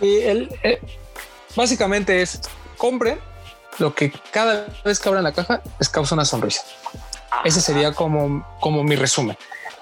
[0.00, 0.80] Y el, eh,
[1.56, 2.40] Básicamente es
[2.76, 3.18] compren
[3.78, 6.62] lo que cada vez que abran la caja les causa una sonrisa.
[7.44, 9.36] Ese sería como, como mi resumen.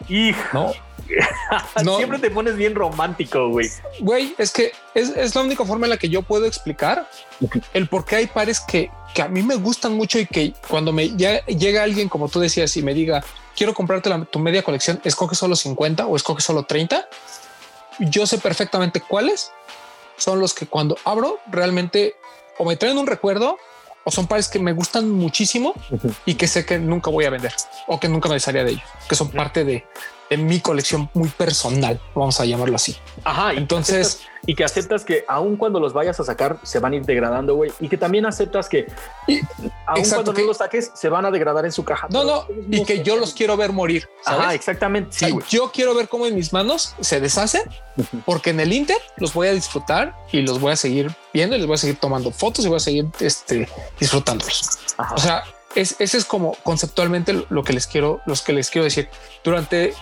[0.08, 0.72] Y ¿no?
[1.96, 3.68] Siempre te pones bien romántico, güey.
[4.00, 7.08] Güey, es que es, la única forma en la que yo puedo explicar
[7.72, 10.92] el por qué hay pares que, que a mí me gustan mucho y que cuando
[10.92, 13.24] me llega alguien, como tú decías, y me diga,
[13.56, 17.08] quiero comprarte tu media colección, escoge solo 50 o escoge solo 30.
[18.00, 19.50] Yo sé perfectamente cuáles
[20.18, 22.16] son los que cuando abro realmente
[22.58, 23.58] o me traen un recuerdo
[24.04, 25.74] o son pares que me gustan muchísimo
[26.24, 27.54] y que sé que nunca voy a vender
[27.86, 29.84] o que nunca me desharía de ellos, que son parte de,
[30.30, 32.96] en mi colección muy personal, vamos a llamarlo así.
[33.24, 36.96] Ajá, entonces y que aceptas que aun cuando los vayas a sacar se van a
[36.96, 38.86] ir degradando, güey, y que también aceptas que
[39.86, 42.08] aun cuando no los saques se van a degradar en su caja.
[42.10, 44.08] No, no, y que yo los quiero ver morir.
[44.24, 45.10] Ajá, exactamente.
[45.12, 47.62] Sí, yo quiero ver cómo en mis manos se deshacen,
[48.24, 51.58] porque en el Inter los voy a disfrutar y los voy a seguir viendo y
[51.58, 53.68] les voy a seguir tomando fotos y voy a seguir este,
[54.00, 54.78] disfrutándolos.
[55.14, 55.44] O sea,
[55.74, 59.08] es, ese es como conceptualmente lo que les quiero, los que les quiero decir.
[59.44, 59.94] Durante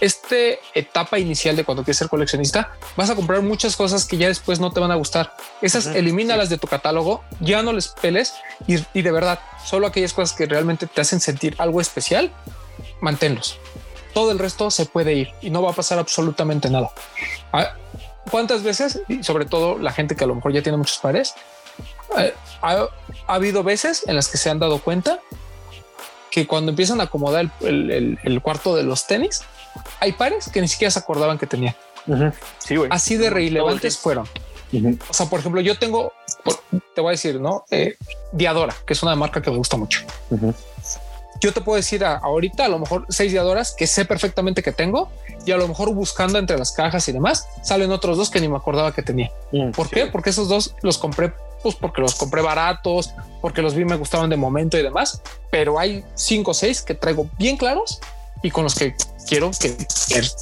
[0.00, 4.28] este etapa inicial de cuando quieres ser coleccionista, vas a comprar muchas cosas que ya
[4.28, 5.34] después no te van a gustar.
[5.62, 8.34] Esas elimínalas de tu catálogo, ya no les peles
[8.66, 12.32] y, de verdad, solo aquellas cosas que realmente te hacen sentir algo especial,
[13.00, 13.58] manténlos.
[14.12, 16.90] Todo el resto se puede ir y no va a pasar absolutamente nada.
[17.52, 17.74] Ah,
[18.30, 21.34] ¿Cuántas veces, y sobre todo la gente que a lo mejor ya tiene muchos pares,
[22.18, 22.88] eh, ha,
[23.26, 25.20] habido veces en las que se han dado cuenta
[26.30, 29.42] que cuando empiezan a acomodar el cuarto de los tenis,
[30.00, 31.74] hay pares que ni siquiera se acordaban que tenían.
[32.58, 34.28] Sí, Así de relevantes fueron.
[35.08, 36.12] O sea, por ejemplo, yo tengo,
[36.94, 37.64] te voy a decir, ¿no?
[37.70, 37.96] Eh,
[38.32, 40.00] Diadora, que es una marca que me gusta mucho.
[41.40, 45.10] Yo te puedo decir ahorita a lo mejor seis Diadoras que sé perfectamente que tengo
[45.44, 48.48] y a lo mejor buscando entre las cajas y demás salen otros dos que ni
[48.48, 49.30] me acordaba que tenía.
[49.52, 50.06] Mm, ¿Por qué?
[50.06, 51.34] Porque esos dos los compré
[51.66, 55.20] pues porque los compré baratos, porque los vi me gustaban de momento y demás,
[55.50, 58.00] pero hay cinco o seis que traigo bien claros
[58.40, 58.94] y con los que
[59.26, 59.76] quiero que,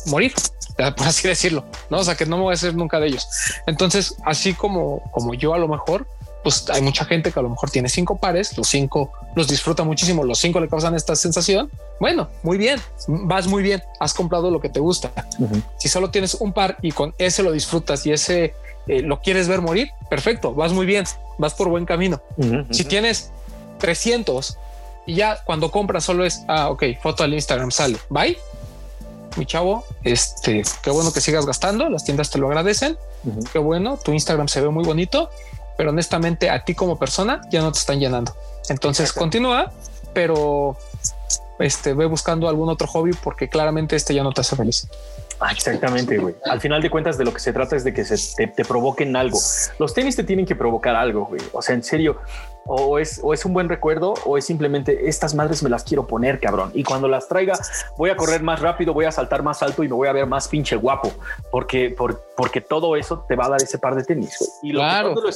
[0.04, 0.34] morir,
[0.76, 2.00] por así decirlo, no?
[2.00, 3.26] O sea, que no me voy a hacer nunca de ellos.
[3.66, 6.06] Entonces, así como, como yo a lo mejor,
[6.42, 9.82] pues hay mucha gente que a lo mejor tiene cinco pares, los cinco los disfruta
[9.82, 11.70] muchísimo, los cinco le causan esta sensación.
[12.00, 12.78] Bueno, muy bien,
[13.08, 15.10] vas muy bien, has comprado lo que te gusta.
[15.78, 18.52] Si solo tienes un par y con ese lo disfrutas y ese
[18.86, 21.04] eh, lo quieres ver morir, perfecto, vas muy bien,
[21.38, 22.20] vas por buen camino.
[22.70, 23.30] Si tienes
[23.78, 24.58] 300
[25.06, 28.38] y ya cuando compras solo es, ah, ok, foto al Instagram sale, bye,
[29.36, 32.96] mi chavo, este, qué bueno que sigas gastando, las tiendas te lo agradecen,
[33.52, 35.30] qué bueno, tu Instagram se ve muy bonito,
[35.76, 38.34] pero honestamente a ti como persona ya no te están llenando.
[38.68, 39.72] Entonces continúa,
[40.12, 40.76] pero
[41.58, 44.88] este, ve buscando algún otro hobby porque claramente este ya no te hace feliz.
[45.50, 46.34] Exactamente, güey.
[46.44, 48.64] Al final de cuentas, de lo que se trata es de que se te, te,
[48.64, 49.38] provoquen algo.
[49.78, 51.40] Los tenis te tienen que provocar algo, güey.
[51.52, 52.18] O sea, en serio,
[52.66, 56.06] o es, o es un buen recuerdo o es simplemente estas madres me las quiero
[56.06, 56.70] poner, cabrón.
[56.74, 57.58] Y cuando las traiga,
[57.96, 60.26] voy a correr más rápido, voy a saltar más alto y me voy a ver
[60.26, 61.12] más pinche guapo,
[61.50, 64.60] porque, por, porque todo eso te va a dar ese par de tenis.
[64.62, 65.30] Y, lo que no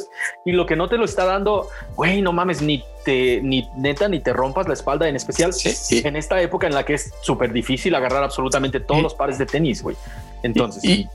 [0.44, 4.08] y lo que no te lo está dando, güey, no mames, ni te, ni neta,
[4.08, 5.52] ni te rompas la espalda, en especial
[5.90, 9.46] en esta época en la que es súper difícil agarrar absolutamente todos los pares de
[9.46, 9.96] tenis, güey.
[10.42, 11.08] Entonces, y,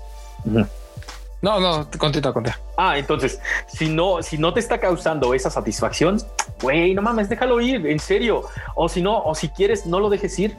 [1.44, 2.58] no, no, continúa, continúa.
[2.78, 6.22] Ah, entonces, si no, si no te está causando esa satisfacción,
[6.62, 8.46] güey, no mames, déjalo ir, en serio.
[8.76, 10.56] O si no, o si quieres, no lo dejes ir,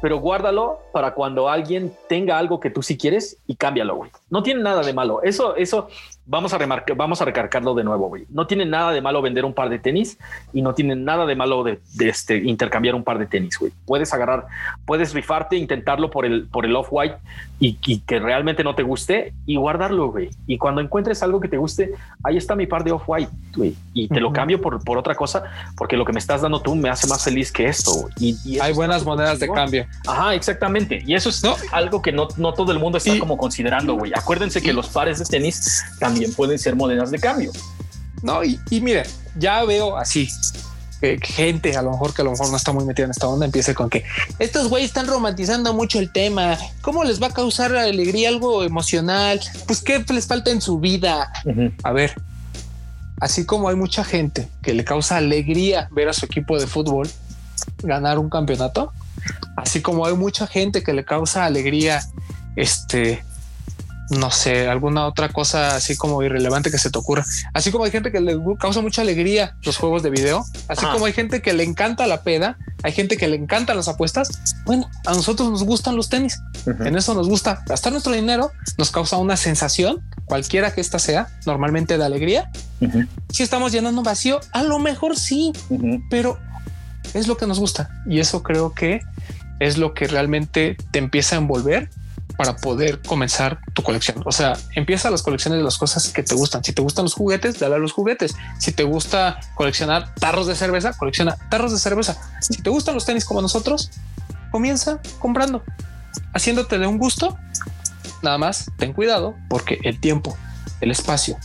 [0.00, 4.10] pero guárdalo para cuando alguien tenga algo que tú sí quieres y cámbialo, güey.
[4.30, 5.22] No tiene nada de malo.
[5.22, 5.88] Eso, eso,
[6.26, 8.24] vamos a remarcar, vamos a recargarlo de nuevo, güey.
[8.30, 10.18] No tiene nada de malo vender un par de tenis
[10.52, 13.72] y no tiene nada de malo de, este, intercambiar un par de tenis, güey.
[13.86, 14.46] Puedes agarrar,
[14.86, 17.16] puedes rifarte, intentarlo por el, por el off-white
[17.58, 20.30] y, que realmente no te guste y guardarlo, güey.
[20.46, 21.92] Y cuando encuentres algo que te guste,
[22.22, 23.74] ahí está mi par de off-white, güey.
[23.92, 25.44] Y te lo cambio por, por otra cosa
[25.76, 28.08] porque lo que me estás dando tú me hace más feliz que esto.
[28.18, 29.86] Y, hay buenas monedas de cambio.
[30.06, 31.02] Ajá, exactamente.
[31.06, 31.42] Y eso es
[31.72, 34.12] algo que no, no todo el mundo está como considerando, güey.
[34.14, 37.52] Acuérdense que los pares de tenis también pueden ser monedas de cambio.
[38.22, 39.04] No, y, y mire,
[39.36, 40.28] ya veo así
[41.00, 43.28] que, gente a lo mejor que a lo mejor no está muy metida en esta
[43.28, 44.04] onda empiece con que
[44.38, 46.56] estos güeyes están romantizando mucho el tema.
[46.80, 49.40] ¿Cómo les va a causar alegría algo emocional?
[49.66, 51.30] Pues qué les falta en su vida.
[51.82, 52.14] A ver,
[53.20, 57.08] así como hay mucha gente que le causa alegría ver a su equipo de fútbol
[57.82, 58.92] ganar un campeonato,
[59.56, 62.02] así como hay mucha gente que le causa alegría
[62.56, 63.24] este
[64.10, 67.24] no sé, alguna otra cosa así como irrelevante que se te ocurra.
[67.52, 71.06] Así como hay gente que le causa mucha alegría los juegos de video, así como
[71.06, 74.28] hay gente que le encanta la peda, hay gente que le encantan las apuestas.
[74.66, 76.40] Bueno, a nosotros nos gustan los tenis.
[76.66, 81.28] En eso nos gusta gastar nuestro dinero, nos causa una sensación, cualquiera que esta sea,
[81.46, 82.50] normalmente de alegría.
[83.30, 85.52] Si estamos llenando un vacío, a lo mejor sí,
[86.10, 86.38] pero
[87.14, 89.00] es lo que nos gusta y eso creo que
[89.60, 91.88] es lo que realmente te empieza a envolver
[92.36, 94.22] para poder comenzar tu colección.
[94.24, 96.64] O sea, empieza las colecciones de las cosas que te gustan.
[96.64, 98.34] Si te gustan los juguetes, dale a los juguetes.
[98.58, 102.16] Si te gusta coleccionar tarros de cerveza, colecciona tarros de cerveza.
[102.40, 103.90] Si te gustan los tenis como nosotros,
[104.50, 105.62] comienza comprando,
[106.32, 107.38] haciéndote de un gusto.
[108.22, 110.36] Nada más ten cuidado porque el tiempo,
[110.80, 111.36] el espacio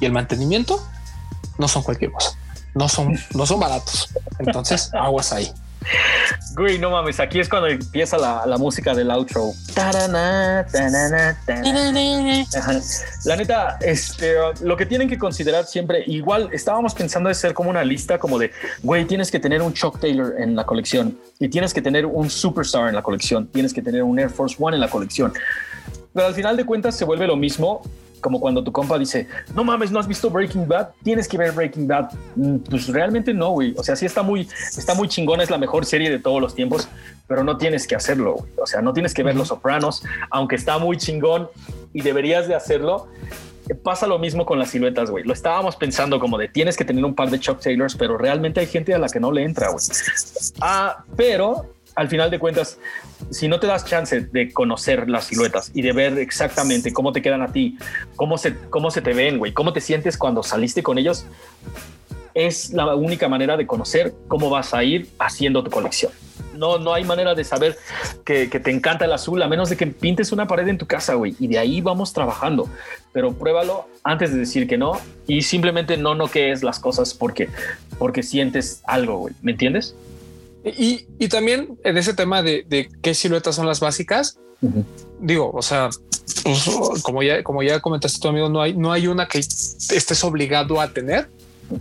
[0.00, 0.80] y el mantenimiento
[1.58, 2.36] no son cualquier cosa.
[2.74, 4.08] No son, no son baratos.
[4.38, 5.52] Entonces aguas ahí.
[6.56, 9.52] Güey, no mames, aquí es cuando empieza la, la música del outro.
[13.24, 17.70] La neta, este, lo que tienen que considerar siempre, igual estábamos pensando de ser como
[17.70, 18.50] una lista como de,
[18.82, 22.28] güey, tienes que tener un Chuck Taylor en la colección y tienes que tener un
[22.28, 25.32] Superstar en la colección, tienes que tener un Air Force One en la colección.
[26.12, 27.82] Pero al final de cuentas se vuelve lo mismo
[28.20, 31.52] como cuando tu compa dice, no mames, no has visto Breaking Bad, tienes que ver
[31.52, 32.10] Breaking Bad.
[32.36, 33.74] Mm, Pues realmente no, güey.
[33.76, 36.54] O sea, sí está muy, está muy chingona, es la mejor serie de todos los
[36.54, 36.88] tiempos,
[37.26, 38.50] pero no tienes que hacerlo, güey.
[38.62, 41.48] O sea, no tienes que ver Los Sopranos, aunque está muy chingón
[41.92, 43.08] y deberías de hacerlo.
[43.82, 45.24] Pasa lo mismo con las siluetas, güey.
[45.24, 48.60] Lo estábamos pensando como de tienes que tener un par de Chuck Taylors, pero realmente
[48.60, 49.84] hay gente a la que no le entra, güey.
[50.60, 52.78] Ah, pero al final de cuentas,
[53.30, 57.20] si no te das chance de conocer las siluetas y de ver exactamente cómo te
[57.20, 57.76] quedan a ti,
[58.14, 61.26] cómo se, cómo se te ven, güey, cómo te sientes cuando saliste con ellos,
[62.34, 66.12] es la única manera de conocer cómo vas a ir haciendo tu colección.
[66.54, 67.76] No, no hay manera de saber
[68.24, 71.14] que, te encanta el azul a menos de que pintes una pared en tu casa,
[71.14, 71.34] güey.
[71.40, 72.68] Y de ahí vamos trabajando.
[73.12, 77.14] Pero pruébalo antes de decir que no y simplemente no no que es las cosas
[77.14, 77.48] porque,
[77.98, 79.34] porque sientes algo, güey.
[79.40, 79.94] ¿Me entiendes?
[80.64, 84.38] Y, y también en ese tema de, de qué siluetas son las básicas,
[85.20, 85.90] digo, o sea,
[86.42, 90.24] pues, como ya, como ya comentaste tu amigo, no hay, no hay una que estés
[90.24, 91.28] obligado a tener.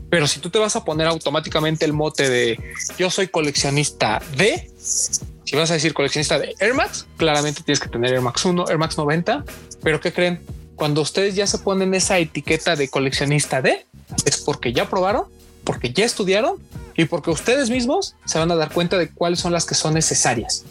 [0.09, 2.59] Pero si tú te vas a poner automáticamente el mote de
[2.97, 7.87] yo soy coleccionista de, si vas a decir coleccionista de Air Max, claramente tienes que
[7.87, 9.45] tener Air Max 1, Air Max 90.
[9.81, 10.41] Pero ¿qué creen?
[10.75, 13.85] Cuando ustedes ya se ponen esa etiqueta de coleccionista de,
[14.25, 15.23] es porque ya probaron,
[15.63, 16.57] porque ya estudiaron
[16.97, 19.93] y porque ustedes mismos se van a dar cuenta de cuáles son las que son
[19.93, 20.65] necesarias.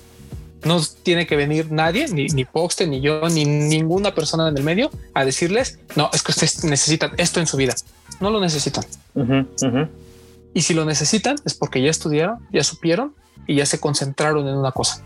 [0.64, 4.64] No tiene que venir nadie, ni, ni Poxte, ni yo, ni ninguna persona en el
[4.64, 7.74] medio a decirles, no, es que ustedes necesitan esto en su vida.
[8.20, 8.84] No lo necesitan.
[9.14, 9.88] Ujú, ujú.
[10.52, 13.14] Y si lo necesitan es porque ya estudiaron, ya supieron
[13.46, 15.02] y ya se concentraron en una cosa.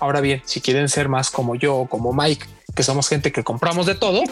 [0.00, 3.42] Ahora bien, si quieren ser más como yo o como Mike, que somos gente que
[3.42, 4.22] compramos de todo,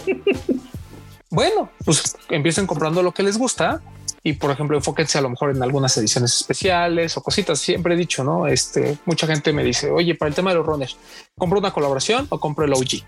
[1.30, 3.80] bueno, pues empiecen comprando lo que les gusta
[4.22, 7.58] y por ejemplo enfóquense a lo mejor en algunas ediciones especiales o cositas.
[7.58, 8.46] Siempre he dicho, no?
[8.46, 10.96] Este mucha gente me dice, oye, para el tema de los runners,
[11.36, 13.04] compro una colaboración o compro el OG.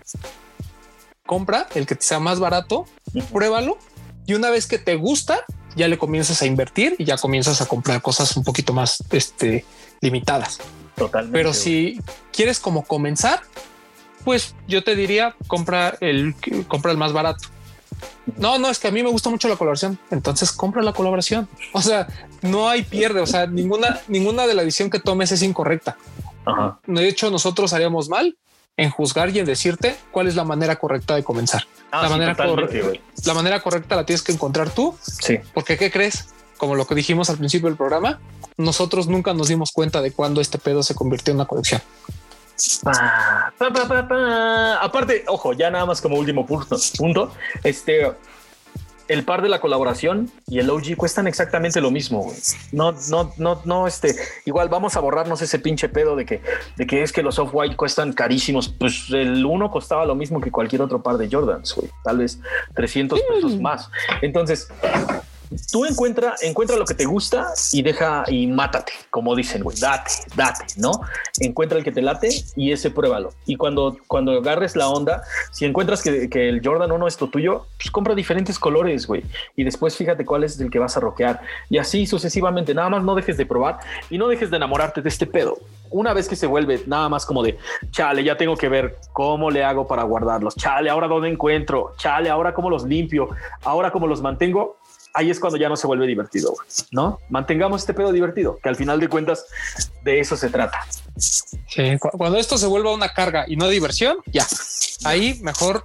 [1.25, 2.85] Compra el que te sea más barato,
[3.31, 3.77] pruébalo
[4.25, 5.43] y una vez que te gusta,
[5.75, 9.65] ya le comienzas a invertir y ya comienzas a comprar cosas un poquito más este,
[10.01, 10.59] limitadas.
[10.95, 11.37] Totalmente.
[11.37, 11.99] Pero si
[12.31, 13.41] quieres como comenzar,
[14.23, 16.35] pues yo te diría compra el
[16.67, 17.47] compra el más barato.
[18.37, 19.97] No, no, es que a mí me gusta mucho la colaboración.
[20.11, 21.47] Entonces compra la colaboración.
[21.73, 22.07] O sea,
[22.41, 23.21] no hay pierde.
[23.21, 25.97] O sea, ninguna, ninguna de la edición que tomes es incorrecta.
[26.45, 26.79] Ajá.
[26.87, 28.37] De hecho, nosotros haríamos mal
[28.77, 31.65] en juzgar y en decirte cuál es la manera correcta de comenzar.
[31.91, 33.01] Ah, la, sí, manera totalmente, cor- güey.
[33.25, 35.37] la manera correcta la tienes que encontrar tú, Sí.
[35.53, 36.27] porque ¿qué crees?
[36.57, 38.19] Como lo que dijimos al principio del programa,
[38.57, 41.81] nosotros nunca nos dimos cuenta de cuándo este pedo se convirtió en una colección.
[42.83, 44.75] Pa, pa, pa, pa, pa.
[44.81, 47.31] Aparte, ojo, ya nada más como último punto, punto,
[47.63, 48.05] este,
[49.09, 52.23] el par de la colaboración y el OG cuestan exactamente lo mismo.
[52.23, 52.37] güey.
[52.71, 54.15] No, no, no, no, este,
[54.45, 56.41] igual vamos a borrarnos ese pinche pedo de que,
[56.77, 58.69] de que es que los off-white cuestan carísimos.
[58.69, 61.89] Pues el uno costaba lo mismo que cualquier otro par de Jordans, güey.
[62.03, 62.39] Tal vez
[62.75, 63.89] 300 pesos más.
[64.21, 64.69] Entonces,
[65.71, 70.11] tú encuentra, encuentra lo que te gusta y deja y mátate, como dicen, güey, date,
[70.35, 70.91] date, ¿no?
[71.39, 73.33] Encuentra el que te late y ese pruébalo.
[73.45, 77.65] Y cuando, cuando agarres la onda, si encuentras que, el Jordan 1 es lo tuyo,
[77.77, 79.23] pues compra diferentes colores, güey.
[79.55, 81.41] Y después fíjate cuál es el que vas a roquear.
[81.69, 85.09] Y así sucesivamente, nada más no dejes de probar y no dejes de enamorarte de
[85.09, 85.57] este pedo.
[85.91, 87.57] Una vez que se vuelve nada más como de,
[87.89, 90.55] chale, ya tengo que ver cómo le hago para guardarlos.
[90.55, 91.93] Chale, ahora dónde encuentro.
[91.97, 93.29] Chale, ahora cómo los limpio.
[93.63, 94.77] Ahora cómo los mantengo
[95.13, 97.19] ahí es cuando ya no se vuelve divertido, güey, ¿no?
[97.29, 99.45] Mantengamos este pedo divertido, que al final de cuentas
[100.03, 100.85] de eso se trata.
[101.17, 104.45] Sí, cu- cuando esto se vuelva una carga y no diversión, ya
[105.05, 105.83] ahí mejor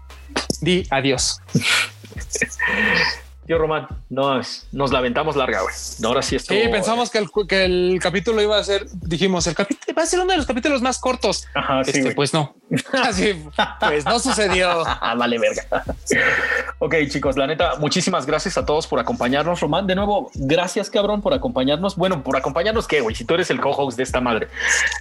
[0.60, 1.40] di adiós.
[3.46, 5.74] Tío Román, nos, nos la aventamos larga, güey.
[6.02, 6.54] Ahora sí esto.
[6.54, 10.06] Sí, pensamos que el, que el capítulo iba a ser, dijimos, el capítulo va a
[10.06, 11.46] ser uno de los capítulos más cortos.
[11.52, 12.54] Ajá, sí, Este, pues no,
[13.02, 13.34] Así,
[13.80, 14.82] pues no sucedió.
[14.86, 15.84] Ah, vale, verga.
[16.78, 19.60] ok, chicos, la neta, muchísimas gracias a todos por acompañarnos.
[19.60, 21.96] Román, de nuevo, gracias, cabrón, por acompañarnos.
[21.96, 23.14] Bueno, por acompañarnos, ¿qué, güey?
[23.14, 24.48] Si tú eres el co-host de esta madre.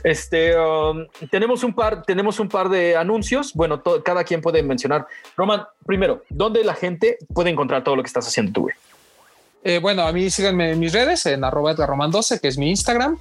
[0.04, 3.54] Este, um, tenemos un par, tenemos un par de anuncios.
[3.54, 5.08] Bueno, cada quien puede mencionar.
[5.38, 8.76] Román, primero, ¿dónde la gente puede encontrar todo lo que estás haciendo güey?
[9.66, 12.70] Eh, bueno, a mí síganme en mis redes, en arroba Edgarroman 12, que es mi
[12.70, 13.18] Instagram.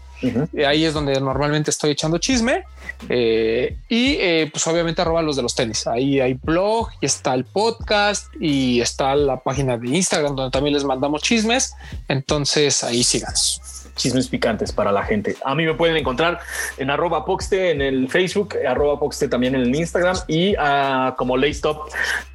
[0.52, 2.64] Eh, ahí es donde normalmente estoy echando chisme.
[3.09, 5.86] Eh, y eh, pues obviamente arroba los de los tenis.
[5.86, 10.74] Ahí hay blog y está el podcast y está la página de Instagram donde también
[10.74, 11.74] les mandamos chismes.
[12.09, 13.60] Entonces ahí síganos.
[13.97, 15.36] Chismes picantes para la gente.
[15.44, 16.40] A mí me pueden encontrar
[16.78, 21.36] en arroba Poxte en el Facebook, arroba Poxte también en el Instagram y uh, como
[21.36, 21.89] Laystop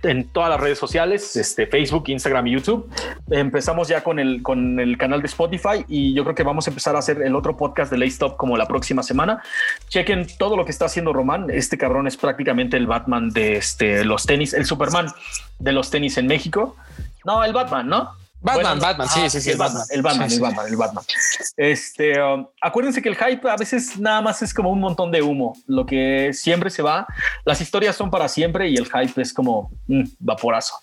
[0.03, 2.89] en todas las redes sociales, este, Facebook, Instagram y YouTube.
[3.29, 6.71] Empezamos ya con el, con el canal de Spotify y yo creo que vamos a
[6.71, 9.41] empezar a hacer el otro podcast de Laystop como la próxima semana.
[9.89, 11.49] Chequen todo lo que está haciendo Román.
[11.49, 15.07] Este cabrón es prácticamente el Batman de este, los tenis, el Superman
[15.59, 16.75] de los tenis en México.
[17.25, 18.26] No, el Batman, ¿no?
[18.39, 21.03] Batman, Batman, sí, sí, sí, el Batman, el Batman, el Batman, el Batman.
[21.57, 25.22] Este, um, acuérdense que el hype a veces nada más es como un montón de
[25.22, 27.07] humo, lo que siempre se va.
[27.45, 30.76] Las historias son para siempre y el hype es como mm, vaporazo.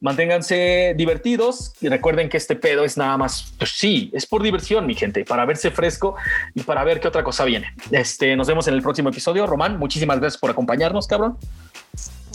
[0.00, 4.86] Manténganse divertidos y recuerden que este pedo es nada más, pues sí, es por diversión,
[4.86, 6.14] mi gente, para verse fresco
[6.54, 7.74] y para ver qué otra cosa viene.
[7.90, 9.44] Este, nos vemos en el próximo episodio.
[9.48, 11.36] Román, muchísimas gracias por acompañarnos, cabrón.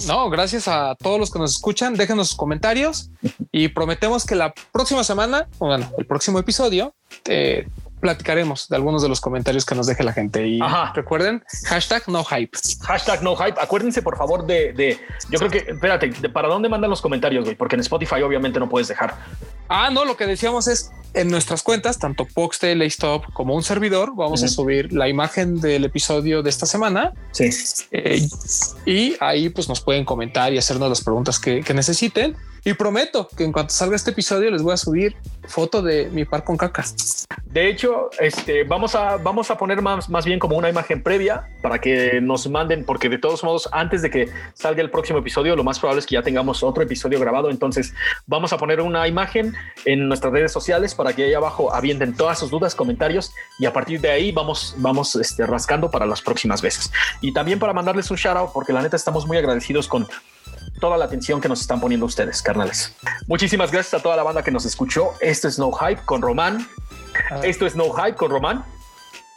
[0.07, 1.95] No, gracias a todos los que nos escuchan.
[1.95, 3.09] Déjenos sus comentarios
[3.51, 6.93] y prometemos que la próxima semana, bueno, el próximo episodio,
[7.25, 7.67] eh,
[8.03, 10.45] platicaremos de algunos de los comentarios que nos deje la gente.
[10.45, 10.59] Y
[10.93, 12.51] recuerden, hashtag no hype.
[12.81, 13.55] Hashtag no hype.
[13.61, 14.99] Acuérdense, por favor, de, de
[15.29, 17.55] yo creo que, espérate, ¿para dónde mandan los comentarios, güey?
[17.55, 19.15] Porque en Spotify obviamente no puedes dejar.
[19.69, 24.13] Ah, no, lo que decíamos es en nuestras cuentas, tanto Poxte, Laystop como un servidor,
[24.17, 27.13] vamos a subir la imagen del episodio de esta semana.
[27.31, 27.49] Sí.
[27.91, 28.27] Eh,
[28.85, 32.35] y ahí pues nos pueden comentar y hacernos las preguntas que, que necesiten.
[32.65, 35.17] Y prometo que en cuanto salga este episodio les voy a subir
[35.47, 36.85] foto de mi par con caca.
[37.45, 41.49] De hecho, este, vamos, a, vamos a poner más, más bien como una imagen previa
[41.61, 45.55] para que nos manden, porque de todos modos, antes de que salga el próximo episodio,
[45.57, 47.49] lo más probable es que ya tengamos otro episodio grabado.
[47.49, 47.93] Entonces,
[48.27, 49.53] vamos a poner una imagen
[49.83, 53.73] en nuestras redes sociales para que ahí abajo avienten todas sus dudas, comentarios y a
[53.73, 56.91] partir de ahí vamos, vamos este, rascando para las próximas veces.
[57.19, 60.07] Y también para mandarles un shout out, porque la neta estamos muy agradecidos con
[60.79, 62.93] toda la atención que nos están poniendo ustedes, carnales.
[63.27, 65.13] Muchísimas gracias a toda la banda que nos escuchó.
[65.19, 66.67] Esto es No Hype con Román.
[67.43, 68.65] Esto es No Hype con Román.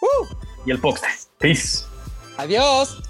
[0.00, 0.26] Uh.
[0.66, 1.08] y el Poxte.
[1.38, 1.84] Peace.
[2.38, 3.02] Adiós.